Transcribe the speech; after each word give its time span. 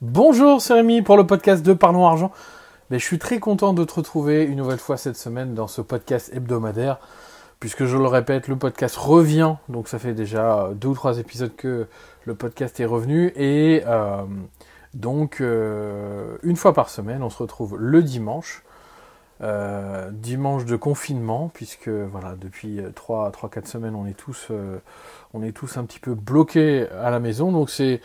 Bonjour, 0.00 0.60
c'est 0.60 0.74
Rémi 0.74 1.02
pour 1.02 1.16
le 1.16 1.26
podcast 1.26 1.66
de 1.66 1.72
Parlons 1.72 2.06
Argent. 2.06 2.30
Mais 2.88 3.00
je 3.00 3.04
suis 3.04 3.18
très 3.18 3.40
content 3.40 3.74
de 3.74 3.82
te 3.82 3.94
retrouver 3.94 4.44
une 4.44 4.58
nouvelle 4.58 4.78
fois 4.78 4.96
cette 4.96 5.16
semaine 5.16 5.54
dans 5.54 5.66
ce 5.66 5.80
podcast 5.80 6.30
hebdomadaire, 6.32 7.00
puisque 7.58 7.84
je 7.84 7.96
le 7.96 8.06
répète, 8.06 8.46
le 8.46 8.54
podcast 8.54 8.94
revient. 8.94 9.56
Donc 9.68 9.88
ça 9.88 9.98
fait 9.98 10.14
déjà 10.14 10.70
deux 10.72 10.86
ou 10.86 10.94
trois 10.94 11.18
épisodes 11.18 11.50
que 11.56 11.88
le 12.26 12.34
podcast 12.36 12.78
est 12.78 12.84
revenu. 12.84 13.32
Et 13.34 13.82
euh, 13.88 14.22
donc 14.94 15.40
euh, 15.40 16.36
une 16.44 16.54
fois 16.54 16.74
par 16.74 16.90
semaine, 16.90 17.24
on 17.24 17.30
se 17.30 17.42
retrouve 17.42 17.76
le 17.76 18.00
dimanche. 18.04 18.62
Euh, 19.40 20.10
dimanche 20.12 20.64
de 20.64 20.76
confinement, 20.76 21.50
puisque 21.52 21.88
voilà, 21.88 22.36
depuis 22.40 22.80
3-4 22.80 23.66
semaines, 23.66 23.96
on 23.96 24.06
est, 24.06 24.16
tous, 24.16 24.52
on 25.34 25.42
est 25.42 25.52
tous 25.52 25.76
un 25.76 25.84
petit 25.84 25.98
peu 25.98 26.14
bloqués 26.14 26.86
à 27.02 27.10
la 27.10 27.18
maison. 27.18 27.50
Donc 27.50 27.68
c'est 27.68 28.00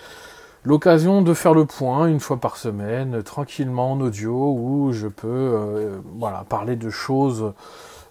l'occasion 0.64 1.22
de 1.22 1.34
faire 1.34 1.54
le 1.54 1.66
point 1.66 2.08
une 2.08 2.20
fois 2.20 2.38
par 2.38 2.58
semaine, 2.58 3.24
tranquillement 3.24 3.94
en 3.94 4.02
audio, 4.02 4.54
où 4.58 4.92
je 4.92 5.08
peux 5.08 5.28
euh, 5.28 6.00
voilà, 6.18 6.46
parler 6.48 6.76
de 6.76 6.90
choses 6.90 7.54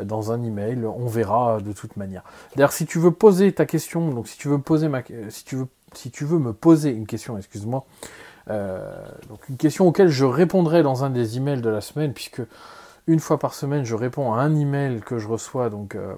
dans 0.00 0.30
un 0.30 0.40
email. 0.44 0.86
On 0.86 1.06
verra 1.06 1.60
de 1.60 1.72
toute 1.72 1.96
manière. 1.96 2.22
D'ailleurs, 2.54 2.72
si 2.72 2.86
tu 2.86 3.00
veux 3.00 3.10
poser 3.10 3.52
ta 3.52 3.66
question, 3.66 4.12
donc 4.12 4.28
si 4.28 4.38
tu 4.38 4.46
veux 4.46 4.60
poser 4.60 4.88
ma, 4.88 5.02
si 5.28 5.44
tu 5.44 5.56
veux, 5.56 5.66
si 5.92 6.12
tu 6.12 6.24
veux 6.24 6.38
me 6.38 6.52
poser 6.52 6.90
une 6.90 7.06
question, 7.06 7.36
excuse-moi. 7.36 7.84
donc 8.46 9.48
une 9.48 9.56
question 9.56 9.88
auquel 9.88 10.06
je 10.06 10.24
répondrai 10.24 10.84
dans 10.84 11.02
un 11.02 11.10
des 11.10 11.36
emails 11.36 11.62
de 11.62 11.68
la 11.68 11.80
semaine, 11.80 12.12
puisque 12.12 12.42
une 13.08 13.18
fois 13.20 13.38
par 13.38 13.54
semaine, 13.54 13.84
je 13.84 13.94
réponds 13.96 14.34
à 14.34 14.40
un 14.40 14.54
email 14.54 15.00
que 15.00 15.18
je 15.18 15.26
reçois 15.26 15.70
donc 15.70 15.96
euh, 15.96 16.14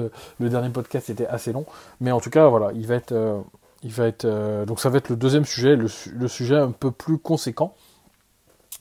le, 0.40 0.48
dernier 0.50 0.68
podcast 0.68 1.08
était 1.08 1.26
assez 1.26 1.52
long, 1.52 1.64
mais 2.00 2.12
en 2.12 2.20
tout 2.20 2.30
cas, 2.30 2.48
voilà, 2.48 2.70
il 2.74 2.86
va 2.86 2.96
être, 2.96 3.14
il 3.82 3.92
va 3.92 4.06
être, 4.06 4.26
donc 4.66 4.80
ça 4.80 4.90
va 4.90 4.98
être 4.98 5.08
le 5.08 5.16
deuxième 5.16 5.46
sujet, 5.46 5.76
le 5.76 6.28
sujet 6.28 6.56
un 6.56 6.72
peu 6.72 6.90
plus 6.90 7.16
conséquent. 7.16 7.74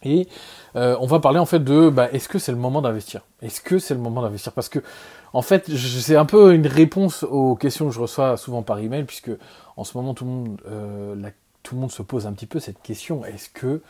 Et 0.04 0.28
euh, 0.76 0.96
on 1.00 1.06
va 1.06 1.20
parler 1.20 1.40
en 1.40 1.46
fait 1.46 1.60
de 1.60 1.90
bah, 1.90 2.10
est-ce 2.12 2.28
que 2.30 2.40
c'est 2.40 2.52
le 2.52 2.58
moment 2.58 2.82
d'investir? 2.82 3.22
Est-ce 3.42 3.62
que 3.62 3.80
c'est 3.80 3.94
le 3.94 4.00
moment 4.00 4.22
d'investir? 4.22 4.52
Parce 4.52 4.70
que 4.70 4.80
en 5.34 5.42
fait, 5.42 5.76
c'est 5.76 6.16
un 6.16 6.26
peu 6.26 6.54
une 6.54 6.68
réponse 6.68 7.24
aux 7.24 7.56
questions 7.56 7.88
que 7.88 7.94
je 7.94 8.00
reçois 8.00 8.38
souvent 8.38 8.62
par 8.62 8.80
email, 8.80 9.04
puisque 9.04 9.32
en 9.78 9.84
ce 9.84 9.98
moment 9.98 10.14
tout 10.14 10.26
le 10.26 10.32
monde, 10.32 10.62
euh, 10.68 11.16
tout 11.64 11.76
le 11.76 11.82
monde 11.82 11.92
se 11.92 12.02
pose 12.02 12.28
un 12.28 12.34
petit 12.34 12.46
peu 12.46 12.60
cette 12.60 12.82
question. 12.82 13.26
Est-ce 13.26 13.50
que 13.50 13.82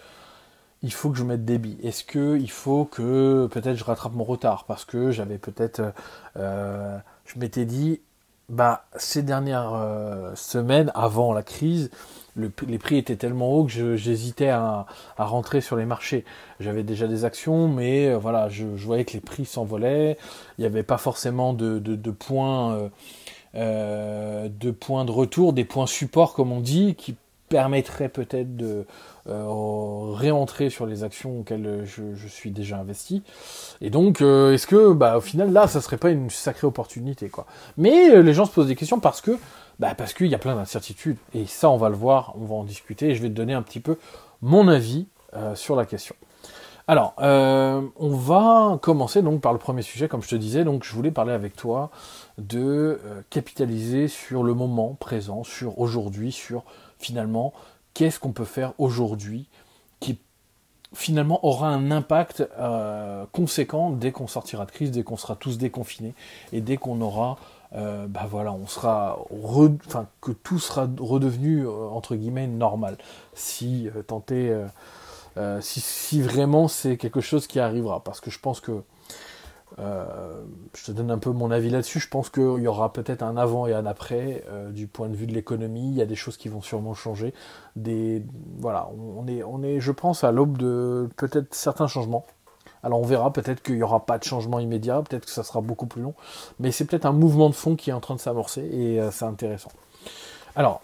il 0.84 0.92
faut 0.92 1.10
que 1.10 1.18
je 1.18 1.24
mette 1.24 1.46
des 1.46 1.58
billes? 1.58 1.80
Est-ce 1.84 2.04
que 2.04 2.38
il 2.38 2.52
faut 2.52 2.86
que 2.86 3.48
peut-être 3.52 3.76
je 3.76 3.84
rattrape 3.84 4.14
mon 4.14 4.24
retard? 4.24 4.66
Parce 4.66 4.86
que 4.86 5.12
j'avais 5.12 5.38
peut-être, 5.38 5.82
euh, 6.38 6.98
je 7.26 7.40
m'étais 7.40 7.66
dit, 7.66 8.02
bah 8.50 8.86
ces 8.98 9.24
dernières 9.24 9.74
semaines 10.36 10.92
avant 10.94 11.34
la 11.34 11.44
crise, 11.44 11.90
les 12.36 12.78
prix 12.78 12.98
étaient 12.98 13.16
tellement 13.16 13.54
hauts 13.54 13.66
que 13.66 13.96
j'hésitais 13.96 14.50
à, 14.50 14.86
rentrer 15.18 15.62
sur 15.62 15.76
les 15.76 15.86
marchés. 15.86 16.26
J'avais 16.60 16.84
déjà 16.84 17.08
des 17.08 17.26
actions, 17.26 17.68
mais 17.68 18.08
euh, 18.08 18.18
voilà, 18.18 18.50
je, 18.50 18.66
voyais 18.66 19.06
que 19.06 19.14
les 19.14 19.20
prix 19.20 19.46
s'envolaient. 19.46 20.18
Il 20.58 20.62
n'y 20.62 20.68
avait 20.68 20.84
pas 20.84 20.98
forcément 20.98 21.54
de, 21.54 21.80
points, 22.12 22.76
euh, 22.76 22.90
euh, 23.56 24.50
de 24.50 24.72
points 24.72 25.06
de 25.06 25.12
retour, 25.12 25.54
des 25.54 25.66
points 25.66 25.88
support 25.88 26.34
comme 26.34 26.52
on 26.52 26.62
dit, 26.62 26.96
qui 26.96 27.16
permettraient 27.54 28.10
peut-être 28.10 28.56
de 28.56 28.86
réentrer 29.26 30.70
sur 30.70 30.86
les 30.86 31.04
actions 31.04 31.40
auxquelles 31.40 31.86
je, 31.86 32.28
suis 32.28 32.52
déjà 32.52 32.78
investi. 32.78 33.24
Et 33.80 33.90
donc, 33.90 34.22
est-ce 34.22 34.68
que, 34.68 34.92
bah, 34.92 35.18
au 35.18 35.22
final, 35.22 35.54
là, 35.54 35.68
ça 35.68 35.80
serait 35.80 35.98
pas 35.98 36.10
une 36.10 36.30
sacrée 36.30 36.68
opportunité, 36.68 37.30
quoi. 37.30 37.46
Mais 37.78 38.22
les 38.22 38.34
gens 38.34 38.46
se 38.46 38.52
posent 38.52 38.68
des 38.68 38.76
questions 38.76 39.00
parce 39.00 39.22
que 39.22 39.38
bah 39.80 39.96
Parce 39.96 40.14
qu'il 40.14 40.28
y 40.28 40.36
a 40.36 40.40
plein 40.40 40.56
d'incertitudes. 40.56 41.18
Et 41.34 41.46
ça, 41.46 41.70
on 41.70 41.78
va 41.78 41.90
le 41.90 41.96
voir, 41.96 42.34
on 42.40 42.46
va 42.46 42.56
en 42.56 42.64
discuter. 42.64 43.10
Et 43.10 43.16
je 43.16 43.22
vais 43.22 43.30
te 43.30 43.34
donner 43.34 43.54
un 43.54 43.62
petit 43.62 43.80
peu 43.80 43.98
mon 44.42 44.68
avis 44.68 45.08
euh, 45.36 45.56
sur 45.56 45.76
la 45.76 45.86
question. 45.86 46.16
Alors, 46.88 47.16
euh, 47.20 47.82
on 47.96 48.10
va 48.10 48.78
commencer 48.82 49.22
donc 49.22 49.40
par 49.40 49.54
le 49.54 49.60
premier 49.60 49.82
sujet, 49.82 50.08
comme 50.08 50.22
je 50.22 50.28
te 50.28 50.36
disais. 50.36 50.64
Donc, 50.64 50.84
je 50.84 50.94
voulais 50.94 51.12
parler 51.12 51.32
avec 51.32 51.56
toi 51.56 51.90
de 52.38 53.00
euh, 53.04 53.22
capitaliser 53.30 54.08
sur 54.08 54.44
le 54.44 54.54
moment 54.54 54.96
présent, 55.00 55.44
sur 55.44 55.80
aujourd'hui, 55.80 56.32
sur 56.32 56.64
finalement 57.04 57.54
qu'est-ce 57.94 58.20
qu'on 58.20 58.32
peut 58.32 58.46
faire 58.46 58.74
aujourd'hui 58.78 59.48
qui 60.00 60.18
finalement 60.94 61.46
aura 61.46 61.70
un 61.70 61.92
impact 61.92 62.48
euh, 62.58 63.26
conséquent 63.32 63.92
dès 63.92 64.12
qu'on 64.12 64.28
sortira 64.28 64.66
de 64.66 64.72
crise, 64.72 64.92
dès 64.92 65.04
qu'on 65.04 65.18
sera 65.18 65.36
tous 65.36 65.58
déconfinés 65.58 66.14
et 66.52 66.62
dès 66.62 66.78
qu'on 66.78 67.02
aura, 67.02 67.38
euh, 67.76 68.08
bah 68.08 68.28
voilà, 68.30 68.54
on 68.54 68.68
sera, 68.68 69.20
enfin 69.86 70.08
que 70.22 70.32
tout 70.32 70.60
sera 70.60 70.88
redevenu 71.00 71.66
euh, 71.66 71.88
entre 71.90 72.16
guillemets 72.16 72.48
normal, 72.48 72.98
si 73.34 73.90
tenter, 74.08 74.56
si, 75.62 75.82
si, 75.82 76.22
vraiment 76.22 76.68
c'est 76.68 76.98
quelque 76.98 77.22
chose 77.22 77.48
qui 77.48 77.60
arrivera, 77.60 78.04
parce 78.04 78.22
que 78.22 78.30
je 78.30 78.40
pense 78.40 78.60
que 78.60 78.84
euh, 79.80 80.44
je 80.76 80.86
te 80.86 80.92
donne 80.92 81.12
un 81.12 81.18
peu 81.18 81.32
mon 81.32 81.52
avis 81.52 81.70
là-dessus. 81.70 82.00
Je 82.00 82.08
pense 82.08 82.30
qu'il 82.30 82.62
y 82.62 82.68
aura 82.68 82.94
peut-être 82.94 83.24
un 83.24 83.38
avant 83.38 83.68
et 83.68 83.74
un 83.74 83.86
après 83.86 84.44
euh, 84.50 84.70
du 84.72 84.88
point 84.88 85.10
de 85.10 85.16
vue 85.16 85.28
de 85.28 85.34
l'économie. 85.34 85.90
Il 85.90 85.96
y 85.96 86.02
a 86.02 86.06
des 86.06 86.16
choses 86.16 86.38
qui 86.38 86.48
vont 86.48 86.62
sûrement 86.62 86.94
changer. 86.94 87.34
Des, 87.76 88.24
voilà, 88.60 88.90
on 89.18 89.28
est, 89.28 89.44
on 89.44 89.64
est, 89.64 89.80
je 89.80 89.92
pense, 89.92 90.24
à 90.24 90.32
l'aube 90.32 90.58
de 90.58 91.10
peut-être 91.18 91.54
certains 91.56 91.88
changements. 91.88 92.26
Alors 92.84 93.00
on 93.00 93.06
verra, 93.06 93.32
peut-être 93.32 93.64
qu'il 93.64 93.76
n'y 93.76 93.84
aura 93.84 94.06
pas 94.06 94.18
de 94.18 94.26
changement 94.26 94.60
immédiat, 94.60 95.02
peut-être 95.08 95.26
que 95.26 95.32
ça 95.32 95.44
sera 95.44 95.62
beaucoup 95.62 95.86
plus 95.86 96.02
long, 96.02 96.16
mais 96.60 96.72
c'est 96.72 96.84
peut-être 96.84 97.06
un 97.06 97.14
mouvement 97.14 97.50
de 97.50 97.56
fond 97.56 97.78
qui 97.78 97.92
est 97.92 97.94
en 97.94 98.02
train 98.02 98.16
de 98.16 98.20
s'amorcer 98.20 98.62
et 98.62 99.00
euh, 99.00 99.10
c'est 99.10 99.24
intéressant. 99.24 99.72
Alors, 100.56 100.82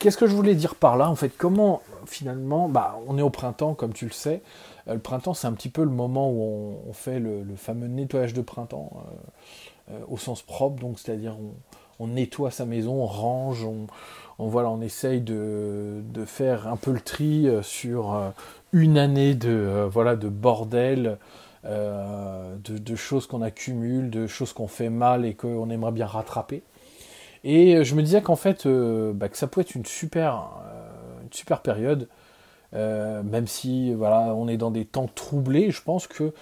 qu'est-ce 0.00 0.16
que 0.16 0.26
je 0.26 0.34
voulais 0.34 0.56
dire 0.56 0.74
par 0.74 0.96
là 0.96 1.08
En 1.08 1.14
fait, 1.14 1.28
comment 1.28 1.82
finalement, 2.04 2.68
bah, 2.68 2.96
on 3.06 3.16
est 3.16 3.22
au 3.22 3.30
printemps, 3.30 3.74
comme 3.74 3.92
tu 3.92 4.06
le 4.06 4.10
sais, 4.10 4.42
le 4.86 4.98
printemps, 4.98 5.34
c'est 5.34 5.46
un 5.46 5.52
petit 5.52 5.70
peu 5.70 5.82
le 5.82 5.90
moment 5.90 6.30
où 6.30 6.76
on, 6.86 6.92
fait 6.92 7.18
le, 7.18 7.44
fameux 7.56 7.86
nettoyage 7.86 8.34
de 8.34 8.42
printemps 8.42 8.92
euh, 9.90 9.94
euh, 9.94 10.00
au 10.08 10.18
sens 10.18 10.42
propre, 10.42 10.80
donc 10.80 10.98
c'est-à-dire 10.98 11.36
on, 11.98 12.06
nettoie 12.06 12.50
sa 12.50 12.66
maison, 12.66 13.02
on 13.02 13.06
range, 13.06 13.64
on, 13.64 13.86
voilà, 14.38 14.68
on 14.68 14.82
essaye 14.82 15.22
de, 15.22 16.02
faire 16.26 16.68
un 16.68 16.76
peu 16.76 16.92
le 16.92 17.00
tri 17.00 17.48
sur 17.62 18.32
une 18.72 18.98
année 18.98 19.34
de, 19.34 19.88
voilà, 19.90 20.16
de 20.16 20.28
bordel, 20.28 21.16
de, 21.64 22.96
choses 22.96 23.26
qu'on 23.26 23.40
accumule, 23.40 24.10
de 24.10 24.26
choses 24.26 24.52
qu'on 24.52 24.68
fait 24.68 24.90
mal 24.90 25.24
et 25.24 25.32
qu'on 25.34 25.70
aimerait 25.70 25.92
bien 25.92 26.06
rattraper. 26.06 26.62
Et 27.42 27.84
je 27.84 27.94
me 27.94 28.02
disais 28.02 28.20
qu'en 28.20 28.36
fait, 28.36 28.66
bah, 28.66 29.30
que 29.30 29.38
ça 29.38 29.46
pouvait 29.46 29.62
être 29.62 29.74
une 29.74 29.86
super 29.86 30.50
période 31.62 32.08
euh, 32.74 33.22
même 33.22 33.46
si 33.46 33.92
voilà, 33.94 34.34
on 34.34 34.48
est 34.48 34.56
dans 34.56 34.70
des 34.70 34.84
temps 34.84 35.08
troublés, 35.12 35.70
je 35.70 35.82
pense 35.82 36.06
que 36.06 36.32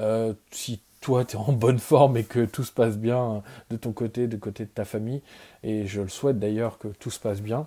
euh, 0.00 0.32
si 0.50 0.80
toi 1.00 1.24
tu 1.24 1.36
es 1.36 1.38
en 1.38 1.52
bonne 1.52 1.78
forme 1.78 2.16
et 2.16 2.24
que 2.24 2.44
tout 2.44 2.64
se 2.64 2.72
passe 2.72 2.96
bien 2.96 3.42
de 3.70 3.76
ton 3.76 3.92
côté, 3.92 4.26
de 4.26 4.36
côté 4.36 4.64
de 4.64 4.70
ta 4.70 4.84
famille, 4.84 5.22
et 5.62 5.86
je 5.86 6.00
le 6.00 6.08
souhaite 6.08 6.38
d'ailleurs 6.38 6.78
que 6.78 6.88
tout 6.88 7.10
se 7.10 7.20
passe 7.20 7.40
bien. 7.40 7.66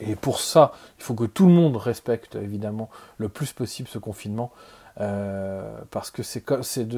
Et 0.00 0.14
pour 0.14 0.38
ça, 0.38 0.72
il 0.98 1.02
faut 1.02 1.14
que 1.14 1.24
tout 1.24 1.46
le 1.46 1.52
monde 1.52 1.76
respecte 1.76 2.36
évidemment 2.36 2.88
le 3.16 3.28
plus 3.28 3.52
possible 3.52 3.88
ce 3.88 3.98
confinement, 3.98 4.52
euh, 5.00 5.76
parce 5.90 6.10
que 6.10 6.22
c'est 6.22 6.44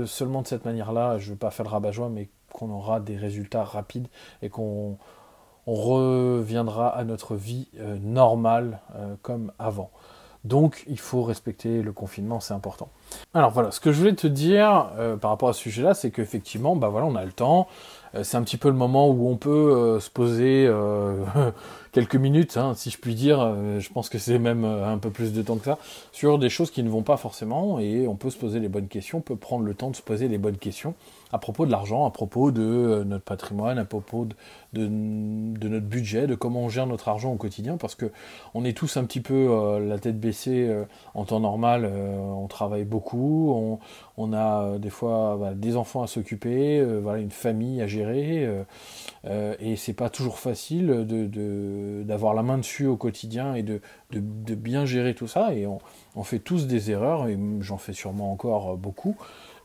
seulement 0.07 0.43
de 0.43 0.47
cette 0.47 0.65
manière-là, 0.65 1.19
je 1.19 1.27
ne 1.27 1.31
veux 1.31 1.39
pas 1.39 1.51
faire 1.51 1.65
le 1.65 1.71
rabat-joie, 1.71 2.11
mais 2.11 2.29
qu'on 2.53 2.71
aura 2.71 3.01
des 3.01 3.17
résultats 3.17 3.65
rapides 3.65 4.09
et 4.43 4.51
qu'on 4.51 4.99
reviendra 5.67 6.89
à 6.89 7.05
notre 7.05 7.37
vie 7.37 7.69
normale 8.03 8.81
comme 9.23 9.53
avant. 9.59 9.91
Donc 10.45 10.85
il 10.89 10.99
faut 10.99 11.23
respecter 11.23 11.83
le 11.83 11.93
confinement, 11.93 12.41
c'est 12.41 12.55
important. 12.55 12.89
Alors 13.35 13.51
voilà, 13.51 13.71
ce 13.71 13.81
que 13.81 13.93
je 13.93 13.99
voulais 13.99 14.15
te 14.15 14.27
dire 14.27 14.91
euh, 14.99 15.17
par 15.17 15.31
rapport 15.31 15.51
à 15.51 15.53
ce 15.53 15.61
sujet-là, 15.61 15.95
c'est 15.95 16.11
qu'effectivement, 16.11 16.77
bah 16.77 16.89
voilà, 16.89 17.07
on 17.07 17.15
a 17.15 17.25
le 17.25 17.33
temps. 17.33 17.69
Euh, 18.15 18.25
c'est 18.25 18.37
un 18.37 18.43
petit 18.43 18.57
peu 18.57 18.69
le 18.69 18.75
moment 18.75 19.09
où 19.11 19.29
on 19.29 19.37
peut 19.37 19.51
euh, 19.51 20.01
se 20.01 20.11
poser 20.11 20.67
quelques 21.93 22.17
minutes, 22.17 22.57
hein, 22.57 22.75
si 22.75 22.91
je 22.91 22.99
puis 22.99 23.15
dire. 23.15 23.39
je 23.79 23.89
pense 23.91 24.09
que 24.09 24.19
c'est 24.19 24.39
même 24.39 24.65
un 24.65 24.99
peu 24.99 25.11
plus 25.11 25.33
de 25.33 25.43
temps 25.43 25.57
que 25.57 25.65
ça 25.65 25.79
sur 26.13 26.39
des 26.39 26.49
choses 26.49 26.71
qui 26.71 26.83
ne 26.83 26.91
vont 26.91 27.03
pas 27.03 27.17
forcément, 27.17 27.79
et 27.79 28.07
on 28.07 28.17
peut 28.17 28.31
se 28.31 28.39
poser 28.39 28.61
les 28.61 28.69
bonnes 28.69 28.89
questions, 28.89 29.19
on 29.19 29.23
peut 29.23 29.37
prendre 29.37 29.65
le 29.65 29.75
temps 29.75 29.91
de 29.91 29.97
se 29.97 30.03
poser 30.03 30.29
les 30.29 30.39
bonnes 30.39 30.59
questions 30.59 30.95
à 31.33 31.39
propos 31.39 31.67
de 31.67 31.71
l'argent, 31.71 32.07
à 32.07 32.11
propos 32.11 32.51
de 32.51 32.63
euh, 32.63 33.05
notre 33.05 33.25
patrimoine, 33.25 33.79
à 33.79 33.85
propos 33.85 34.27
de, 34.73 34.87
notre 34.87 35.87
budget, 35.87 36.27
de 36.27 36.35
comment 36.35 36.63
on 36.63 36.69
gère 36.69 36.87
notre 36.87 37.09
argent 37.09 37.33
au 37.33 37.37
quotidien, 37.37 37.77
parce 37.77 37.95
que 37.95 38.11
on 38.55 38.65
est 38.65 38.77
tous 38.77 38.97
un 38.97 39.05
petit 39.05 39.21
peu 39.21 39.49
euh, 39.51 39.81
la 39.81 39.99
tête 39.99 40.19
baissée 40.19 40.67
euh, 40.69 40.85
en 41.15 41.25
temps 41.25 41.41
normal, 41.41 41.87
on 41.87 42.47
travaille 42.49 42.85
beaucoup, 42.85 43.79
on, 44.17 44.33
a 44.33 44.79
des 44.79 44.91
fois 44.91 45.39
bah, 45.41 45.55
des 45.55 45.77
enfants 45.77 46.03
à 46.03 46.07
s'occuper, 46.07 46.85
voilà, 47.03 47.21
une 47.21 47.31
famille 47.31 47.81
à 47.81 47.87
gérer, 47.87 48.49
et 49.25 49.77
c'est 49.77 49.95
pas 49.95 50.11
toujours 50.11 50.39
facile 50.39 51.07
d'avoir 52.05 52.35
la 52.35 52.43
main 52.43 52.59
dessus 52.59 52.87
au 52.87 52.97
quotidien 52.97 53.55
et 53.55 53.63
de, 53.63 53.81
bien 54.11 54.85
gérer 54.85 55.15
tout 55.15 55.29
ça, 55.29 55.55
et 55.55 55.67
on, 55.67 56.23
fait 56.23 56.39
tous 56.39 56.67
des 56.67 56.91
erreurs, 56.91 57.29
et 57.29 57.39
j'en 57.61 57.79
fais 57.79 57.93
sûrement 57.93 58.33
encore 58.33 58.77
beaucoup. 58.77 59.17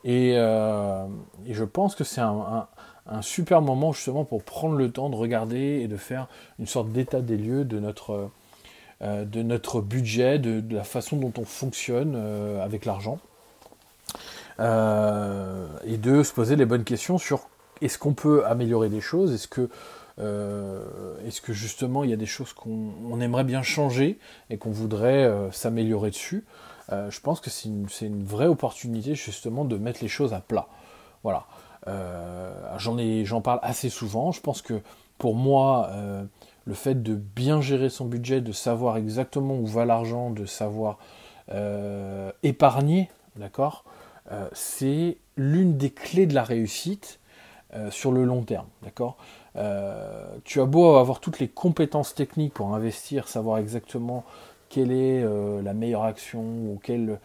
Euh, 0.06 1.06
et, 1.46 1.54
je 1.54 1.64
pense 1.64 1.94
que 1.94 2.04
c'est 2.04 2.20
un, 2.20 2.66
super 3.22 3.62
moment 3.62 3.92
justement 3.92 4.24
pour 4.24 4.42
prendre 4.42 4.76
le 4.76 4.90
temps 4.90 5.10
de 5.10 5.16
regarder 5.16 5.80
et 5.82 5.88
de 5.88 5.96
faire 5.96 6.28
une 6.58 6.66
sorte 6.66 6.90
d'état 6.90 7.20
des 7.20 7.36
lieux 7.36 7.64
de 7.64 7.78
notre, 7.78 8.30
euh, 9.02 9.24
de 9.24 9.42
notre 9.42 9.80
budget, 9.80 10.38
de, 10.38 10.62
la 10.74 10.84
façon 10.84 11.16
dont 11.16 11.32
on 11.38 11.44
fonctionne 11.44 12.14
euh, 12.16 12.64
avec 12.64 12.84
l'argent. 12.84 13.18
et 14.58 15.98
de 15.98 16.22
se 16.22 16.32
poser 16.32 16.56
les 16.56 16.66
bonnes 16.66 16.84
questions 16.84 17.18
sur 17.18 17.48
est-ce 17.82 17.98
qu'on 17.98 18.14
peut 18.14 18.46
améliorer 18.46 18.88
des 18.88 19.02
choses, 19.02 19.34
est-ce 19.34 19.48
que, 19.48 19.68
est 20.18 21.40
que 21.40 21.52
justement 21.52 22.04
il 22.04 22.10
y 22.10 22.12
a 22.12 22.16
des 22.16 22.26
choses 22.26 22.52
qu'on 22.52 23.20
aimerait 23.20 23.44
bien 23.44 23.62
changer 23.62 24.18
et 24.50 24.56
qu'on 24.56 24.70
voudrait 24.70 25.30
s'améliorer 25.52 26.10
dessus? 26.10 26.44
Euh, 26.92 27.10
je 27.10 27.20
pense 27.20 27.40
que 27.40 27.50
c'est 27.50 27.68
une, 27.68 28.24
vraie 28.24 28.46
opportunité 28.46 29.14
justement 29.14 29.64
de 29.64 29.76
mettre 29.76 30.00
les 30.02 30.08
choses 30.08 30.34
à 30.34 30.40
plat. 30.40 30.68
Voilà. 31.22 31.46
Euh, 31.88 33.24
j'en 33.24 33.40
parle 33.40 33.60
assez 33.62 33.88
souvent. 33.88 34.32
Je 34.32 34.40
pense 34.40 34.62
que 34.62 34.80
pour 35.18 35.34
moi, 35.34 35.88
euh, 35.90 36.24
le 36.64 36.74
fait 36.74 37.02
de 37.02 37.14
bien 37.14 37.60
gérer 37.60 37.88
son 37.88 38.04
budget, 38.04 38.40
de 38.40 38.52
savoir 38.52 38.96
exactement 38.96 39.56
où 39.56 39.66
va 39.66 39.84
l'argent, 39.84 40.30
de 40.30 40.46
savoir 40.46 40.98
épargner, 42.42 43.08
d'accord, 43.36 43.84
c'est 44.52 45.16
l'une 45.36 45.76
des 45.76 45.90
clés 45.90 46.26
de 46.26 46.34
la 46.34 46.42
réussite 46.42 47.20
sur 47.90 48.10
le 48.10 48.24
long 48.24 48.42
terme, 48.42 48.66
d'accord? 48.82 49.16
Tu 50.44 50.60
as 50.60 50.66
beau 50.66 50.96
avoir 50.96 51.20
toutes 51.20 51.38
les 51.38 51.48
compétences 51.48 52.14
techniques 52.14 52.54
pour 52.54 52.74
investir, 52.74 53.28
savoir 53.28 53.58
exactement 53.58 54.24
quelle 54.68 54.92
est 54.92 55.22
euh, 55.22 55.62
la 55.62 55.74
meilleure 55.74 56.04
action 56.04 56.42
ou 56.42 56.80
quelle, 56.82 57.18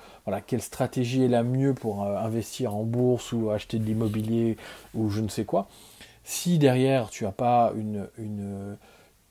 stratégie 0.60 1.24
est 1.24 1.28
la 1.28 1.44
mieux 1.44 1.74
pour 1.74 2.04
euh, 2.04 2.18
investir 2.18 2.76
en 2.76 2.84
bourse 2.84 3.32
ou 3.34 3.50
acheter 3.50 3.80
de 3.80 3.84
l'immobilier 3.84 4.58
ou 4.94 5.10
je 5.10 5.22
ne 5.22 5.28
sais 5.28 5.46
quoi. 5.46 5.68
Si 6.24 6.60
derrière 6.60 7.10
tu 7.10 7.24
n'as 7.24 7.32
pas 7.32 7.74
une, 7.76 8.08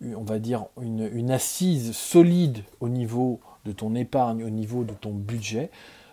on 0.03 0.25
va 0.25 0.39
dire 0.39 0.67
une, 0.83 1.31
assise 1.31 1.93
solide 1.93 2.65
au 2.81 2.89
niveau 2.89 3.41
de 3.65 3.73
ton 3.73 3.95
épargne, 3.95 4.45
au 4.45 4.51
niveau 4.51 4.83
de 4.83 4.93
ton 4.93 5.13
budget, 5.13 5.71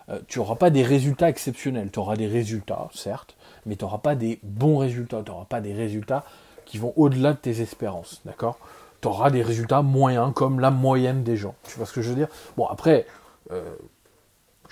euh, 0.10 0.20
tu 0.27 0.39
n'auras 0.39 0.56
pas 0.56 0.70
des 0.70 0.84
résultats 0.84 1.29
exceptionnels. 1.29 1.89
Tu 1.91 2.00
auras 2.00 2.15
des 2.15 2.27
résultats, 2.27 2.89
certes, 2.94 3.36
mais 3.65 3.75
tu 3.75 3.84
n'auras 3.84 3.98
pas 3.98 4.15
des 4.15 4.39
bons 4.44 4.77
résultats. 4.77 5.24
Tu 5.24 5.32
n'auras 5.32 5.46
pas 5.46 5.62
des 5.62 5.74
résultats 5.74 6.24
qui 6.67 6.77
vont 6.77 6.93
au-delà 6.95 7.33
de 7.33 7.39
tes 7.39 7.62
espérances. 7.62 8.21
D'accord? 8.25 8.59
Tu 9.01 9.07
auras 9.07 9.31
des 9.31 9.41
résultats 9.41 9.81
moyens 9.81 10.31
comme 10.36 10.59
la 10.59 10.69
moyenne 10.69 11.24
des 11.24 11.38
gens. 11.38 11.55
Tu 11.63 11.77
vois 11.77 11.86
ce 11.86 11.93
que 11.93 12.01
je 12.01 12.09
veux 12.09 12.15
dire? 12.15 12.27
Bon, 12.57 12.67
après, 12.67 13.07
euh, 13.51 13.75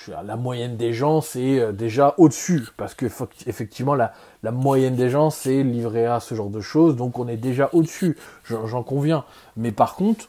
la 0.07 0.35
moyenne 0.35 0.77
des 0.77 0.93
gens, 0.93 1.21
c'est 1.21 1.59
euh, 1.59 1.71
déjà 1.71 2.13
au-dessus, 2.17 2.67
parce 2.77 2.93
que 2.93 3.05
effectivement, 3.47 3.95
la, 3.95 4.13
moyenne 4.51 4.95
des 4.95 5.09
gens, 5.09 5.29
c'est 5.29 5.63
livré 5.63 6.05
à 6.05 6.19
ce 6.19 6.35
genre 6.35 6.49
de 6.49 6.61
choses, 6.61 6.95
donc 6.95 7.17
on 7.17 7.27
est 7.27 7.37
déjà 7.37 7.69
au-dessus, 7.73 8.17
j'en 8.43 8.83
conviens. 8.83 9.23
Mais 9.57 9.71
par 9.71 9.95
contre, 9.95 10.27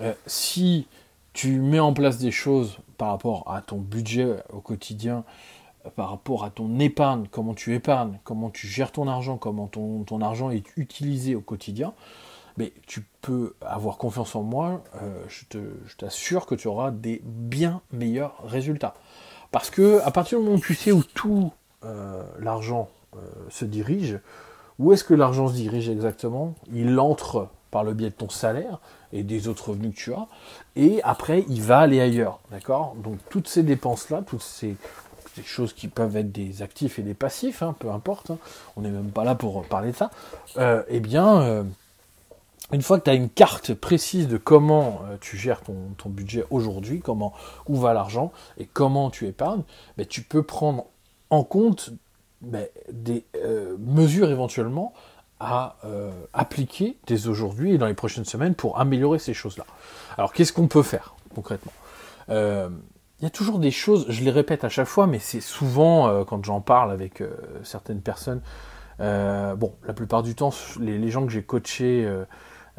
euh, 0.00 0.14
si 0.26 0.86
tu 1.32 1.60
mets 1.60 1.80
en 1.80 1.92
place 1.92 2.18
des 2.18 2.30
choses 2.30 2.78
par 2.96 3.08
rapport 3.10 3.52
à 3.52 3.60
ton 3.60 3.76
budget 3.76 4.36
au 4.52 4.60
quotidien, 4.60 5.24
par 5.96 6.10
rapport 6.10 6.44
à 6.44 6.50
ton 6.50 6.78
épargne, 6.78 7.26
comment 7.30 7.54
tu 7.54 7.74
épargnes, 7.74 8.18
comment 8.24 8.50
tu 8.50 8.66
gères 8.66 8.92
ton 8.92 9.08
argent, 9.08 9.38
comment 9.38 9.66
ton, 9.66 10.20
argent 10.20 10.50
est 10.50 10.76
utilisé 10.76 11.34
au 11.34 11.40
quotidien, 11.40 11.94
mais 12.56 12.72
tu 12.86 13.04
peux 13.22 13.54
avoir 13.62 13.96
confiance 13.96 14.34
en 14.34 14.42
moi, 14.42 14.82
euh, 15.02 15.24
je 15.28 15.96
t'assure 15.96 16.46
que 16.46 16.54
tu 16.54 16.68
auras 16.68 16.90
des 16.90 17.22
bien 17.24 17.80
meilleurs 17.92 18.34
résultats. 18.44 18.94
Parce 19.50 19.70
que 19.70 20.00
à 20.04 20.10
partir 20.10 20.38
du 20.38 20.44
moment 20.44 20.58
où 20.58 20.60
tu 20.60 20.74
sais 20.74 20.92
où 20.92 21.02
tout 21.02 21.52
euh, 21.84 22.22
l'argent 22.38 22.88
euh, 23.16 23.18
se 23.48 23.64
dirige, 23.64 24.18
où 24.78 24.92
est-ce 24.92 25.04
que 25.04 25.14
l'argent 25.14 25.48
se 25.48 25.54
dirige 25.54 25.88
exactement? 25.88 26.54
Il 26.72 26.98
entre 26.98 27.48
par 27.70 27.84
le 27.84 27.94
biais 27.94 28.10
de 28.10 28.14
ton 28.14 28.28
salaire 28.28 28.80
et 29.12 29.22
des 29.22 29.48
autres 29.48 29.70
revenus 29.70 29.94
que 29.94 30.00
tu 30.00 30.12
as, 30.12 30.26
et 30.76 31.00
après 31.04 31.44
il 31.48 31.62
va 31.62 31.78
aller 31.78 32.00
ailleurs, 32.00 32.40
d'accord? 32.50 32.94
Donc 32.96 33.18
toutes 33.28 33.48
ces 33.48 33.62
dépenses-là, 33.62 34.22
toutes 34.26 34.42
ces, 34.42 34.76
choses 35.44 35.72
qui 35.72 35.88
peuvent 35.88 36.16
être 36.16 36.32
des 36.32 36.62
actifs 36.62 36.98
et 36.98 37.02
des 37.02 37.14
passifs, 37.14 37.62
hein, 37.62 37.74
peu 37.78 37.90
importe, 37.90 38.30
hein, 38.30 38.38
on 38.76 38.82
n'est 38.82 38.90
même 38.90 39.10
pas 39.10 39.24
là 39.24 39.34
pour 39.34 39.62
parler 39.64 39.92
de 39.92 39.96
ça, 39.96 40.10
eh 40.88 41.00
bien 41.00 41.64
une 42.72 42.82
fois 42.82 42.98
que 42.98 43.04
tu 43.04 43.10
as 43.10 43.14
une 43.14 43.28
carte 43.28 43.74
précise 43.74 44.28
de 44.28 44.36
comment 44.36 45.02
euh, 45.04 45.16
tu 45.20 45.36
gères 45.36 45.60
ton, 45.62 45.74
budget 46.06 46.44
aujourd'hui, 46.50 47.00
comment 47.00 47.32
où 47.68 47.76
va 47.76 47.92
l'argent 47.92 48.32
et 48.58 48.66
comment 48.66 49.10
tu 49.10 49.26
épargnes, 49.26 49.62
ben, 49.96 50.06
tu 50.06 50.22
peux 50.22 50.42
prendre 50.42 50.86
en 51.30 51.42
compte 51.42 51.90
ben, 52.40 52.66
des 52.92 53.24
euh, 53.36 53.76
mesures 53.78 54.30
éventuellement 54.30 54.92
à 55.40 55.76
euh, 55.84 56.10
appliquer 56.32 56.96
dès 57.06 57.26
aujourd'hui 57.26 57.72
et 57.72 57.78
dans 57.78 57.86
les 57.86 57.94
prochaines 57.94 58.24
semaines 58.24 58.54
pour 58.54 58.78
améliorer 58.78 59.18
ces 59.18 59.34
choses-là. 59.34 59.64
Alors 60.16 60.32
qu'est-ce 60.32 60.52
qu'on 60.52 60.68
peut 60.68 60.82
faire 60.82 61.14
concrètement? 61.34 61.72
Il 63.20 63.24
y 63.24 63.26
a 63.26 63.30
toujours 63.30 63.58
des 63.58 63.70
choses, 63.70 64.06
je 64.08 64.24
les 64.24 64.30
répète 64.30 64.64
à 64.64 64.68
chaque 64.68 64.86
fois, 64.86 65.06
mais 65.06 65.18
c'est 65.18 65.40
souvent 65.42 66.24
quand 66.24 66.42
j'en 66.44 66.62
parle 66.62 66.90
avec 66.90 67.22
certaines 67.62 68.00
personnes, 68.00 68.40
bon, 68.98 69.74
la 69.86 69.92
plupart 69.92 70.22
du 70.22 70.34
temps, 70.34 70.50
les, 70.80 71.10
gens 71.10 71.26
que 71.26 71.32
j'ai 71.32 71.42
coachés 71.42 72.08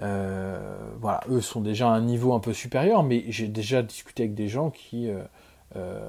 euh, 0.02 0.78
voilà, 1.00 1.22
eux 1.30 1.42
sont 1.42 1.62
déjà 1.62 1.88
à 1.90 1.92
un 1.92 2.02
niveau 2.02 2.34
un 2.34 2.40
peu 2.40 2.54
supérieur, 2.54 3.04
mais 3.04 3.26
j'ai 3.28 3.48
déjà 3.48 3.84
discuté 3.84 4.24
avec 4.24 4.34
des 4.34 4.48
gens 4.48 4.70
qui, 4.70 5.10
euh, 5.10 5.22
euh, 5.76 6.00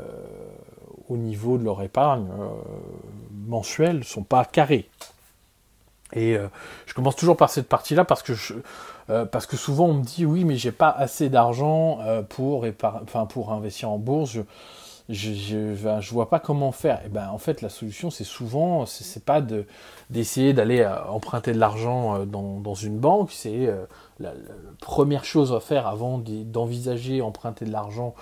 au 1.08 1.16
niveau 1.16 1.58
de 1.58 1.64
leur 1.64 1.82
épargne 1.82 2.28
mensuelle, 3.46 4.04
sont 4.04 4.22
pas 4.22 4.44
carrés. 4.44 4.88
Et 6.14 6.36
je 6.84 6.92
commence 6.92 7.16
toujours 7.16 7.38
par 7.38 7.48
cette 7.48 7.68
partie-là 7.68 8.04
parce 8.04 8.22
que 8.22 8.34
parce 9.06 9.46
que 9.46 9.56
souvent 9.56 9.86
on 9.86 9.94
me 9.94 10.04
dit 10.04 10.24
oui 10.24 10.44
mais 10.44 10.56
j'ai 10.56 10.72
pas 10.72 10.90
assez 10.90 11.28
d'argent 11.28 11.98
pour 12.28 12.66
enfin 13.02 13.26
pour 13.26 13.52
investir 13.52 13.90
en 13.90 13.98
bourse 13.98 14.32
je, 14.32 14.40
je, 15.08 15.74
je, 15.74 16.10
vois 16.10 16.30
pas 16.30 16.40
comment 16.40 16.72
faire. 16.72 17.00
Et 17.04 17.08
ben 17.08 17.28
en 17.28 17.38
fait 17.38 17.60
la 17.60 17.68
solution 17.68 18.10
c'est 18.10 18.24
souvent 18.24 18.86
c'est 18.86 19.24
pas 19.24 19.40
de 19.40 19.66
d'essayer 20.10 20.52
d'aller 20.52 20.80
euh, 20.80 21.04
emprunter 21.06 21.52
de 21.52 21.58
l'argent 21.58 22.16
euh, 22.16 22.24
dans, 22.24 22.60
dans, 22.60 22.74
une 22.74 22.98
banque, 22.98 23.30
c'est 23.32 23.66
euh, 23.66 23.84
la, 24.20 24.32
première 24.80 25.24
chose 25.24 25.52
à 25.52 25.60
faire 25.60 25.86
avant 25.86 26.18
d'envisager 26.18 27.22
emprunter 27.22 27.64
de 27.64 27.72
l'argent 27.72 28.14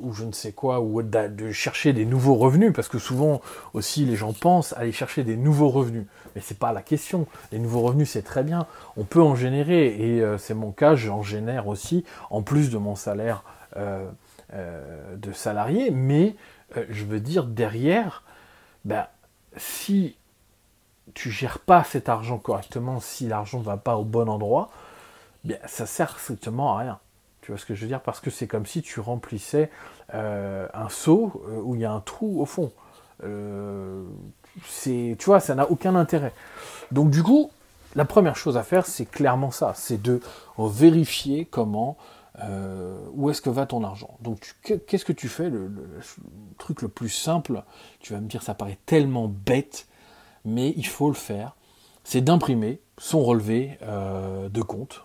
ou 0.00 0.12
je 0.12 0.24
ne 0.24 0.32
sais 0.32 0.52
quoi, 0.52 0.80
ou 0.80 1.02
de, 1.02 1.50
chercher 1.50 1.92
des 1.92 2.04
nouveaux 2.04 2.36
revenus, 2.36 2.72
parce 2.72 2.88
que 2.88 2.98
souvent 2.98 3.40
aussi 3.74 4.04
les 4.04 4.14
gens 4.14 4.32
pensent 4.32 4.72
aller 4.74 4.92
chercher 4.92 5.24
des 5.24 5.36
nouveaux 5.36 5.68
revenus, 5.68 6.06
mais 6.34 6.40
c'est 6.40 6.58
pas 6.58 6.72
la 6.72 6.82
question. 6.82 7.26
Les 7.50 7.58
nouveaux 7.58 7.80
revenus 7.80 8.10
c'est 8.10 8.22
très 8.22 8.44
bien, 8.44 8.66
on 8.96 9.04
peut 9.04 9.22
en 9.22 9.34
générer 9.34 9.86
et 9.86 10.24
c'est 10.38 10.54
mon 10.54 10.70
cas, 10.70 10.94
j'en 10.94 11.22
génère 11.22 11.66
aussi 11.66 12.04
en 12.30 12.42
plus 12.42 12.70
de 12.70 12.78
mon 12.78 12.94
salaire 12.94 13.42
euh, 14.54 15.16
de 15.16 15.32
salariés, 15.32 15.90
mais 15.90 16.36
euh, 16.76 16.86
je 16.88 17.04
veux 17.04 17.18
dire 17.18 17.46
derrière, 17.46 18.22
ben, 18.84 19.08
si 19.56 20.16
tu 21.14 21.32
gères 21.32 21.58
pas 21.58 21.82
cet 21.82 22.08
argent 22.08 22.38
correctement, 22.38 23.00
si 23.00 23.26
l'argent 23.26 23.58
ne 23.58 23.64
va 23.64 23.76
pas 23.76 23.96
au 23.96 24.04
bon 24.04 24.28
endroit, 24.28 24.70
bien 25.42 25.58
ça 25.66 25.84
sert 25.84 26.16
strictement 26.20 26.76
à 26.76 26.78
rien. 26.78 27.00
Tu 27.46 27.52
vois 27.52 27.58
ce 27.58 27.64
que 27.64 27.76
je 27.76 27.82
veux 27.82 27.86
dire? 27.86 28.00
Parce 28.00 28.18
que 28.18 28.28
c'est 28.28 28.48
comme 28.48 28.66
si 28.66 28.82
tu 28.82 28.98
remplissais 28.98 29.70
euh, 30.14 30.66
un 30.74 30.88
seau 30.88 31.40
où 31.62 31.76
il 31.76 31.82
y 31.82 31.84
a 31.84 31.92
un 31.92 32.00
trou 32.00 32.42
au 32.42 32.44
fond. 32.44 32.72
c'est, 34.66 35.16
tu 35.16 35.24
vois, 35.24 35.38
ça 35.38 35.54
n'a 35.54 35.70
aucun 35.70 35.94
intérêt. 35.94 36.32
Donc 36.90 37.10
du 37.10 37.22
coup, 37.22 37.50
la 37.94 38.04
première 38.04 38.34
chose 38.34 38.56
à 38.56 38.64
faire, 38.64 38.84
c'est 38.84 39.06
clairement 39.06 39.52
ça, 39.52 39.72
c'est 39.76 40.02
de 40.02 40.20
vérifier 40.58 41.44
comment 41.46 41.96
euh, 42.44 42.98
où 43.14 43.30
est-ce 43.30 43.40
que 43.40 43.48
va 43.48 43.64
ton 43.64 43.82
argent. 43.82 44.18
Donc, 44.20 44.56
qu'est-ce 44.62 45.06
que 45.06 45.12
tu 45.12 45.28
fais? 45.28 45.48
Le, 45.48 45.70
truc 46.58 46.82
le 46.82 46.88
plus 46.88 47.08
simple, 47.08 47.62
tu 48.00 48.12
vas 48.12 48.20
me 48.20 48.28
dire, 48.28 48.42
ça 48.42 48.54
paraît 48.54 48.78
tellement 48.84 49.28
bête, 49.28 49.86
mais 50.44 50.74
il 50.76 50.86
faut 50.86 51.08
le 51.08 51.14
faire, 51.14 51.56
c'est 52.04 52.20
d'imprimer 52.20 52.80
son 52.98 53.22
relevé 53.22 53.78
euh, 53.82 54.50
de 54.50 54.60
compte 54.60 55.02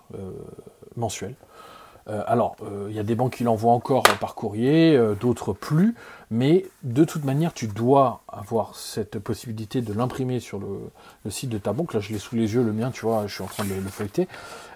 euh, 2.08 2.24
alors, 2.28 2.56
il 2.90 2.96
y 2.96 3.00
a 3.00 3.04
des 3.04 3.16
banques 3.16 3.36
qui 3.36 3.44
l'envoient 3.44 3.74
encore 3.74 4.04
par 4.20 4.36
courrier, 4.36 5.00
d'autres 5.20 5.54
plus, 5.54 5.96
mais 6.32 6.66
de 6.84 7.04
toute 7.04 7.26
manière, 7.26 7.54
tu 7.54 7.68
dois 7.68 8.24
avoir 8.30 8.78
cette 8.78 9.20
possibilité 9.20 9.82
de 9.82 9.92
l'imprimer 9.92 10.40
sur 10.40 10.60
le, 10.60 11.30
site 11.30 11.50
de 11.50 11.58
ta 11.58 11.74
banque. 11.74 11.94
Là, 11.94 12.00
je 12.00 12.14
l'ai 12.14 12.20
sous 12.20 12.38
les 12.38 12.54
yeux, 12.54 12.64
le 12.64 12.72
mien, 12.72 12.90
tu 12.90 13.02
vois, 13.02 13.28
je 13.28 13.34
suis 13.34 13.44
en 13.44 13.48
train 13.48 13.66
de 13.66 13.74
le, 13.74 13.82
feuilleter. 13.82 14.30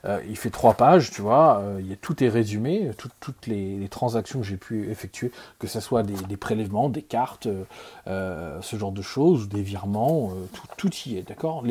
Euh, 0.04 0.22
il 0.28 0.36
fait 0.36 0.50
trois 0.50 0.74
pages, 0.74 1.12
tu 1.12 1.22
vois, 1.22 1.60
euh, 1.60 1.82
tout 2.02 2.22
est 2.26 2.28
résumé, 2.28 2.92
toutes 3.22 3.48
les, 3.48 3.88
transactions 3.90 4.42
que 4.42 4.46
j'ai 4.46 4.58
pu 4.58 4.92
effectuer, 4.92 5.32
que 5.58 5.68
ce 5.68 5.80
soit 5.80 6.04
des, 6.04 6.36
prélèvements, 6.36 6.90
des 6.90 7.04
cartes, 7.04 7.48
euh, 8.08 8.62
ce 8.62 8.76
genre 8.76 8.92
de 8.92 9.02
choses, 9.02 9.48
des 9.48 9.62
virements, 9.62 10.34
tout, 10.76 10.90
y 11.06 11.18
est, 11.18 11.26
d'accord? 11.26 11.64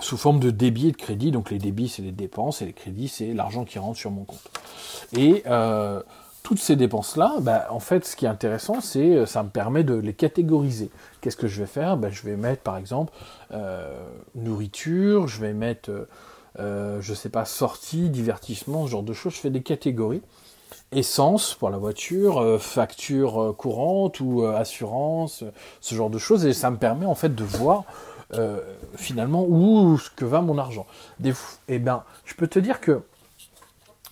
Sous 0.00 0.16
forme 0.16 0.40
de 0.40 0.50
débit 0.50 0.88
et 0.88 0.92
de 0.92 0.96
crédit. 0.96 1.30
Donc 1.30 1.50
les 1.50 1.58
débits, 1.58 1.88
c'est 1.88 2.02
les 2.02 2.12
dépenses 2.12 2.62
et 2.62 2.66
les 2.66 2.72
crédits, 2.72 3.08
c'est 3.08 3.34
l'argent 3.34 3.64
qui 3.64 3.78
rentre 3.78 3.98
sur 3.98 4.10
mon 4.10 4.24
compte. 4.24 4.50
Et 5.16 5.44
toutes 6.42 6.58
ces 6.58 6.76
dépenses-là, 6.76 7.36
bah, 7.40 7.66
en 7.70 7.80
fait, 7.80 8.04
ce 8.04 8.16
qui 8.16 8.24
est 8.24 8.28
intéressant, 8.28 8.80
c'est 8.80 9.14
euh, 9.14 9.26
ça 9.26 9.42
me 9.42 9.48
permet 9.48 9.84
de 9.84 9.94
les 9.94 10.12
catégoriser. 10.12 10.90
Qu'est-ce 11.20 11.36
que 11.36 11.46
je 11.46 11.60
vais 11.60 11.66
faire? 11.66 11.96
Bah, 11.96 12.08
Je 12.10 12.22
vais 12.22 12.36
mettre, 12.36 12.62
par 12.62 12.76
exemple, 12.76 13.12
euh, 13.52 13.96
nourriture, 14.34 15.28
je 15.28 15.40
vais 15.40 15.52
mettre, 15.52 15.90
euh, 15.90 16.08
euh, 16.58 17.00
je 17.00 17.14
sais 17.14 17.28
pas, 17.28 17.44
sortie, 17.44 18.08
divertissement, 18.10 18.86
ce 18.86 18.90
genre 18.90 19.02
de 19.02 19.12
choses. 19.12 19.34
Je 19.34 19.38
fais 19.38 19.50
des 19.50 19.62
catégories. 19.62 20.22
Essence 20.90 21.54
pour 21.54 21.70
la 21.70 21.78
voiture, 21.78 22.60
facture 22.60 23.54
courante 23.56 24.20
ou 24.20 24.44
assurance, 24.44 25.42
ce 25.80 25.94
genre 25.94 26.10
de 26.10 26.18
choses. 26.18 26.44
Et 26.44 26.52
ça 26.52 26.70
me 26.70 26.76
permet, 26.76 27.06
en 27.06 27.14
fait, 27.14 27.34
de 27.34 27.44
voir 27.44 27.84
finalement 28.96 29.44
où 29.46 29.98
ce 29.98 30.10
que 30.10 30.24
va 30.24 30.40
mon 30.40 30.58
argent. 30.58 30.86
Eh 31.68 31.78
ben, 31.78 32.04
je 32.24 32.34
peux 32.34 32.46
te 32.46 32.58
dire 32.58 32.80
que 32.80 33.02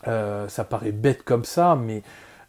euh, 0.09 0.49
ça 0.49 0.65
paraît 0.65 0.93
bête 0.93 1.23
comme 1.23 1.45
ça, 1.45 1.77
mais 1.77 2.03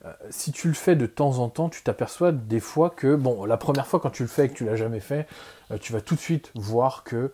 euh, 0.05 0.13
si 0.29 0.51
tu 0.51 0.67
le 0.67 0.73
fais 0.73 0.95
de 0.95 1.05
temps 1.05 1.39
en 1.39 1.49
temps, 1.49 1.69
tu 1.69 1.83
t'aperçois 1.83 2.31
des 2.31 2.59
fois 2.59 2.89
que, 2.89 3.15
bon, 3.15 3.45
la 3.45 3.57
première 3.57 3.87
fois 3.87 3.99
quand 3.99 4.09
tu 4.09 4.23
le 4.23 4.29
fais 4.29 4.45
et 4.45 4.49
que 4.49 4.53
tu 4.53 4.65
l'as 4.65 4.75
jamais 4.75 4.99
fait, 4.99 5.27
euh, 5.71 5.77
tu 5.77 5.91
vas 5.91 6.01
tout 6.01 6.15
de 6.15 6.19
suite 6.19 6.51
voir 6.55 7.03
que 7.03 7.31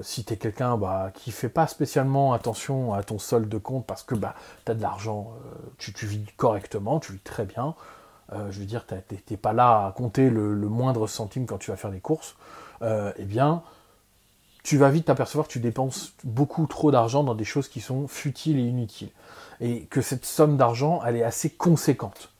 si 0.00 0.24
tu 0.24 0.32
es 0.32 0.36
quelqu'un 0.38 0.78
bah, 0.78 1.10
qui 1.12 1.30
fait 1.30 1.50
pas 1.50 1.66
spécialement 1.66 2.32
attention 2.32 2.94
à 2.94 3.02
ton 3.02 3.18
solde 3.18 3.46
de 3.46 3.58
compte 3.58 3.84
parce 3.84 4.02
que 4.02 4.14
bah, 4.14 4.34
tu 4.64 4.72
as 4.72 4.74
de 4.74 4.80
l'argent, 4.80 5.32
tu, 5.76 5.92
vis 6.06 6.24
correctement, 6.38 6.98
tu 6.98 7.12
vis 7.12 7.18
très 7.18 7.44
bien, 7.44 7.74
je 8.32 8.58
veux 8.58 8.64
dire, 8.64 8.86
tu 8.86 8.94
n'es 9.30 9.36
pas 9.36 9.52
là 9.52 9.88
à 9.88 9.92
compter 9.92 10.30
le, 10.30 10.54
moindre 10.56 11.06
centime 11.06 11.44
quand 11.44 11.58
tu 11.58 11.70
vas 11.70 11.76
faire 11.76 11.90
des 11.90 12.00
courses, 12.00 12.36
eh 12.82 13.24
bien, 13.24 13.62
tu 14.62 14.78
vas 14.78 14.90
vite 14.90 15.06
t'apercevoir 15.06 15.46
que 15.46 15.52
tu 15.52 15.60
dépenses 15.60 16.14
beaucoup 16.24 16.66
trop 16.66 16.90
d'argent 16.90 17.22
dans 17.22 17.34
des 17.34 17.44
choses 17.44 17.68
qui 17.68 17.80
sont 17.80 18.08
futiles 18.08 18.58
et 18.58 18.62
inutiles. 18.62 19.10
Et 19.60 19.84
que 19.84 20.00
cette 20.00 20.24
somme 20.24 20.56
d'argent, 20.56 21.02
elle 21.06 21.16
est 21.16 21.22
assez 21.22 21.50
conséquente. 21.50 22.33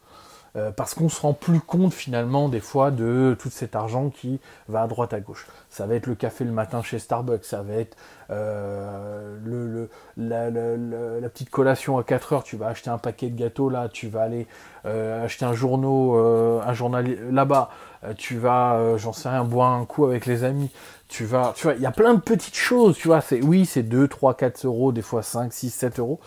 Euh, 0.56 0.70
parce 0.70 0.94
qu'on 0.94 1.08
se 1.08 1.20
rend 1.20 1.32
plus 1.32 1.58
compte 1.58 1.92
finalement 1.92 2.49
des 2.49 2.61
fois 2.61 2.92
de 2.92 3.37
tout 3.40 3.50
cet 3.50 3.75
argent 3.75 4.08
qui 4.11 4.38
va 4.68 4.82
à 4.82 4.87
droite 4.87 5.12
à 5.12 5.18
gauche. 5.18 5.49
Ça 5.68 5.84
va 5.87 5.96
être 5.96 6.06
le 6.06 6.14
café 6.14 6.44
le 6.44 6.52
matin 6.52 6.80
chez 6.80 7.00
Starbucks, 7.00 7.44
ça 7.44 7.62
va 7.62 7.75
être 7.75 7.96
euh, 8.30 9.87
la, 10.16 11.28
petite 11.28 11.50
collation 11.50 11.99
à 11.99 12.04
4 12.04 12.32
heures, 12.34 12.44
tu 12.44 12.56
vas 12.56 12.68
acheter 12.68 12.88
un 12.88 12.99
paquet 12.99 13.30
de 13.30 13.37
gâteaux 13.37 13.68
là, 13.68 13.88
tu 13.88 14.06
vas 14.06 14.23
aller 14.23 14.46
euh, 14.87 15.25
acheter 15.25 15.44
un 15.44 15.54
journal, 15.54 16.62
un 16.64 16.73
journal 16.73 17.18
là-bas, 17.32 17.70
tu 18.16 18.38
vas, 18.38 18.96
j'en 18.96 19.12
sais 19.12 19.28
rien, 19.28 19.42
boire 19.42 19.73
un 19.73 19.87
coup 19.87 20.04
avec 20.04 20.25
les 20.25 20.44
amis, 20.44 20.70
tu 21.08 21.25
vas, 21.25 21.52
tu 21.56 21.64
vois, 21.64 21.75
il 21.75 21.80
y 21.80 21.87
a 21.87 21.90
plein 21.90 22.14
de 22.14 22.20
petites 22.20 22.54
choses, 22.54 22.96
tu 22.96 23.08
vois, 23.08 23.20
c'est, 23.20 23.42
oui, 23.42 23.66
c'est 23.66 23.82
2, 23.82 24.06
3, 24.06 24.34
4 24.34 24.66
euros, 24.66 24.92
des 24.92 25.02
fois 25.02 25.23
5, 25.23 25.52
6, 25.52 25.70
7 25.70 25.99
euros, 25.99 26.20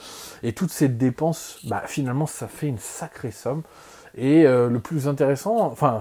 et 0.43 0.51
toutes 0.51 0.71
ces 0.71 0.89
dépenses, 0.89 1.59
bah, 1.63 1.83
finalement, 1.85 2.25
ça 2.25 2.47
fait 2.47 2.67
une 2.67 2.77
sacrée 2.77 3.31
somme, 3.31 3.63
et 4.17 4.45
euh, 4.45 4.69
le 4.69 4.79
plus 4.79 5.07
intéressant, 5.07 5.57
enfin, 5.59 5.99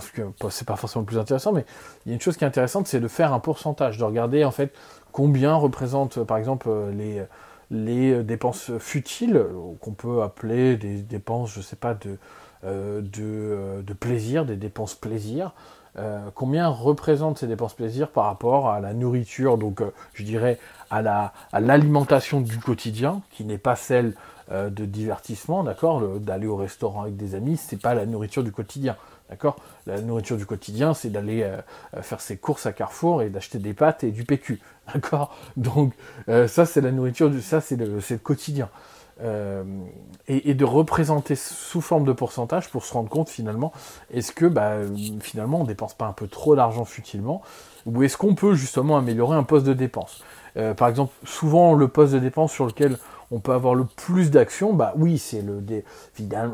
c'est 0.50 0.66
pas 0.66 0.76
forcément 0.76 1.02
le 1.02 1.06
plus 1.06 1.18
intéressant, 1.18 1.52
mais 1.52 1.64
il 2.04 2.08
y 2.08 2.12
a 2.12 2.14
une 2.14 2.20
chose 2.20 2.36
qui 2.36 2.44
est 2.44 2.46
intéressante, 2.46 2.86
c'est 2.86 3.00
de 3.00 3.08
faire 3.08 3.32
un 3.32 3.40
pourcentage, 3.40 3.98
de 3.98 4.04
regarder, 4.04 4.44
en 4.44 4.50
fait, 4.50 4.72
combien 5.12 5.54
représente, 5.54 6.24
par 6.24 6.38
exemple, 6.38 6.70
les, 6.92 7.22
les 7.70 8.22
dépenses 8.24 8.72
futiles, 8.78 9.44
qu'on 9.80 9.92
peut 9.92 10.22
appeler 10.22 10.76
des 10.76 11.02
dépenses, 11.02 11.52
je 11.54 11.60
sais 11.60 11.76
pas, 11.76 11.94
de, 11.94 12.18
euh, 12.64 13.02
euh, 13.18 13.82
plaisir, 14.00 14.44
des 14.46 14.56
dépenses 14.56 14.94
plaisir, 14.94 15.52
euh, 15.98 16.28
combien 16.34 16.68
représentent 16.68 17.38
ces 17.38 17.46
dépenses 17.46 17.72
plaisir 17.72 18.08
par 18.08 18.24
rapport 18.24 18.68
à 18.68 18.80
la 18.80 18.92
nourriture, 18.92 19.56
donc 19.56 19.80
euh, 19.80 19.92
je 20.12 20.24
dirais 20.24 20.58
à 20.90 21.32
l'alimentation 21.58 22.40
du 22.40 22.58
quotidien, 22.58 23.22
qui 23.30 23.44
n'est 23.44 23.58
pas 23.58 23.76
celle 23.76 24.12
euh, 24.52 24.70
de 24.70 24.84
divertissement, 24.84 25.64
d'accord, 25.64 26.00
d'aller 26.20 26.46
au 26.46 26.56
restaurant 26.56 27.02
avec 27.02 27.16
des 27.16 27.34
amis, 27.34 27.56
c'est 27.56 27.80
pas 27.80 27.94
la 27.94 28.06
nourriture 28.06 28.44
du 28.44 28.52
quotidien, 28.52 28.96
d'accord. 29.28 29.56
La 29.86 30.00
nourriture 30.00 30.36
du 30.36 30.46
quotidien, 30.46 30.94
c'est 30.94 31.10
d'aller 31.10 31.50
faire 32.02 32.20
ses 32.20 32.36
courses 32.36 32.66
à 32.66 32.72
Carrefour 32.72 33.22
et 33.22 33.30
d'acheter 33.30 33.58
des 33.58 33.74
pâtes 33.74 34.04
et 34.04 34.12
du 34.12 34.24
PQ, 34.24 34.60
d'accord. 34.94 35.34
Donc 35.56 35.94
ça 36.46 36.64
c'est 36.64 36.80
la 36.80 36.92
nourriture 36.92 37.28
du, 37.28 37.42
ça 37.42 37.60
c'est 37.60 37.76
le, 37.76 37.98
le 37.98 38.18
quotidien. 38.18 38.68
et, 40.28 40.54
de 40.54 40.64
représenter 40.64 41.34
sous 41.34 41.80
forme 41.80 42.04
de 42.04 42.12
pourcentage 42.12 42.70
pour 42.70 42.84
se 42.84 42.94
rendre 42.94 43.08
compte 43.08 43.28
finalement, 43.28 43.72
est-ce 44.12 44.30
que 44.30 44.46
bah, 44.46 44.76
finalement 45.20 45.62
on 45.62 45.64
dépense 45.64 45.94
pas 45.94 46.06
un 46.06 46.12
peu 46.12 46.28
trop 46.28 46.54
d'argent 46.54 46.84
futilement, 46.84 47.42
ou 47.84 48.04
est-ce 48.04 48.16
qu'on 48.16 48.36
peut 48.36 48.54
justement 48.54 48.96
améliorer 48.96 49.36
un 49.36 49.44
poste 49.44 49.66
de 49.66 49.74
dépense? 49.74 50.22
Par 50.76 50.88
exemple, 50.88 51.12
souvent 51.24 51.74
le 51.74 51.88
poste 51.88 52.14
de 52.14 52.18
dépense 52.18 52.52
sur 52.52 52.64
lequel 52.64 52.96
on 53.30 53.40
peut 53.40 53.52
avoir 53.52 53.74
le 53.74 53.84
plus 53.84 54.30
d'actions, 54.30 54.72
bah 54.72 54.92
oui, 54.96 55.18
c'est 55.18 55.42
le 55.42 55.62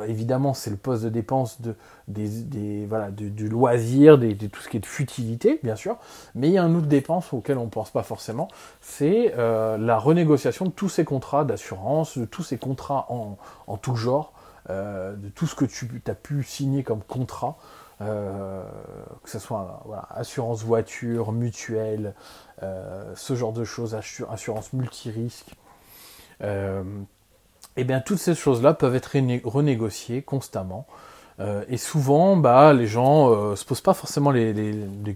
évidemment 0.06 0.54
c'est 0.54 0.70
le 0.70 0.76
poste 0.76 1.04
de 1.04 1.08
dépense 1.08 1.60
de 1.60 1.74
des, 2.08 2.86
voilà 2.86 3.10
du 3.10 3.48
loisir, 3.48 4.18
de 4.18 4.32
tout 4.46 4.60
ce 4.60 4.68
qui 4.68 4.76
est 4.76 4.80
de 4.80 4.86
futilité, 4.86 5.60
bien 5.62 5.76
sûr. 5.76 5.96
Mais 6.34 6.48
il 6.48 6.54
y 6.54 6.58
a 6.58 6.64
un 6.64 6.74
autre 6.74 6.86
dépense 6.86 7.32
auquel 7.32 7.58
on 7.58 7.64
ne 7.64 7.70
pense 7.70 7.90
pas 7.90 8.02
forcément, 8.02 8.48
c'est 8.80 9.34
euh, 9.36 9.78
la 9.78 9.98
renégociation 9.98 10.66
de 10.66 10.70
tous 10.70 10.88
ces 10.88 11.04
contrats 11.04 11.44
d'assurance, 11.44 12.18
de 12.18 12.24
tous 12.24 12.42
ces 12.42 12.58
contrats 12.58 13.06
en, 13.08 13.76
tout 13.76 13.96
genre, 13.96 14.32
euh, 14.70 15.14
de 15.14 15.28
tout 15.28 15.46
ce 15.46 15.54
que 15.54 15.64
tu 15.64 16.02
as 16.06 16.14
pu 16.14 16.42
signer 16.42 16.82
comme 16.82 17.02
contrat. 17.02 17.56
Euh, 18.00 18.64
que 19.22 19.30
ce 19.30 19.38
soit 19.38 19.84
assurance 20.10 20.64
voiture, 20.64 21.30
mutuelle, 21.30 22.14
ce 23.14 23.34
genre 23.34 23.52
de 23.52 23.62
choses, 23.62 23.94
assurance 23.94 24.72
multirisque, 24.72 25.54
euh, 26.42 26.82
eh 27.76 27.84
bien, 27.84 28.00
toutes 28.00 28.18
ces 28.18 28.34
choses-là 28.34 28.74
peuvent 28.74 28.94
être 28.94 29.16
renégociées 29.44 30.22
constamment. 30.22 30.86
Euh, 31.40 31.64
et 31.68 31.78
souvent, 31.78 32.36
bah, 32.36 32.74
les 32.74 32.86
gens 32.86 33.30
ne 33.30 33.34
euh, 33.34 33.56
se 33.56 33.64
posent 33.64 33.80
pas 33.80 33.94
forcément 33.94 34.30
les, 34.30 34.54